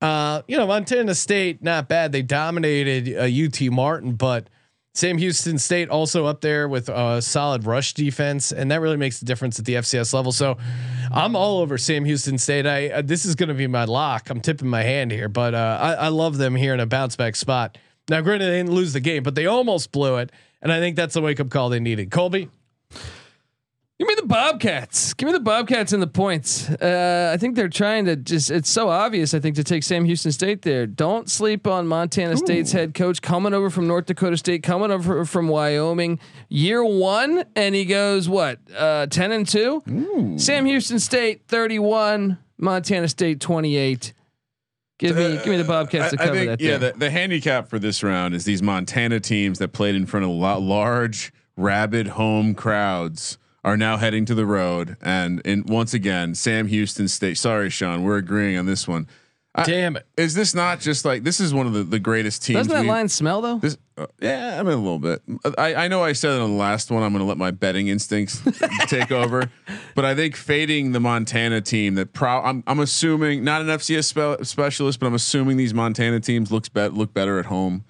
Uh, 0.01 0.43
you 0.47 0.57
know, 0.57 0.67
Montana 0.67 1.15
State, 1.15 1.63
not 1.63 1.89
bad. 1.89 2.13
They 2.13 2.23
dominated 2.23 3.17
uh, 3.17 3.23
UT 3.23 3.73
Martin, 3.73 4.15
but 4.15 4.49
Sam 4.95 5.19
Houston 5.19 5.59
State 5.59 5.89
also 5.89 6.27
up 6.27 6.41
there 6.41 6.69
with 6.69 6.89
a 6.89 7.21
solid 7.23 7.65
rush 7.65 7.95
defense, 7.95 8.53
and 8.53 8.71
that 8.71 8.81
really 8.81 8.97
makes 8.97 9.21
the 9.21 9.27
difference 9.27 9.59
at 9.59 9.65
the 9.65 9.75
FCS 9.75 10.13
level. 10.13 10.33
So, 10.33 10.59
I'm 11.13 11.37
all 11.37 11.59
over 11.59 11.79
Sam 11.79 12.05
Houston 12.05 12.39
State. 12.39 12.67
I 12.67 12.89
uh, 12.89 13.03
this 13.03 13.25
is 13.25 13.35
going 13.35 13.49
to 13.49 13.55
be 13.55 13.67
my 13.67 13.85
lock. 13.85 14.29
I'm 14.31 14.41
tipping 14.41 14.69
my 14.69 14.83
hand 14.83 15.13
here, 15.13 15.29
but 15.29 15.55
uh, 15.55 15.79
I, 15.81 15.93
I 15.95 16.09
love 16.09 16.37
them 16.37 16.55
here 16.57 16.75
in 16.75 16.81
a 16.81 16.87
bounce 16.87 17.17
back 17.17 17.37
spot. 17.37 17.79
Now, 18.09 18.21
granted, 18.21 18.47
they 18.47 18.59
didn't 18.59 18.73
lose 18.73 18.93
the 18.93 19.01
game, 19.01 19.23
but 19.23 19.35
they 19.35 19.47
almost 19.47 19.93
blew 19.93 20.17
it, 20.17 20.31
and 20.63 20.73
I 20.73 20.79
think 20.79 20.97
that's 20.97 21.15
the 21.15 21.23
wake 21.23 21.41
up 21.41 21.49
call 21.49 21.69
they 21.69 21.81
needed. 21.81 22.11
Colby, 22.11 22.51
Give 23.99 24.09
me 24.09 24.15
the 24.15 24.27
Bobcats. 24.27 25.15
Give 25.15 25.27
me 25.27 25.33
the 25.33 25.41
Bobcats 25.41 25.95
and 25.95 26.03
the 26.03 26.07
points. 26.07 26.69
Uh, 26.69 27.31
I 27.33 27.39
think 27.39 27.57
they're 27.57 27.71
trying 27.71 28.05
to 28.05 28.15
just, 28.15 28.51
it's 28.51 28.69
so 28.69 28.91
obvious, 28.91 29.33
I 29.33 29.41
think, 29.41 29.57
to 29.57 29.65
take 29.65 29.83
Sam 29.83 30.05
Houston 30.05 30.33
State 30.33 30.61
there. 30.61 30.87
Don't 30.87 31.31
sleep 31.31 31.67
on 31.67 31.87
Montana 31.87 32.37
State's 32.37 32.73
head 32.73 32.93
coach 32.93 33.23
coming 33.23 33.55
over 33.55 33.71
from 33.71 33.87
North 33.87 34.05
Dakota 34.05 34.37
State, 34.37 34.63
coming 34.63 34.91
over 34.91 35.25
from 35.25 35.49
Wyoming. 35.49 36.19
Year 36.51 36.85
one, 36.85 37.45
and 37.57 37.75
he 37.75 37.87
goes, 37.87 38.29
what, 38.29 38.59
uh, 38.77 39.07
10 39.07 39.33
and 39.33 39.49
2? 39.49 40.35
Sam 40.37 40.67
Houston 40.67 40.99
State, 40.99 41.45
31. 41.49 42.37
Montana 42.59 43.09
State, 43.09 43.41
28. 43.41 44.13
Give 44.99 45.17
me, 45.17 45.37
give 45.37 45.47
me 45.47 45.57
the 45.57 45.65
Bobcats 45.65 46.13
to 46.13 46.21
I, 46.21 46.23
I 46.23 46.27
cover 46.27 46.39
think 46.39 46.51
that. 46.51 46.61
yeah, 46.61 46.77
the, 46.77 46.93
the 46.93 47.11
handicap 47.11 47.68
for 47.68 47.79
this 47.79 48.03
round 48.03 48.35
is 48.35 48.45
these 48.45 48.62
Montana 48.62 49.20
teams 49.20 49.59
that 49.59 49.73
played 49.73 49.95
in 49.95 50.05
front 50.05 50.25
of 50.25 50.33
la- 50.33 50.57
large, 50.57 51.33
rabid 51.57 52.09
home 52.09 52.55
crowds 52.55 53.39
are 53.67 53.77
now 53.77 53.97
heading 53.99 54.25
to 54.27 54.35
the 54.35 54.47
road, 54.47 54.97
and 55.03 55.43
and 55.45 55.69
once 55.69 55.93
again, 55.93 56.35
Sam 56.35 56.69
Houston 56.69 57.09
State. 57.09 57.37
Sorry, 57.37 57.69
Sean, 57.69 58.05
we're 58.05 58.17
agreeing 58.17 58.57
on 58.57 58.64
this 58.64 58.87
one. 58.89 59.07
I- 59.57 59.64
Damn 59.64 59.97
it. 59.97 60.07
Is 60.19 60.35
this 60.35 60.55
not 60.55 60.81
just 60.81 61.05
like 61.05 61.25
this 61.25 61.41
is 61.41 61.53
one 61.53 61.67
of 61.67 61.73
the, 61.73 61.83
the 61.83 61.99
greatest 61.99 62.45
teams? 62.45 62.59
Doesn't 62.59 62.73
that 62.73 62.83
we- 62.83 62.89
line 62.89 63.09
smell 63.09 63.41
though? 63.41 63.59
This, 63.59 63.77
uh, 63.99 64.07
yeah, 64.21 64.59
I 64.61 64.62
mean 64.62 64.75
a 64.75 64.77
little 64.77 64.99
bit. 64.99 65.21
I, 65.59 65.75
I 65.75 65.89
know 65.89 66.05
I 66.05 66.12
said 66.12 66.37
it 66.37 66.41
on 66.43 66.51
the 66.51 66.57
last 66.57 66.91
one. 66.91 67.03
I'm 67.03 67.11
going 67.12 67.25
to 67.25 67.29
let 67.29 67.39
my 67.39 67.51
betting 67.51 67.89
instincts 67.89 68.41
take 68.87 69.11
over, 69.11 69.51
but 69.95 70.05
I 70.05 70.14
think 70.14 70.37
fading 70.37 70.93
the 70.93 71.01
Montana 71.01 71.61
team 71.62 71.95
that 71.95 72.12
pro. 72.12 72.43
I'm, 72.43 72.62
I'm 72.67 72.79
assuming 72.79 73.43
not 73.45 73.62
an 73.62 73.69
FCS 73.69 74.05
spe- 74.05 74.45
specialist, 74.47 75.01
but 75.01 75.07
I'm 75.07 75.14
assuming 75.14 75.57
these 75.57 75.75
Montana 75.75 76.21
teams 76.21 76.53
looks 76.53 76.69
bet 76.69 76.93
look 76.93 77.12
better 77.14 77.39
at 77.41 77.47
home 77.47 77.85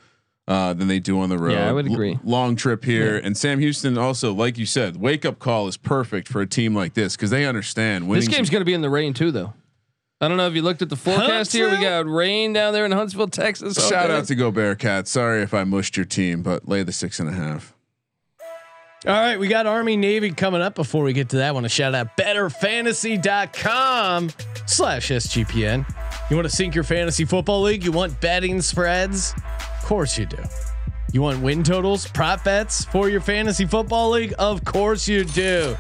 uh, 0.49 0.73
than 0.75 0.89
they 0.89 0.99
do 1.01 1.21
on 1.21 1.29
the 1.29 1.39
road. 1.39 1.53
Yeah, 1.53 1.69
I 1.69 1.73
would 1.73 1.87
L- 1.87 1.93
agree. 1.93 2.19
long 2.25 2.57
trip 2.57 2.85
here, 2.85 3.17
and 3.19 3.37
Sam 3.37 3.59
Houston 3.59 3.99
also, 3.99 4.33
like 4.33 4.59
you 4.59 4.67
said, 4.67 4.97
wake 4.97 5.25
up 5.25 5.39
call 5.39 5.67
is 5.69 5.77
perfect 5.77 6.29
for 6.29 6.41
a 6.41 6.47
team 6.47 6.75
like 6.75 6.95
this 6.95 7.15
because 7.17 7.31
they 7.31 7.45
understand. 7.47 8.11
This 8.13 8.29
game's 8.29 8.51
going 8.51 8.61
to 8.61 8.65
be 8.67 8.75
in 8.75 8.81
the 8.83 8.91
rain 8.91 9.13
too, 9.15 9.31
though. 9.33 9.55
I 10.21 10.29
don't 10.29 10.37
know 10.39 10.47
if 10.47 10.55
you 10.55 10.63
looked 10.63 10.81
at 10.81 10.89
the 10.89 10.97
forecast 10.97 11.53
here. 11.53 11.69
We 11.69 11.77
got 11.77 12.07
rain 12.07 12.55
down 12.55 12.73
there 12.73 12.87
in 12.87 12.93
Huntsville, 12.93 13.29
Texas. 13.29 13.77
Shout 13.77 14.07
Okay. 14.07 14.17
out 14.17 14.25
to 14.27 14.35
Go 14.35 14.51
Bearcats. 14.51 15.09
Sorry 15.09 15.43
if 15.43 15.53
I 15.53 15.65
mushed 15.65 15.97
your 15.99 16.07
team, 16.07 16.43
but 16.43 16.67
lay 16.67 16.83
the 16.83 16.93
six 16.93 17.21
and 17.21 17.29
a 17.29 17.33
half. 17.33 17.75
All 19.07 19.13
right, 19.13 19.39
we 19.39 19.47
got 19.47 19.67
Army 19.67 19.95
Navy 19.97 20.31
coming 20.31 20.63
up. 20.63 20.75
Before 20.75 21.05
we 21.05 21.13
get 21.13 21.29
to 21.29 21.37
that, 21.37 21.49
I 21.49 21.53
want 21.53 21.65
to 21.65 21.69
shout 21.69 21.95
out 21.95 22.17
bettorfantasy.com 22.17 24.31
slash 24.65 25.11
SGPN. 25.11 25.85
You 26.29 26.35
want 26.35 26.49
to 26.49 26.55
sync 26.55 26.75
your 26.75 26.83
fantasy 26.83 27.25
football 27.25 27.63
league? 27.63 27.85
You 27.85 27.93
want 27.93 28.21
betting 28.21 28.61
spreads? 28.61 29.33
Of 29.81 29.85
course 29.85 30.19
you 30.19 30.27
do. 30.27 30.43
You 31.13 31.23
want 31.23 31.41
win 31.41 31.63
totals, 31.63 32.09
prop 32.09 32.43
bets 32.43 32.85
for 32.87 33.09
your 33.09 33.21
fantasy 33.21 33.65
football 33.65 34.11
league? 34.11 34.35
Of 34.37 34.65
course 34.65 35.07
you 35.07 35.25
do. 35.25 35.77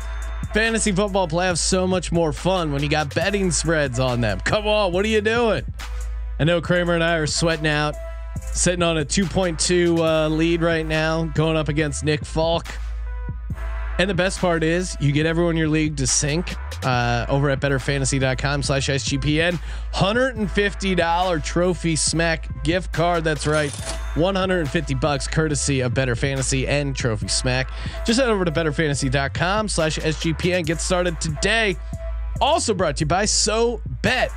Fantasy 0.55 0.92
football 0.92 1.26
playoffs 1.26 1.59
so 1.59 1.84
much 1.84 2.12
more 2.12 2.32
fun 2.32 2.70
when 2.70 2.80
you 2.80 2.88
got 2.88 3.12
betting 3.12 3.51
spreads 3.51 3.99
on 3.99 4.20
them. 4.20 4.38
Come 4.40 4.68
on, 4.68 4.92
what 4.92 5.05
are 5.05 5.09
you 5.09 5.20
doing? 5.20 5.64
I 6.38 6.44
know 6.44 6.61
Kramer 6.61 6.94
and 6.94 7.03
I 7.03 7.16
are 7.16 7.26
sweating 7.26 7.66
out, 7.66 7.97
sitting 8.53 8.84
on 8.84 8.99
a 8.99 9.05
2.2 9.05 9.99
uh, 9.99 10.28
lead 10.28 10.62
right 10.62 10.86
now, 10.86 11.24
going 11.24 11.57
up 11.57 11.68
against 11.68 12.05
Nick 12.05 12.24
Falk. 12.24 12.68
And 13.99 14.11
the 14.11 14.14
best 14.14 14.40
part 14.40 14.62
is 14.62 14.97
you 15.01 15.11
get 15.12 15.24
everyone 15.24 15.53
in 15.53 15.57
your 15.57 15.68
league 15.68 15.97
to 15.97 16.07
sync 16.07 16.55
uh, 16.84 17.26
over 17.28 17.49
at 17.51 17.61
bettorfantasy.com 17.61 18.62
slash 18.62 18.88
SGPN. 18.88 19.59
$150 19.94 21.44
trophy 21.44 21.97
smack 21.97 22.64
gift 22.64 22.92
card. 22.92 23.24
That's 23.24 23.47
right. 23.47 23.70
150 24.16 24.94
bucks 24.94 25.26
courtesy 25.26 25.80
of 25.80 25.92
BettorFantasy 25.92 26.66
and 26.66 26.97
Trophy 26.97 27.28
Smack. 27.28 27.70
Just 28.05 28.18
head 28.18 28.30
over 28.30 28.44
to 28.44 28.51
bettorfantasy.com 28.51 29.68
slash 29.68 29.99
SGPN. 29.99 30.64
Get 30.64 30.80
started 30.80 31.20
today. 31.20 31.76
Also 32.40 32.74
brought 32.74 32.97
to 32.97 33.03
you 33.03 33.07
by 33.07 33.24
So 33.24 33.80
Bet. 34.03 34.30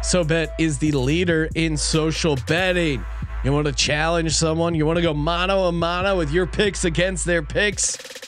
SoBet 0.00 0.48
is 0.58 0.78
the 0.78 0.92
leader 0.92 1.48
in 1.54 1.78
social 1.78 2.36
betting. 2.46 3.02
You 3.42 3.52
want 3.52 3.66
to 3.66 3.72
challenge 3.72 4.34
someone? 4.34 4.74
You 4.74 4.84
want 4.84 4.96
to 4.96 5.02
go 5.02 5.14
mano 5.14 5.64
a 5.64 5.72
mano 5.72 6.16
with 6.16 6.30
your 6.30 6.46
picks 6.46 6.84
against 6.84 7.24
their 7.24 7.42
picks? 7.42 8.23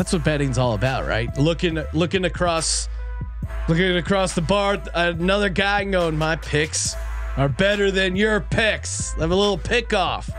That's 0.00 0.14
what 0.14 0.24
betting's 0.24 0.56
all 0.56 0.72
about, 0.72 1.06
right? 1.06 1.28
Looking 1.36 1.84
looking 1.92 2.24
across 2.24 2.88
looking 3.68 3.98
across 3.98 4.34
the 4.34 4.40
bar, 4.40 4.82
another 4.94 5.50
guy 5.50 5.84
going, 5.84 6.16
my 6.16 6.36
picks 6.36 6.96
are 7.36 7.50
better 7.50 7.90
than 7.90 8.16
your 8.16 8.40
picks. 8.40 9.12
Have 9.12 9.30
a 9.30 9.36
little 9.36 9.58
pick 9.58 9.92
off. 9.92 10.30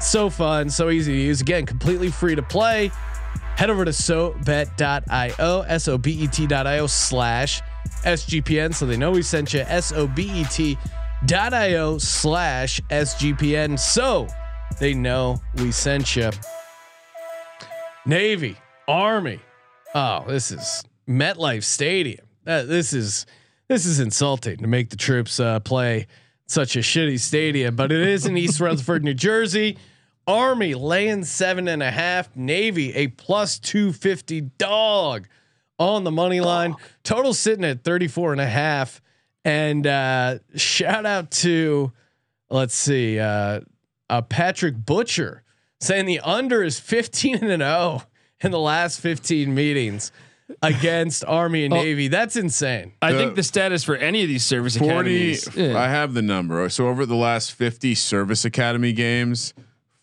So 0.00 0.28
fun, 0.28 0.68
so 0.68 0.90
easy 0.90 1.12
to 1.12 1.18
use. 1.18 1.40
Again, 1.40 1.64
completely 1.64 2.10
free 2.10 2.34
to 2.34 2.42
play. 2.42 2.90
Head 3.56 3.70
over 3.70 3.86
to 3.86 3.90
sobet.io, 3.90 5.60
S-O-B-E-T.io 5.62 6.86
slash 6.86 7.62
SGPN 8.04 8.74
so 8.74 8.84
they 8.84 8.98
know 8.98 9.12
we 9.12 9.22
sent 9.22 9.54
you 9.54 9.60
S-O-B-E-T.io 9.60 10.78
slash 11.96 12.80
SGPN 12.82 13.78
so 13.78 14.28
they 14.78 14.92
know 14.92 15.40
we 15.56 15.72
sent 15.72 16.16
you. 16.16 16.30
Navy, 18.04 18.58
Army. 18.90 19.38
Oh, 19.94 20.24
this 20.26 20.50
is 20.50 20.82
MetLife 21.08 21.62
Stadium. 21.62 22.26
Uh, 22.44 22.64
this 22.64 22.92
is 22.92 23.24
this 23.68 23.86
is 23.86 24.00
insulting 24.00 24.56
to 24.56 24.66
make 24.66 24.90
the 24.90 24.96
troops 24.96 25.38
uh, 25.38 25.60
play 25.60 26.08
such 26.48 26.74
a 26.74 26.80
shitty 26.80 27.20
stadium, 27.20 27.76
but 27.76 27.92
it 27.92 28.00
is 28.00 28.26
in 28.26 28.36
East 28.36 28.58
Rutherford, 28.60 29.04
New 29.04 29.14
Jersey. 29.14 29.78
Army 30.26 30.74
laying 30.74 31.22
seven 31.22 31.68
and 31.68 31.84
a 31.84 31.90
half. 31.92 32.34
Navy 32.34 32.92
a 32.96 33.06
plus 33.06 33.60
two 33.60 33.92
fifty 33.92 34.40
dog 34.40 35.28
on 35.78 36.02
the 36.02 36.10
money 36.10 36.40
line. 36.40 36.74
Total 37.04 37.32
sitting 37.32 37.64
at 37.64 37.84
34 37.84 38.32
and 38.32 38.40
a 38.40 38.46
half. 38.46 39.00
And 39.44 39.86
uh, 39.86 40.40
shout 40.56 41.06
out 41.06 41.30
to 41.30 41.92
let's 42.50 42.74
see, 42.74 43.20
uh, 43.20 43.60
uh, 44.08 44.22
Patrick 44.22 44.84
Butcher 44.84 45.44
saying 45.78 46.06
the 46.06 46.18
under 46.20 46.64
is 46.64 46.80
15 46.80 47.36
and 47.36 47.50
an 47.50 47.60
0 47.60 48.02
in 48.42 48.50
the 48.50 48.58
last 48.58 49.00
15 49.00 49.54
meetings 49.54 50.12
against 50.62 51.24
Army 51.26 51.64
and 51.64 51.72
oh. 51.74 51.76
Navy. 51.76 52.08
That's 52.08 52.36
insane. 52.36 52.92
I 53.00 53.12
The- 53.12 53.18
think 53.18 53.34
the 53.36 53.42
status 53.42 53.84
for 53.84 53.96
any 53.96 54.22
of 54.22 54.28
these 54.28 54.44
service 54.44 54.76
40 54.76 54.92
academies. 54.92 55.48
yeah. 55.56 55.78
I 55.78 55.88
have 55.88 56.14
the 56.14 56.22
number. 56.22 56.68
So 56.68 56.88
over 56.88 57.06
the 57.06 57.14
last 57.16 57.52
50 57.52 57.94
service 57.94 58.44
academy 58.44 58.92
games, 58.92 59.54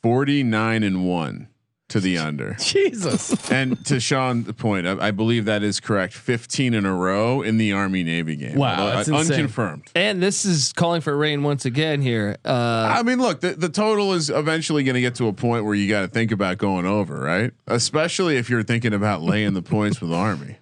49 0.04 0.84
and 0.84 1.06
1 1.08 1.48
to 1.90 2.00
the 2.00 2.18
under. 2.18 2.54
Jesus. 2.60 3.50
and 3.50 3.84
to 3.86 4.00
Sean's 4.00 4.52
point, 4.54 4.86
I, 4.88 5.08
I 5.08 5.12
believe 5.12 5.46
that 5.46 5.64
is 5.64 5.80
correct. 5.80 6.14
15 6.14 6.74
in 6.74 6.86
a 6.86 6.94
row 6.94 7.42
in 7.42 7.58
the 7.58 7.72
Army 7.72 8.04
Navy 8.04 8.36
game. 8.36 8.56
Wow, 8.56 8.88
that's 8.88 9.10
uh, 9.10 9.16
unconfirmed. 9.16 9.84
and 9.96 10.22
this 10.22 10.44
is 10.46 10.74
calling 10.74 11.02
for 11.02 11.16
rain 11.16 11.44
once 11.44 11.66
again 11.66 12.02
here. 12.02 12.38
Uh, 12.44 12.94
I 12.94 13.04
mean, 13.04 13.20
look, 13.20 13.40
the, 13.40 13.54
the 13.54 13.70
total 13.70 14.14
is 14.14 14.30
eventually 14.30 14.84
going 14.84 14.96
to 14.96 15.02
get 15.02 15.16
to 15.16 15.28
a 15.28 15.34
point 15.34 15.64
where 15.66 15.76
you 15.76 15.88
got 15.88 16.02
to 16.02 16.08
think 16.08 16.32
about 16.32 16.58
going 16.58 16.86
over, 16.86 17.20
right? 17.20 17.52
Especially 17.68 18.38
if 18.38 18.50
you're 18.50 18.64
thinking 18.64 18.94
about 18.94 19.22
laying 19.22 19.54
the 19.54 19.62
points 19.62 20.02
with 20.02 20.12
Army. 20.12 20.58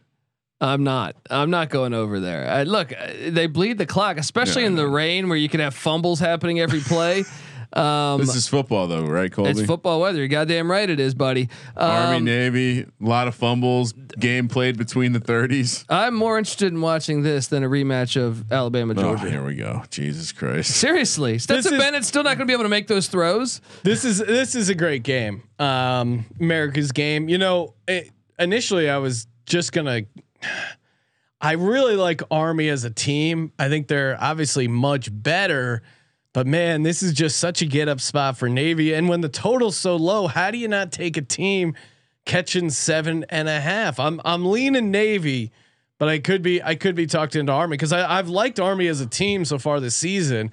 I'm 0.62 0.84
not. 0.84 1.16
I'm 1.30 1.50
not 1.50 1.70
going 1.70 1.94
over 1.94 2.20
there. 2.22 2.48
Uh, 2.50 2.64
look, 2.64 2.94
uh, 2.94 3.08
they 3.30 3.48
bleed 3.48 3.78
the 3.78 3.86
clock, 3.86 4.18
especially 4.18 4.62
Yeah, 4.62 4.70
in 4.70 4.76
the 4.76 4.88
rain 4.88 5.28
where 5.28 5.38
you 5.38 5.50
can 5.50 5.60
have 5.60 5.76
fumbles 5.76 6.20
happening 6.20 6.60
every 6.60 6.80
play. 6.80 7.24
Um, 7.76 8.22
This 8.22 8.36
is 8.36 8.48
football, 8.48 8.88
though, 8.88 9.06
right, 9.06 9.32
Colby? 9.32 9.50
it's 9.52 9.62
football 9.66 10.00
weather. 10.00 10.20
You're 10.20 10.28
goddamn 10.30 10.72
right 10.72 10.90
it 10.90 11.00
is, 11.00 11.14
buddy. 11.14 11.50
Army, 11.76 12.18
Um, 12.18 12.24
Navy, 12.24 12.80
a 12.82 12.86
lot 13.00 13.28
of 13.28 13.36
fumbles. 13.36 13.92
Game 14.18 14.48
played 14.48 14.78
between 14.78 15.12
the 15.12 15.20
30s. 15.20 15.84
I'm 15.90 16.16
more 16.16 16.38
interested 16.38 16.72
in 16.72 16.80
watching 16.80 17.24
this 17.24 17.48
than 17.48 17.64
a 17.64 17.70
rematch 17.70 18.16
of 18.20 18.50
Alabama 18.52 18.94
Oh, 18.98 19.02
Georgia. 19.02 19.30
here 19.30 19.44
we 19.44 19.56
go. 19.56 19.84
Jesus 19.90 20.32
Christ. 20.32 20.72
Seriously, 20.72 21.38
Stetson 21.38 21.74
is- 21.74 21.80
Bennett's 21.80 22.08
still 22.08 22.24
not 22.24 22.38
going 22.38 22.46
to 22.48 22.52
be 22.52 22.54
able 22.54 22.64
to 22.64 22.70
make 22.70 22.88
those 22.88 23.08
throws. 23.08 23.60
this 23.84 24.06
is 24.06 24.20
this 24.20 24.56
is 24.56 24.70
a 24.70 24.76
great 24.76 25.04
game. 25.04 25.44
Um, 25.60 26.26
America's 26.40 26.92
game. 26.94 27.28
You 27.28 27.38
know, 27.38 27.74
it, 27.88 28.10
initially 28.40 28.90
I 28.90 29.00
was 29.00 29.28
just 29.46 29.72
gonna. 29.74 30.04
I 31.42 31.52
really 31.54 31.96
like 31.96 32.22
Army 32.32 32.70
as 32.70 32.86
a 32.86 32.90
team. 32.90 33.52
I 33.60 33.68
think 33.70 33.88
they're 33.88 34.18
obviously 34.20 34.68
much 34.68 35.10
better, 35.12 35.84
but 36.36 36.46
man, 36.46 36.84
this 36.84 37.02
is 37.02 37.14
just 37.14 37.38
such 37.38 37.62
a 37.62 37.66
get 37.66 37.88
up 37.88 38.02
spot 38.02 38.38
for 38.38 38.50
Navy. 38.50 38.94
And 38.94 39.08
when 39.08 39.22
the 39.22 39.30
total's 39.30 39.78
so 39.78 39.96
low, 39.96 40.28
how 40.28 40.52
do 40.52 40.58
you 40.58 40.68
not 40.68 40.92
take 40.92 41.16
a 41.16 41.22
team 41.22 41.76
catching 42.26 42.70
seven 42.72 43.26
and 43.30 43.48
a 43.48 43.62
half? 43.62 44.02
I'm 44.02 44.20
I'm 44.26 44.46
leaning 44.46 44.92
Navy, 44.92 45.54
but 45.98 46.10
I 46.10 46.20
could 46.20 46.42
be 46.42 46.62
I 46.62 46.76
could 46.76 46.94
be 46.94 47.08
talked 47.08 47.38
into 47.38 47.54
Army 47.54 47.78
because 47.78 47.94
I've 47.94 48.28
liked 48.28 48.60
Army 48.60 48.88
as 48.88 49.00
a 49.00 49.06
team 49.06 49.46
so 49.46 49.58
far 49.58 49.80
this 49.80 49.96
season. 49.96 50.52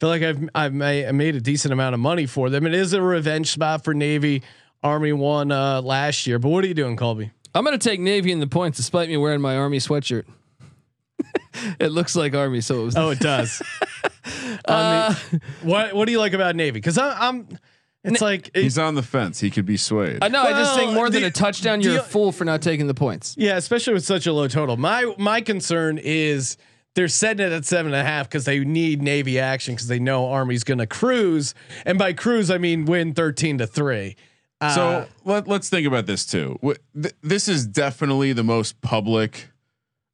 Feel 0.00 0.08
like 0.08 0.22
I've 0.22 0.48
I've 0.52 0.74
made, 0.74 1.06
I 1.06 1.12
made 1.12 1.36
a 1.36 1.40
decent 1.40 1.72
amount 1.72 1.94
of 1.94 2.00
money 2.00 2.26
for 2.26 2.50
them. 2.50 2.66
It 2.66 2.74
is 2.74 2.92
a 2.92 3.00
revenge 3.00 3.52
spot 3.52 3.84
for 3.84 3.94
Navy. 3.94 4.42
Army 4.82 5.12
won 5.12 5.52
uh, 5.52 5.80
last 5.80 6.26
year, 6.26 6.40
but 6.40 6.48
what 6.48 6.64
are 6.64 6.66
you 6.66 6.74
doing, 6.74 6.96
Colby? 6.96 7.30
I'm 7.54 7.64
going 7.64 7.78
to 7.78 7.88
take 7.88 8.00
Navy 8.00 8.32
in 8.32 8.40
the 8.40 8.48
points, 8.48 8.78
despite 8.78 9.08
me 9.08 9.16
wearing 9.16 9.40
my 9.40 9.56
Army 9.56 9.78
sweatshirt. 9.78 10.24
it 11.78 11.92
looks 11.92 12.16
like 12.16 12.34
Army, 12.34 12.62
so 12.62 12.80
it 12.80 12.84
was. 12.86 12.96
Oh, 12.96 13.10
it 13.10 13.20
does. 13.20 13.62
On 14.70 15.12
the- 15.32 15.40
what 15.62 15.94
What 15.94 16.06
do 16.06 16.12
you 16.12 16.18
like 16.18 16.32
about 16.32 16.56
Navy? 16.56 16.72
Because 16.72 16.98
I'm. 16.98 17.48
It's 18.02 18.22
like 18.22 18.50
it- 18.54 18.62
He's 18.62 18.78
on 18.78 18.94
the 18.94 19.02
fence. 19.02 19.40
He 19.40 19.50
could 19.50 19.66
be 19.66 19.76
swayed. 19.76 20.18
I 20.22 20.28
know. 20.28 20.42
I 20.42 20.52
just 20.52 20.74
think 20.74 20.92
more 20.94 21.10
than 21.10 21.22
a 21.24 21.30
touchdown, 21.30 21.82
you're 21.82 21.94
the- 21.94 22.00
a 22.00 22.04
fool 22.04 22.32
for 22.32 22.44
not 22.46 22.62
taking 22.62 22.86
the 22.86 22.94
points. 22.94 23.34
yeah, 23.38 23.56
especially 23.56 23.92
with 23.92 24.04
such 24.04 24.26
a 24.26 24.32
low 24.32 24.48
total. 24.48 24.76
My 24.78 25.12
my 25.18 25.40
concern 25.42 25.98
is 26.02 26.56
they're 26.94 27.08
setting 27.08 27.46
it 27.46 27.52
at 27.52 27.64
seven 27.66 27.92
and 27.92 28.00
a 28.00 28.04
half 28.04 28.26
because 28.28 28.46
they 28.46 28.58
need 28.60 29.02
Navy 29.02 29.38
action 29.38 29.74
because 29.74 29.88
they 29.88 29.98
know 29.98 30.28
Army's 30.30 30.64
going 30.64 30.78
to 30.78 30.86
cruise, 30.86 31.54
and 31.84 31.98
by 31.98 32.12
cruise 32.14 32.50
I 32.50 32.56
mean 32.58 32.86
win 32.86 33.12
thirteen 33.12 33.58
to 33.58 33.66
three. 33.66 34.16
Uh, 34.62 34.74
So 34.74 35.08
let, 35.26 35.46
let's 35.46 35.68
think 35.68 35.86
about 35.86 36.06
this 36.06 36.24
too. 36.26 36.58
Th- 36.62 37.14
This 37.22 37.48
is 37.48 37.66
definitely 37.66 38.32
the 38.32 38.44
most 38.44 38.80
public. 38.80 39.48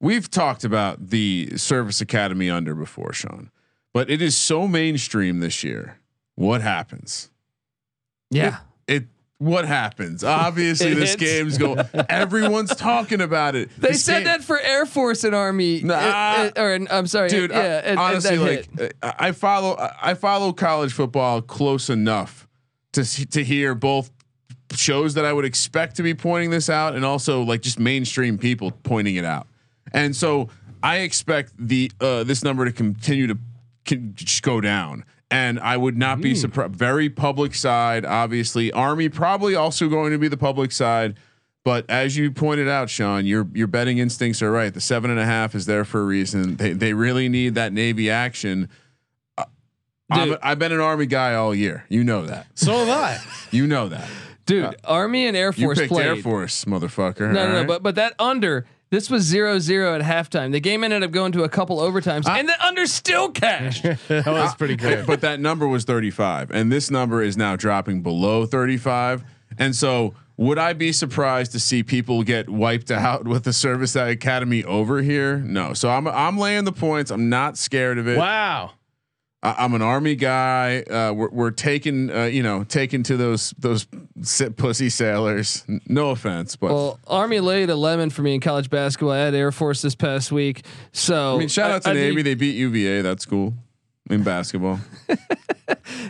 We've 0.00 0.28
talked 0.30 0.62
about 0.64 1.08
the 1.10 1.52
service 1.56 2.00
academy 2.00 2.50
under 2.50 2.74
before, 2.74 3.12
Sean, 3.12 3.50
but 3.96 4.10
it 4.10 4.20
is 4.20 4.36
so 4.36 4.68
mainstream 4.68 5.40
this 5.40 5.64
year. 5.64 5.98
What 6.34 6.60
happens? 6.60 7.30
Yeah. 8.30 8.58
It 8.86 9.04
what 9.38 9.64
happens? 9.66 10.22
Obviously, 10.22 10.92
this 10.92 11.10
hits. 11.18 11.22
game's 11.22 11.56
going. 11.58 11.78
Everyone's 12.10 12.76
talking 12.76 13.22
about 13.22 13.54
it. 13.54 13.70
They 13.78 13.88
This 13.92 14.04
said 14.04 14.18
game- 14.18 14.24
that 14.24 14.44
for 14.44 14.58
Air 14.60 14.84
Force 14.84 15.24
and 15.24 15.34
Army, 15.34 15.80
Nah. 15.82 15.94
uh, 15.94 16.50
uh, 16.56 16.60
or 16.60 16.78
I'm 16.90 17.06
sorry, 17.06 17.30
dude. 17.30 17.50
yeah, 17.52 17.82
I- 17.86 17.96
honestly, 17.96 18.36
like 18.36 18.68
I 19.02 19.32
follow, 19.32 19.76
I 20.02 20.12
follow 20.12 20.52
college 20.52 20.92
football 20.92 21.40
close 21.40 21.88
enough 21.88 22.46
to 22.92 23.02
to 23.28 23.42
hear 23.42 23.74
both 23.74 24.10
shows 24.74 25.14
that 25.14 25.24
I 25.24 25.32
would 25.32 25.46
expect 25.46 25.96
to 25.96 26.02
be 26.02 26.12
pointing 26.12 26.50
this 26.50 26.68
out, 26.68 26.94
and 26.94 27.02
also 27.02 27.40
like 27.42 27.62
just 27.62 27.78
mainstream 27.78 28.36
people 28.36 28.72
pointing 28.72 29.16
it 29.16 29.24
out. 29.24 29.46
And 29.92 30.14
so 30.14 30.48
I 30.82 30.98
expect 30.98 31.52
the 31.58 31.90
uh, 32.00 32.24
this 32.24 32.44
number 32.44 32.64
to 32.66 32.72
continue 32.72 33.26
to 33.28 33.38
can 33.86 34.12
just 34.14 34.42
go 34.42 34.60
down. 34.60 35.04
And 35.30 35.58
I 35.58 35.76
would 35.76 35.96
not 35.96 36.18
Hmm. 36.18 36.22
be 36.22 36.34
surprised. 36.34 36.76
Very 36.76 37.08
public 37.10 37.54
side, 37.54 38.04
obviously. 38.04 38.70
Army 38.72 39.08
probably 39.08 39.54
also 39.56 39.88
going 39.88 40.12
to 40.12 40.18
be 40.18 40.28
the 40.28 40.36
public 40.36 40.70
side. 40.72 41.14
But 41.64 41.84
as 41.90 42.16
you 42.16 42.30
pointed 42.30 42.68
out, 42.68 42.88
Sean, 42.90 43.26
your 43.26 43.48
your 43.52 43.66
betting 43.66 43.98
instincts 43.98 44.40
are 44.40 44.52
right. 44.52 44.72
The 44.72 44.80
seven 44.80 45.10
and 45.10 45.18
a 45.18 45.24
half 45.26 45.56
is 45.56 45.66
there 45.66 45.84
for 45.84 46.00
a 46.00 46.04
reason. 46.04 46.56
They 46.56 46.72
they 46.74 46.92
really 46.92 47.28
need 47.28 47.56
that 47.56 47.72
Navy 47.72 48.08
action. 48.08 48.68
Uh, 49.36 49.44
Dude. 50.14 50.38
I've 50.42 50.60
been 50.60 50.70
an 50.70 50.78
Army 50.80 51.06
guy 51.06 51.34
all 51.34 51.52
year. 51.52 51.84
You 51.88 52.04
know 52.04 52.24
that. 52.26 52.46
So 52.54 52.84
have 52.84 52.88
I. 52.88 53.18
You 53.50 53.66
know 53.66 53.88
that. 53.88 54.08
dude, 54.44 54.76
Army 54.84 55.26
and 55.26 55.36
Air 55.36 55.48
uh, 55.48 55.52
You 55.56 55.66
Force 55.66 55.78
picked 55.80 55.92
played. 55.92 56.06
Air 56.06 56.16
Force, 56.16 56.64
motherfucker. 56.66 57.32
No, 57.32 57.48
no, 57.48 57.52
no, 57.62 57.64
but 57.64 57.82
but 57.82 57.96
that 57.96 58.14
under 58.20 58.64
this 58.90 59.10
was 59.10 59.22
zero 59.24 59.58
zero 59.58 59.94
at 59.94 60.02
halftime. 60.02 60.52
The 60.52 60.60
game 60.60 60.84
ended 60.84 61.02
up 61.02 61.10
going 61.10 61.32
to 61.32 61.42
a 61.44 61.48
couple 61.48 61.78
overtimes, 61.78 62.26
and 62.28 62.48
the 62.48 62.64
under 62.66 62.86
still 62.86 63.30
cashed. 63.30 63.82
That 64.08 64.26
was 64.26 64.54
pretty 64.54 64.76
good. 64.76 65.06
but 65.06 65.20
that 65.22 65.40
number 65.40 65.66
was 65.68 65.84
35 65.84 66.50
and 66.50 66.70
this 66.70 66.90
number 66.90 67.22
is 67.22 67.36
now 67.36 67.56
dropping 67.56 68.02
below 68.02 68.46
35 68.46 69.24
and 69.58 69.74
so 69.74 70.14
would 70.36 70.58
i 70.58 70.72
be 70.72 70.92
surprised 70.92 71.52
to 71.52 71.60
see 71.60 71.82
people 71.82 72.22
get 72.22 72.48
wiped 72.48 72.90
out 72.90 73.24
with 73.26 73.44
the 73.44 73.52
service 73.52 73.96
academy 73.96 74.62
over 74.64 75.02
here 75.02 75.38
no 75.38 75.72
so 75.72 75.88
i'm 75.88 76.06
i'm 76.08 76.38
laying 76.38 76.64
the 76.64 76.72
points 76.72 77.10
i'm 77.10 77.28
not 77.28 77.56
scared 77.56 77.98
of 77.98 78.06
it 78.08 78.18
Wow. 78.18 78.72
I, 79.42 79.54
i'm 79.64 79.74
an 79.74 79.82
army 79.82 80.14
guy 80.14 80.80
uh, 80.82 81.12
we're, 81.12 81.30
we're 81.30 81.50
taking 81.50 82.10
uh, 82.10 82.24
you 82.24 82.42
know 82.42 82.64
taking 82.64 83.02
to 83.04 83.16
those 83.16 83.54
those 83.58 83.86
si- 84.22 84.50
pussy 84.50 84.88
sailors 84.88 85.64
no 85.88 86.10
offense 86.10 86.56
but 86.56 86.72
well, 86.72 86.98
Army 87.06 87.40
laid 87.40 87.70
a 87.70 87.76
lemon 87.76 88.10
for 88.10 88.22
me 88.22 88.34
in 88.34 88.40
college 88.40 88.70
basketball. 88.70 89.12
I 89.12 89.18
had 89.18 89.34
Air 89.34 89.52
Force 89.52 89.82
this 89.82 89.94
past 89.94 90.32
week, 90.32 90.64
so 90.92 91.36
i 91.36 91.38
mean 91.38 91.48
shout 91.48 91.70
out 91.70 91.82
to 91.82 91.90
I 91.90 91.92
navy 91.92 92.14
think- 92.16 92.24
they 92.24 92.34
beat 92.34 92.56
uva 92.56 93.02
that's 93.02 93.26
cool 93.26 93.54
in 94.10 94.22
basketball 94.22 94.80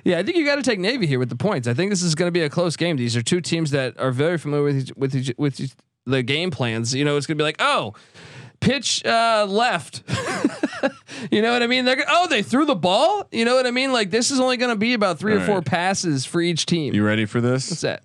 Yeah, 0.05 0.19
I 0.19 0.23
think 0.23 0.37
you 0.37 0.45
got 0.45 0.57
to 0.57 0.63
take 0.63 0.79
Navy 0.79 1.07
here 1.07 1.19
with 1.19 1.29
the 1.31 1.37
points. 1.37 1.67
I 1.67 1.75
think 1.75 1.91
this 1.91 2.03
is 2.03 2.15
going 2.15 2.29
to 2.29 2.33
be 2.33 2.43
a 2.43 2.51
close 2.51 2.77
game. 2.77 2.97
These 2.97 3.17
are 3.17 3.23
two 3.23 3.41
teams 3.41 3.71
that 3.73 3.99
are 3.99 4.11
very 4.13 4.39
familiar 4.39 4.65
with 4.65 4.77
each, 4.79 4.93
with 4.97 5.15
each, 5.17 5.33
with 5.37 5.61
each, 5.61 5.73
the 6.05 6.23
game 6.23 6.51
plans. 6.51 6.95
You 6.95 7.05
know, 7.05 7.17
it's 7.17 7.27
going 7.27 7.37
to 7.37 7.41
be 7.43 7.45
like, 7.45 7.57
oh, 7.59 7.95
pitch 8.61 9.05
uh, 9.05 9.47
left. 9.49 10.03
you 11.31 11.43
know 11.43 11.53
what 11.53 11.63
I 11.63 11.67
mean? 11.67 11.85
They're 11.85 11.97
gonna, 11.97 12.09
oh, 12.11 12.27
they 12.29 12.43
threw 12.43 12.65
the 12.65 12.75
ball. 12.75 13.27
You 13.31 13.45
know 13.45 13.55
what 13.55 13.67
I 13.67 13.71
mean? 13.71 13.93
Like 13.93 14.11
this 14.11 14.31
is 14.31 14.41
only 14.41 14.57
going 14.57 14.71
to 14.71 14.79
be 14.79 14.95
about 14.95 15.19
three 15.19 15.35
All 15.35 15.41
or 15.41 15.47
four 15.47 15.57
right. 15.57 15.65
passes 15.65 16.25
for 16.25 16.41
each 16.41 16.67
team. 16.67 16.95
you 16.95 17.05
ready 17.05 17.27
for 17.27 17.41
this 17.41 17.71
What's 17.71 17.83
that? 17.83 18.03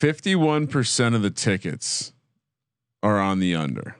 51% 0.00 1.14
of 1.14 1.22
the 1.22 1.30
tickets 1.30 2.12
are 3.02 3.20
on 3.20 3.38
the 3.38 3.54
under. 3.54 3.96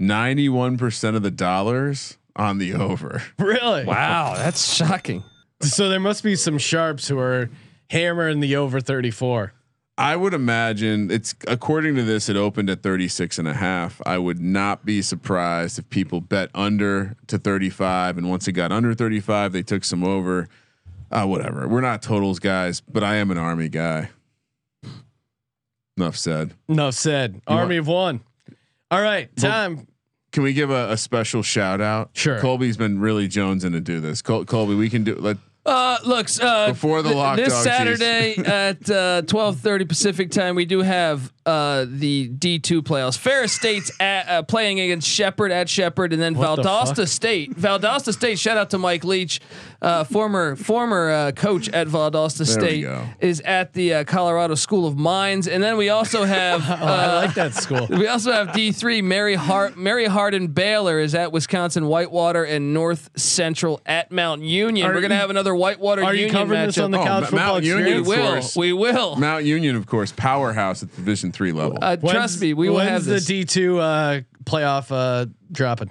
91% 0.00 1.14
of 1.14 1.22
the 1.22 1.30
dollars 1.30 2.16
on 2.34 2.58
the 2.58 2.74
over. 2.74 3.22
Really? 3.38 3.84
Wow, 3.84 4.34
that's 4.36 4.74
shocking. 4.74 5.22
So 5.62 5.88
there 5.88 6.00
must 6.00 6.22
be 6.24 6.36
some 6.36 6.58
sharps 6.58 7.06
who 7.08 7.18
are 7.18 7.50
hammering 7.90 8.40
the 8.40 8.56
over 8.56 8.80
34. 8.80 9.52
I 10.00 10.16
would 10.16 10.32
imagine 10.32 11.10
it's 11.10 11.34
according 11.46 11.94
to 11.96 12.02
this, 12.02 12.30
it 12.30 12.36
opened 12.36 12.70
at 12.70 12.82
36 12.82 13.38
and 13.38 13.46
a 13.46 13.52
half. 13.52 14.00
I 14.06 14.16
would 14.16 14.40
not 14.40 14.86
be 14.86 15.02
surprised 15.02 15.78
if 15.78 15.90
people 15.90 16.22
bet 16.22 16.48
under 16.54 17.16
to 17.26 17.36
35. 17.36 18.16
And 18.16 18.30
once 18.30 18.48
it 18.48 18.52
got 18.52 18.72
under 18.72 18.94
35, 18.94 19.52
they 19.52 19.62
took 19.62 19.84
some 19.84 20.02
over. 20.02 20.48
Uh, 21.12 21.26
whatever. 21.26 21.68
We're 21.68 21.82
not 21.82 22.00
totals 22.00 22.38
guys, 22.38 22.80
but 22.80 23.04
I 23.04 23.16
am 23.16 23.30
an 23.30 23.36
army 23.36 23.68
guy. 23.68 24.08
Enough 25.98 26.16
said. 26.16 26.54
Enough 26.68 26.94
said. 26.94 27.42
Army 27.46 27.76
of 27.76 27.86
one. 27.86 28.20
All 28.90 29.02
right, 29.02 29.34
time. 29.36 29.86
Can 30.32 30.44
we 30.44 30.54
give 30.54 30.70
a, 30.70 30.92
a 30.92 30.96
special 30.96 31.42
shout 31.42 31.80
out? 31.80 32.10
Sure. 32.14 32.40
Colby's 32.40 32.76
been 32.76 33.00
really 33.00 33.28
jonesing 33.28 33.72
to 33.72 33.80
do 33.80 34.00
this. 34.00 34.22
Col- 34.22 34.46
Colby, 34.46 34.74
we 34.76 34.88
can 34.88 35.04
do 35.04 35.16
let 35.16 35.36
Uh, 35.66 35.98
looks 36.06 36.40
uh, 36.40 36.68
Before 36.70 37.02
the 37.02 37.10
th- 37.10 37.16
lock 37.18 37.36
this 37.36 37.62
Saturday 37.62 38.36
at 38.44 38.90
uh, 38.90 39.22
twelve 39.22 39.58
thirty 39.58 39.84
Pacific 39.84 40.30
time, 40.30 40.54
we 40.54 40.64
do 40.64 40.80
have 40.80 41.32
uh, 41.50 41.86
the 41.88 42.28
D 42.28 42.58
two 42.58 42.82
playoffs. 42.82 43.18
Ferris 43.18 43.52
State's 43.52 43.90
at, 44.00 44.28
uh, 44.28 44.42
playing 44.42 44.80
against 44.80 45.08
Shepherd 45.08 45.50
at 45.52 45.68
Shepherd, 45.68 46.12
and 46.12 46.22
then 46.22 46.34
What 46.34 46.58
Valdosta 46.60 46.96
fuck? 46.96 47.08
State. 47.08 47.54
Valdosta 47.56 48.12
State. 48.12 48.38
Shout 48.38 48.56
out 48.56 48.70
to 48.70 48.78
Mike 48.78 49.04
Leach, 49.04 49.40
uh, 49.82 50.04
former 50.04 50.56
former 50.56 51.10
uh, 51.10 51.32
coach 51.32 51.68
at 51.70 51.86
Valdosta 51.88 52.40
we 52.40 52.44
State, 52.46 52.86
is 53.20 53.40
at 53.40 53.72
the 53.72 53.94
uh, 53.94 54.04
Colorado 54.04 54.54
School 54.54 54.86
of 54.86 54.96
Mines, 54.98 55.48
and 55.48 55.62
then 55.62 55.76
we 55.76 55.88
also 55.88 56.24
have. 56.24 56.60
Oh, 56.70 56.86
I 56.86 57.04
uh, 57.04 57.14
like 57.26 57.34
that 57.34 57.52
school. 57.54 57.86
we 57.90 58.06
also 58.06 58.32
have 58.32 58.52
D 58.52 58.70
three. 58.72 59.02
Mary 59.02 59.34
Hart, 59.34 59.76
Mary 59.76 60.06
Hardin 60.06 60.48
Baylor 60.48 60.98
is 61.00 61.14
at 61.14 61.32
Wisconsin 61.32 61.86
Whitewater 61.86 62.44
and 62.44 62.72
North 62.72 63.10
Central 63.16 63.80
at 63.86 64.10
Mount 64.12 64.42
Union. 64.42 64.86
Are 64.86 64.94
We're 64.94 65.00
gonna 65.00 65.14
you- 65.14 65.20
have 65.20 65.30
another 65.30 65.54
Whitewater 65.54 66.04
Are 66.04 66.14
you 66.14 66.26
Union 66.26 66.34
covering 66.34 66.66
this 66.66 66.78
on 66.78 66.90
the 66.90 66.98
Oh, 66.98 67.04
college 67.04 67.22
Ma- 67.24 67.28
football 67.30 67.52
Mount 67.54 67.64
Union, 67.64 67.98
experience? 68.00 68.56
we 68.56 68.72
will. 68.72 68.78
We 68.78 68.92
will. 68.92 69.16
Mount 69.16 69.44
Union, 69.44 69.74
of 69.76 69.86
course, 69.86 70.12
powerhouse 70.12 70.82
at 70.82 70.94
Division 70.94 71.32
three 71.32 71.39
level. 71.52 71.78
Uh, 71.80 71.96
trust 71.96 72.40
me, 72.40 72.54
we 72.54 72.68
will 72.68 72.78
have 72.78 73.04
this. 73.04 73.26
the 73.26 73.40
D 73.40 73.44
two 73.44 73.78
uh, 73.80 74.20
playoff 74.44 74.88
uh, 74.90 75.26
dropping? 75.50 75.90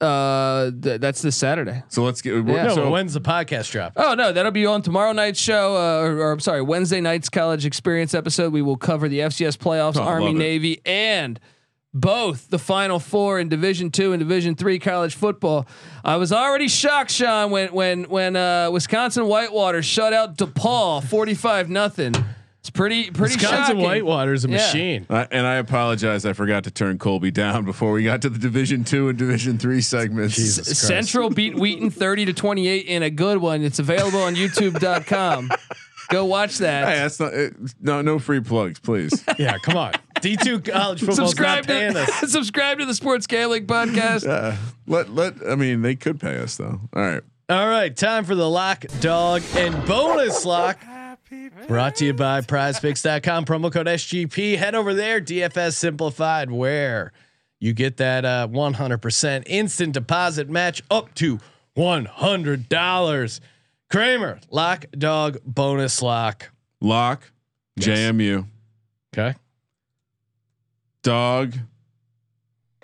uh, 0.00 0.70
th- 0.82 1.00
that's 1.00 1.22
this 1.22 1.36
Saturday. 1.36 1.82
so 1.88 2.02
let's 2.02 2.20
get. 2.22 2.34
Yeah. 2.34 2.64
No, 2.64 2.74
so 2.74 2.90
when's 2.90 3.14
the 3.14 3.20
podcast 3.20 3.70
drop? 3.70 3.92
Oh 3.96 4.14
no, 4.14 4.32
that'll 4.32 4.50
be 4.50 4.66
on 4.66 4.82
tomorrow 4.82 5.12
night's 5.12 5.40
show, 5.40 5.76
uh, 5.76 6.00
or, 6.04 6.18
or 6.18 6.32
I'm 6.32 6.40
sorry, 6.40 6.60
Wednesday 6.62 7.00
night's 7.00 7.28
college 7.28 7.64
experience 7.64 8.12
episode. 8.12 8.52
We 8.52 8.62
will 8.62 8.76
cover 8.76 9.08
the 9.08 9.20
FCS 9.20 9.56
playoffs, 9.58 9.96
Oh, 9.96 10.02
Army. 10.02 10.32
Navy, 10.34 10.80
and 10.84 11.38
both 11.94 12.48
the 12.50 12.58
Final 12.58 12.98
Four 12.98 13.38
in 13.38 13.48
Division 13.48 13.90
Two 13.90 14.12
and 14.12 14.18
Division 14.18 14.56
Three 14.56 14.80
college 14.80 15.14
football. 15.14 15.66
I 16.04 16.16
was 16.16 16.32
already 16.32 16.66
shocked, 16.66 17.12
Sean, 17.12 17.50
when 17.52 17.72
when 17.72 18.04
when 18.04 18.34
uh, 18.34 18.70
Wisconsin 18.72 19.26
Whitewater 19.28 19.82
shut 19.82 20.12
out 20.12 20.36
DePauw 20.36 21.04
forty 21.04 21.34
five 21.34 21.70
nothing. 21.70 22.12
It's 22.62 22.70
pretty 22.70 23.10
pretty 23.10 23.34
Wisconsin 23.34 23.58
shocking. 23.58 23.80
Whitewater's 23.82 24.44
a 24.44 24.48
Yeah. 24.48 24.54
machine. 24.58 25.06
I- 25.10 25.26
and 25.32 25.44
I 25.44 25.54
apologize, 25.56 26.24
I 26.24 26.32
forgot 26.32 26.62
to 26.64 26.70
turn 26.70 26.96
Colby 26.96 27.32
down 27.32 27.64
before 27.64 27.90
we 27.90 28.04
got 28.04 28.22
to 28.22 28.30
the 28.30 28.38
Division 28.38 28.84
two 28.84 29.08
and 29.08 29.18
Division 29.18 29.58
three 29.58 29.80
segments. 29.80 30.36
Jesus 30.36 30.78
Central 30.78 31.28
beat 31.28 31.56
Wheaton 31.58 31.90
30 31.90 32.26
to 32.26 32.32
28 32.32 32.86
in 32.86 33.02
a 33.02 33.10
good 33.10 33.38
one. 33.38 33.62
It's 33.62 33.80
available 33.80 34.20
on 34.22 34.36
youtube.com. 34.36 35.50
Go 36.10 36.24
watch 36.24 36.58
Hey, 36.58 36.64
that. 36.66 36.84
that's 36.96 37.18
not 37.18 37.34
it, 37.34 37.54
no 37.80 38.00
no 38.00 38.20
free 38.20 38.40
plugs, 38.40 38.78
please. 38.78 39.24
Yeah, 39.38 39.56
come 39.64 39.76
on. 39.76 39.94
D 40.20 40.36
two 40.36 40.60
college 40.60 41.00
football's 41.00 41.16
Subscribe 41.30 41.66
not 41.66 41.92
to 41.94 42.00
us. 42.02 42.30
subscribe 42.30 42.78
to 42.78 42.84
the 42.86 42.94
Sports 42.94 43.26
Gambling 43.26 43.66
Podcast. 43.66 44.24
Uh, 44.28 44.54
let 44.86 45.10
let 45.12 45.34
I 45.48 45.56
mean 45.56 45.82
they 45.82 45.96
could 45.96 46.20
pay 46.20 46.36
us 46.38 46.56
though. 46.58 46.80
All 46.94 47.02
right. 47.02 47.22
All 47.48 47.68
right, 47.68 47.94
time 47.94 48.24
for 48.24 48.36
the 48.36 48.48
lock, 48.48 48.84
dog, 49.00 49.42
and 49.56 49.84
bonus 49.84 50.44
lock. 50.44 50.78
Brought 51.68 51.96
to 51.96 52.04
you 52.06 52.14
by 52.14 52.40
prizepicks.com. 52.40 53.44
Promo 53.44 53.72
code 53.72 53.86
SGP. 53.86 54.56
Head 54.58 54.74
over 54.74 54.94
there, 54.94 55.20
DFS 55.20 55.74
Simplified, 55.74 56.50
where 56.50 57.12
you 57.60 57.72
get 57.72 57.96
that 57.98 58.24
uh, 58.24 58.48
100% 58.50 59.42
instant 59.46 59.92
deposit 59.94 60.48
match 60.50 60.82
up 60.90 61.14
to 61.14 61.38
$100. 61.76 63.40
Kramer, 63.90 64.40
lock, 64.50 64.86
dog, 64.96 65.38
bonus 65.44 66.00
lock. 66.02 66.50
Lock, 66.80 67.30
JMU, 67.78 68.46
Okay. 69.14 69.36
dog. 71.02 71.54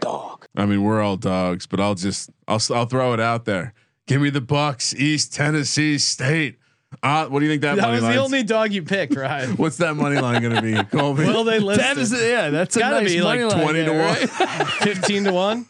Dog. 0.00 0.46
I 0.54 0.66
mean, 0.66 0.82
we're 0.84 1.00
all 1.02 1.16
dogs, 1.16 1.66
but 1.66 1.80
I'll 1.80 1.96
just 1.96 2.30
I'll 2.46 2.60
I'll 2.72 2.86
throw 2.86 3.12
it 3.14 3.20
out 3.20 3.46
there. 3.46 3.72
Give 4.06 4.20
me 4.22 4.30
the 4.30 4.40
Bucks, 4.40 4.94
East 4.94 5.34
Tennessee 5.34 5.98
State. 5.98 6.57
Uh, 7.02 7.26
what 7.26 7.40
do 7.40 7.44
you 7.44 7.50
think 7.52 7.62
that, 7.62 7.76
That 7.76 7.90
was 7.90 8.00
the 8.02 8.16
only 8.16 8.42
dog 8.42 8.72
you 8.72 8.82
picked, 8.82 9.14
right? 9.14 9.46
What's 9.58 9.76
that 9.76 9.94
money 9.94 10.18
line 10.20 10.40
going 10.42 10.54
to 10.56 10.62
be, 10.62 10.74
Colby? 10.98 11.24
Will 11.26 11.44
they 11.44 11.58
listen? 11.60 11.82
That 11.84 11.98
is 11.98 12.12
yeah, 12.12 12.50
that's 12.50 12.76
a 12.76 12.80
Gotta 12.80 13.02
nice 13.02 13.12
be 13.12 13.20
like 13.20 13.40
money 13.40 13.62
20 13.62 13.78
to 13.78 13.84
there, 13.90 14.06
one. 14.06 14.48
right? 14.48 14.66
15 14.82 15.24
to 15.24 15.32
1? 15.32 15.66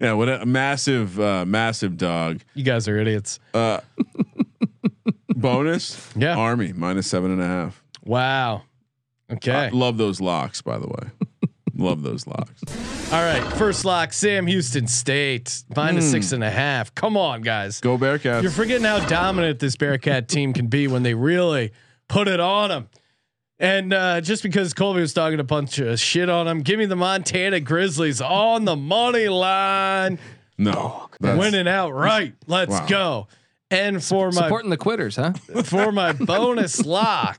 yeah, 0.00 0.12
what 0.12 0.28
a 0.28 0.44
massive, 0.44 1.18
uh, 1.18 1.44
massive 1.46 1.96
dog. 1.96 2.40
You 2.54 2.64
guys 2.64 2.86
are 2.86 2.98
idiots. 2.98 3.40
Uh, 3.54 3.80
Bonus, 5.34 6.08
Yeah. 6.14 6.36
Army 6.36 6.72
minus 6.72 7.06
seven 7.06 7.30
and 7.32 7.40
a 7.40 7.46
half. 7.46 7.82
Wow. 8.04 8.62
Okay. 9.32 9.52
I 9.52 9.68
love 9.70 9.96
those 9.96 10.20
locks, 10.20 10.60
by 10.62 10.78
the 10.78 10.86
way. 10.86 11.08
Love 11.82 12.02
those 12.02 12.26
locks. 12.26 12.62
All 13.12 13.22
right. 13.22 13.42
First 13.54 13.84
lock, 13.84 14.12
Sam 14.12 14.46
Houston 14.46 14.86
State, 14.86 15.64
minus 15.76 16.10
six 16.10 16.32
and 16.32 16.42
a 16.42 16.50
half. 16.50 16.94
Come 16.94 17.16
on, 17.16 17.42
guys. 17.42 17.80
Go 17.80 17.98
Bearcats. 17.98 18.42
You're 18.42 18.50
forgetting 18.50 18.84
how 18.86 19.06
dominant 19.06 19.58
this 19.58 19.76
Bearcat 19.76 20.28
team 20.28 20.52
can 20.52 20.68
be 20.68 20.86
when 20.88 21.02
they 21.02 21.14
really 21.14 21.72
put 22.08 22.28
it 22.28 22.40
on 22.40 22.68
them. 22.70 22.88
And 23.58 23.92
uh, 23.92 24.20
just 24.20 24.42
because 24.42 24.74
Colby 24.74 25.00
was 25.02 25.14
talking 25.14 25.38
a 25.38 25.44
bunch 25.44 25.78
of 25.78 26.00
shit 26.00 26.28
on 26.28 26.48
him, 26.48 26.62
give 26.62 26.78
me 26.78 26.86
the 26.86 26.96
Montana 26.96 27.60
Grizzlies 27.60 28.20
on 28.20 28.64
the 28.64 28.74
money 28.74 29.28
line, 29.28 30.18
No, 30.58 31.08
that's- 31.20 31.38
winning 31.38 31.68
outright. 31.68 32.34
Let's 32.46 32.70
Wow. 32.72 32.86
go. 32.86 33.28
And 33.70 34.02
for 34.02 34.32
my 34.32 34.42
Supporting 34.42 34.70
the 34.70 34.76
quitters, 34.76 35.16
huh? 35.16 35.32
for 35.64 35.92
my 35.92 36.12
bonus 36.12 36.84
lock, 36.84 37.38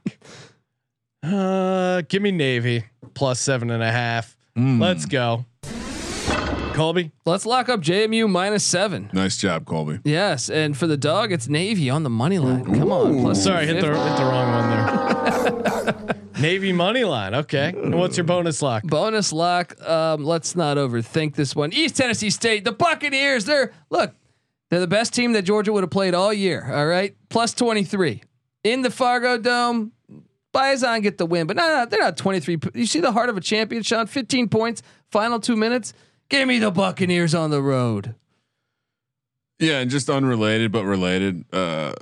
uh, 1.21 2.01
give 2.07 2.21
me 2.21 2.31
Navy 2.31 2.85
plus 3.13 3.39
seven 3.39 3.69
and 3.69 3.83
a 3.83 3.91
half. 3.91 4.35
Hmm. 4.55 4.81
Let's 4.81 5.05
go. 5.05 5.45
Colby, 6.73 7.11
Let's 7.23 7.45
lock 7.45 7.69
up 7.69 7.81
JMU 7.81 8.27
minus 8.27 8.63
seven. 8.63 9.09
Nice 9.13 9.37
job, 9.37 9.65
Colby. 9.65 9.99
Yes, 10.03 10.49
and 10.49 10.75
for 10.75 10.87
the 10.87 10.97
dog, 10.97 11.31
it's 11.31 11.47
Navy 11.47 11.87
on 11.91 12.01
the 12.01 12.09
money 12.09 12.39
line. 12.39 12.65
Come 12.65 12.91
on, 12.91 13.21
plus 13.21 13.43
sorry, 13.43 13.67
hit 13.67 13.79
the 13.79 13.87
hit 13.87 14.17
the 14.17 14.23
wrong 14.23 14.51
one 14.51 15.95
there. 16.05 16.15
Navy 16.41 16.73
money 16.73 17.03
line. 17.03 17.35
Okay. 17.35 17.69
And 17.75 17.93
what's 17.95 18.17
your 18.17 18.23
bonus 18.23 18.61
lock? 18.63 18.83
bonus 18.83 19.31
lock. 19.31 19.79
Um, 19.87 20.25
let's 20.25 20.55
not 20.55 20.77
overthink 20.77 21.35
this 21.35 21.55
one. 21.55 21.71
East 21.73 21.95
Tennessee 21.95 22.31
State, 22.31 22.65
the 22.65 22.71
Buccaneers. 22.71 23.45
They're 23.45 23.71
look, 23.91 24.15
they're 24.71 24.79
the 24.79 24.87
best 24.87 25.13
team 25.13 25.33
that 25.33 25.43
Georgia 25.43 25.71
would 25.71 25.83
have 25.83 25.91
played 25.91 26.15
all 26.15 26.33
year. 26.33 26.71
All 26.73 26.87
right, 26.87 27.15
plus 27.29 27.53
twenty 27.53 27.83
three 27.83 28.23
in 28.63 28.81
the 28.81 28.89
Fargo 28.89 29.37
Dome. 29.37 29.91
Bison 30.53 31.01
get 31.01 31.17
the 31.17 31.25
win, 31.25 31.47
but 31.47 31.57
no, 31.57 31.67
no, 31.67 31.85
they're 31.85 31.99
not 31.99 32.15
twenty 32.15 32.39
three. 32.39 32.57
You 32.73 32.85
see 32.85 33.01
the 33.01 33.11
heart 33.11 33.27
of 33.27 33.35
a 33.35 33.41
champion, 33.41 33.83
Sean. 33.83 34.07
Fifteen 34.07 34.47
points, 34.47 34.81
final 35.11 35.39
two 35.41 35.57
minutes. 35.57 35.93
Give 36.29 36.47
me 36.47 36.59
the 36.59 36.71
Buccaneers 36.71 37.35
on 37.35 37.49
the 37.49 37.61
road. 37.61 38.15
Yeah, 39.59 39.79
and 39.79 39.91
just 39.91 40.09
unrelated 40.09 40.71
but 40.71 40.85
related. 40.85 41.43
Uh, 41.53 41.93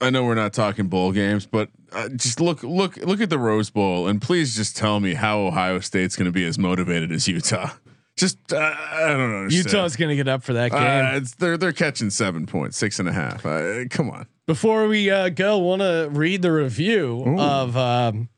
I 0.00 0.10
know 0.10 0.24
we're 0.24 0.34
not 0.34 0.52
talking 0.52 0.88
bowl 0.88 1.12
games, 1.12 1.46
but 1.46 1.68
uh, 1.92 2.08
just 2.08 2.40
look, 2.40 2.62
look, 2.62 2.96
look 2.96 3.20
at 3.20 3.28
the 3.28 3.38
Rose 3.38 3.68
Bowl, 3.68 4.06
and 4.06 4.22
please 4.22 4.56
just 4.56 4.76
tell 4.76 5.00
me 5.00 5.14
how 5.14 5.40
Ohio 5.40 5.80
State's 5.80 6.16
going 6.16 6.26
to 6.26 6.32
be 6.32 6.44
as 6.44 6.58
motivated 6.58 7.12
as 7.12 7.28
Utah. 7.28 7.70
Just 8.16 8.52
uh, 8.52 8.58
I 8.58 9.08
don't 9.08 9.32
know. 9.32 9.48
Utah's 9.48 9.96
going 9.96 10.10
to 10.10 10.16
get 10.16 10.28
up 10.28 10.42
for 10.42 10.52
that 10.52 10.72
game. 10.72 10.80
Uh, 10.80 11.16
it's, 11.16 11.34
they're 11.36 11.56
they're 11.56 11.72
catching 11.72 12.10
seven 12.10 12.46
points, 12.46 12.76
six 12.76 12.98
and 12.98 13.08
a 13.08 13.12
half. 13.12 13.46
Uh, 13.46 13.84
come 13.88 14.10
on. 14.10 14.26
Before 14.46 14.88
we 14.88 15.10
uh, 15.10 15.28
go, 15.30 15.58
want 15.58 15.80
to 15.80 16.08
read 16.10 16.42
the 16.42 16.52
review 16.52 17.36
of 17.38 17.76
um, 17.76 18.28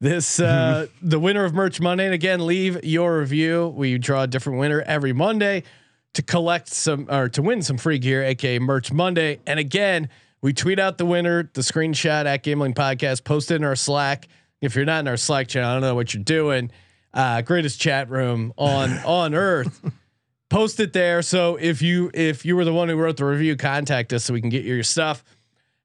this 0.00 0.40
uh, 0.40 0.86
the 1.02 1.18
winner 1.18 1.44
of 1.44 1.52
Merch 1.52 1.80
Monday. 1.80 2.06
And 2.06 2.14
again, 2.14 2.46
leave 2.46 2.82
your 2.84 3.18
review. 3.18 3.68
We 3.76 3.98
draw 3.98 4.22
a 4.22 4.26
different 4.26 4.58
winner 4.58 4.82
every 4.82 5.12
Monday 5.12 5.64
to 6.14 6.22
collect 6.22 6.68
some 6.68 7.06
or 7.10 7.28
to 7.28 7.42
win 7.42 7.62
some 7.62 7.76
free 7.76 7.98
gear, 7.98 8.24
aka 8.24 8.58
Merch 8.58 8.92
Monday. 8.92 9.40
And 9.46 9.58
again, 9.58 10.08
we 10.40 10.52
tweet 10.52 10.78
out 10.78 10.98
the 10.98 11.06
winner, 11.06 11.50
the 11.52 11.60
screenshot 11.60 12.24
at 12.26 12.42
Gambling 12.44 12.74
Podcast, 12.74 13.24
post 13.24 13.50
it 13.50 13.56
in 13.56 13.64
our 13.64 13.76
Slack. 13.76 14.28
If 14.60 14.74
you're 14.76 14.84
not 14.84 15.00
in 15.00 15.08
our 15.08 15.16
Slack 15.16 15.48
channel, 15.48 15.70
I 15.70 15.72
don't 15.74 15.82
know 15.82 15.94
what 15.94 16.14
you're 16.14 16.22
doing. 16.22 16.70
Uh, 17.18 17.42
greatest 17.42 17.80
chat 17.80 18.08
room 18.08 18.52
on 18.56 18.92
on 19.04 19.34
earth. 19.34 19.90
Post 20.50 20.78
it 20.78 20.92
there. 20.92 21.20
So 21.20 21.56
if 21.56 21.82
you 21.82 22.12
if 22.14 22.44
you 22.44 22.54
were 22.54 22.64
the 22.64 22.72
one 22.72 22.88
who 22.88 22.94
wrote 22.94 23.16
the 23.16 23.24
review, 23.24 23.56
contact 23.56 24.12
us 24.12 24.24
so 24.24 24.32
we 24.32 24.40
can 24.40 24.50
get 24.50 24.64
your 24.64 24.84
stuff. 24.84 25.24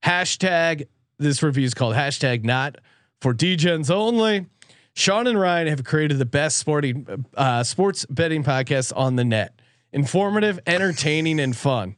Hashtag 0.06 0.88
this 1.18 1.42
review 1.42 1.66
is 1.66 1.74
called 1.74 1.96
hashtag 1.96 2.44
not 2.44 2.76
for 3.20 3.34
DGens 3.34 3.90
only. 3.90 4.46
Sean 4.94 5.26
and 5.26 5.40
Ryan 5.40 5.68
have 5.70 5.84
created 5.84 6.20
the 6.20 6.26
best 6.26 6.58
sporting 6.58 7.26
uh, 7.36 7.64
sports 7.64 8.06
betting 8.12 8.44
podcast 8.44 8.94
on 8.96 9.16
the 9.16 9.26
net. 9.26 9.60
Informative, 9.92 10.60
entertaining, 10.68 11.40
and 11.40 11.56
fun. 11.56 11.96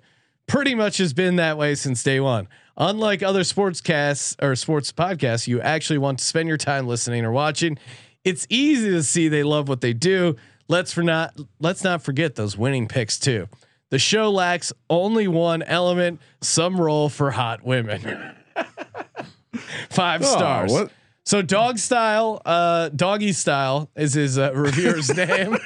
Pretty 0.48 0.76
much 0.76 0.98
has 0.98 1.12
been 1.12 1.36
that 1.36 1.58
way 1.58 1.76
since 1.76 2.04
day 2.04 2.22
one. 2.22 2.48
Unlike 2.78 3.24
other 3.24 3.44
sports 3.44 3.82
casts 3.82 4.36
or 4.42 4.56
sports 4.56 4.94
podcasts, 4.94 5.46
you 5.46 5.60
actually 5.60 5.98
want 5.98 6.20
to 6.20 6.26
spend 6.26 6.48
your 6.48 6.58
time 6.58 6.88
listening 6.88 7.26
or 7.26 7.32
watching. 7.32 7.78
It's 8.26 8.46
easy 8.50 8.90
to 8.92 9.04
see 9.04 9.30
they 9.30 9.44
love 9.44 9.70
what 9.70 9.80
they 9.80 9.94
do. 9.94 10.36
Let's 10.68 10.92
for 10.92 11.04
not 11.04 11.40
let's 11.60 11.84
not 11.84 12.02
forget 12.02 12.36
those 12.36 12.58
winning 12.58 12.88
picks 12.88 13.18
too. 13.20 13.48
The 13.92 14.00
show 14.00 14.30
lacks 14.32 14.74
only 14.90 15.28
one 15.28 15.62
element: 15.64 16.20
some 16.42 16.82
role 16.82 17.08
for 17.08 17.32
hot 17.32 17.64
women. 17.64 18.34
Five 19.90 20.22
Oh, 20.24 20.26
stars. 20.26 20.72
what? 20.72 20.92
So 21.24 21.42
dog 21.42 21.80
style, 21.80 22.42
uh, 22.46 22.90
doggy 22.90 23.32
style 23.32 23.90
is 23.96 24.14
his 24.14 24.38
uh, 24.38 24.52
reviewer's 24.54 25.10
name. 25.16 25.58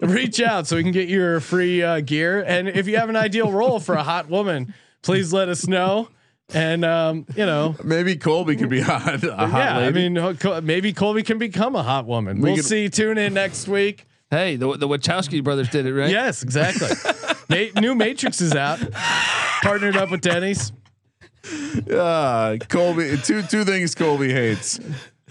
Reach 0.00 0.40
out 0.40 0.66
so 0.66 0.76
we 0.76 0.82
can 0.82 0.90
get 0.92 1.08
your 1.08 1.38
free 1.40 1.82
uh, 1.82 2.00
gear. 2.00 2.42
And 2.44 2.68
if 2.68 2.88
you 2.88 2.96
have 2.96 3.08
an 3.08 3.14
ideal 3.16 3.52
role 3.52 3.78
for 3.78 3.94
a 3.94 4.02
hot 4.02 4.28
woman, 4.28 4.74
please 5.02 5.32
let 5.32 5.48
us 5.48 5.66
know. 5.68 6.08
And 6.52 6.84
um, 6.84 7.26
you 7.36 7.46
know, 7.46 7.76
Maybe 7.84 8.16
Colby 8.16 8.56
could 8.56 8.68
be 8.68 8.80
hot. 8.80 9.22
A 9.22 9.46
hot 9.46 9.58
yeah, 9.58 9.76
I 9.78 9.90
mean, 9.90 10.14
maybe 10.64 10.92
Colby 10.92 11.22
can 11.22 11.38
become 11.38 11.76
a 11.76 11.82
hot 11.82 12.06
woman. 12.06 12.38
We 12.40 12.50
we'll 12.50 12.56
could- 12.56 12.64
see. 12.64 12.88
Tune 12.88 13.18
in 13.18 13.34
next 13.34 13.68
week. 13.68 14.06
Hey, 14.30 14.56
the 14.56 14.76
the 14.76 14.88
Wachowski 14.88 15.42
brothers 15.42 15.68
did 15.68 15.86
it 15.86 15.94
right. 15.94 16.10
Yes, 16.10 16.42
exactly. 16.42 16.88
Ma- 17.74 17.80
new 17.80 17.94
Matrix 17.94 18.40
is 18.40 18.54
out. 18.54 18.78
Partnered 19.62 19.96
up 19.96 20.10
with 20.10 20.20
Denny's. 20.20 20.72
uh, 21.92 22.56
Colby. 22.68 23.16
Two 23.24 23.42
two 23.42 23.64
things 23.64 23.94
Colby 23.94 24.32
hates: 24.32 24.78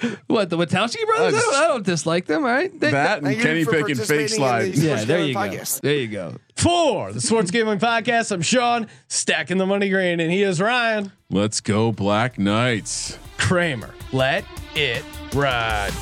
What 0.28 0.50
the 0.50 0.58
Wachowski 0.58 1.06
brothers? 1.06 1.36
I 1.36 1.40
don't, 1.42 1.56
I 1.56 1.68
don't 1.68 1.86
dislike 1.86 2.26
them. 2.26 2.44
All 2.44 2.50
right. 2.50 2.72
They- 2.80 2.92
that 2.92 3.20
and 3.20 3.28
Thank 3.28 3.42
Kenny 3.42 3.64
for 3.64 3.72
picking 3.72 3.96
fake 3.96 4.08
participating 4.08 4.28
slides. 4.38 4.82
the- 4.82 4.88
yeah, 4.88 5.04
there 5.06 5.24
you 5.26 5.34
go. 5.34 5.64
There 5.82 5.96
you 5.96 6.08
go. 6.08 6.36
For 6.56 7.12
the 7.14 7.22
Sports 7.22 7.52
Gambling 7.52 7.80
Podcast, 7.80 8.32
I'm 8.32 8.42
Sean, 8.42 8.88
stacking 9.08 9.58
the 9.58 9.66
money 9.66 9.90
green, 9.90 10.20
and 10.20 10.32
he 10.32 10.44
is 10.44 10.60
Ryan 10.62 11.12
Let's 11.30 11.62
go, 11.62 11.92
Black 11.92 12.38
Knights. 12.40 13.18
Kramer. 13.38 13.94
Let 14.12 14.46
it 14.76 15.04
ride. 15.34 15.94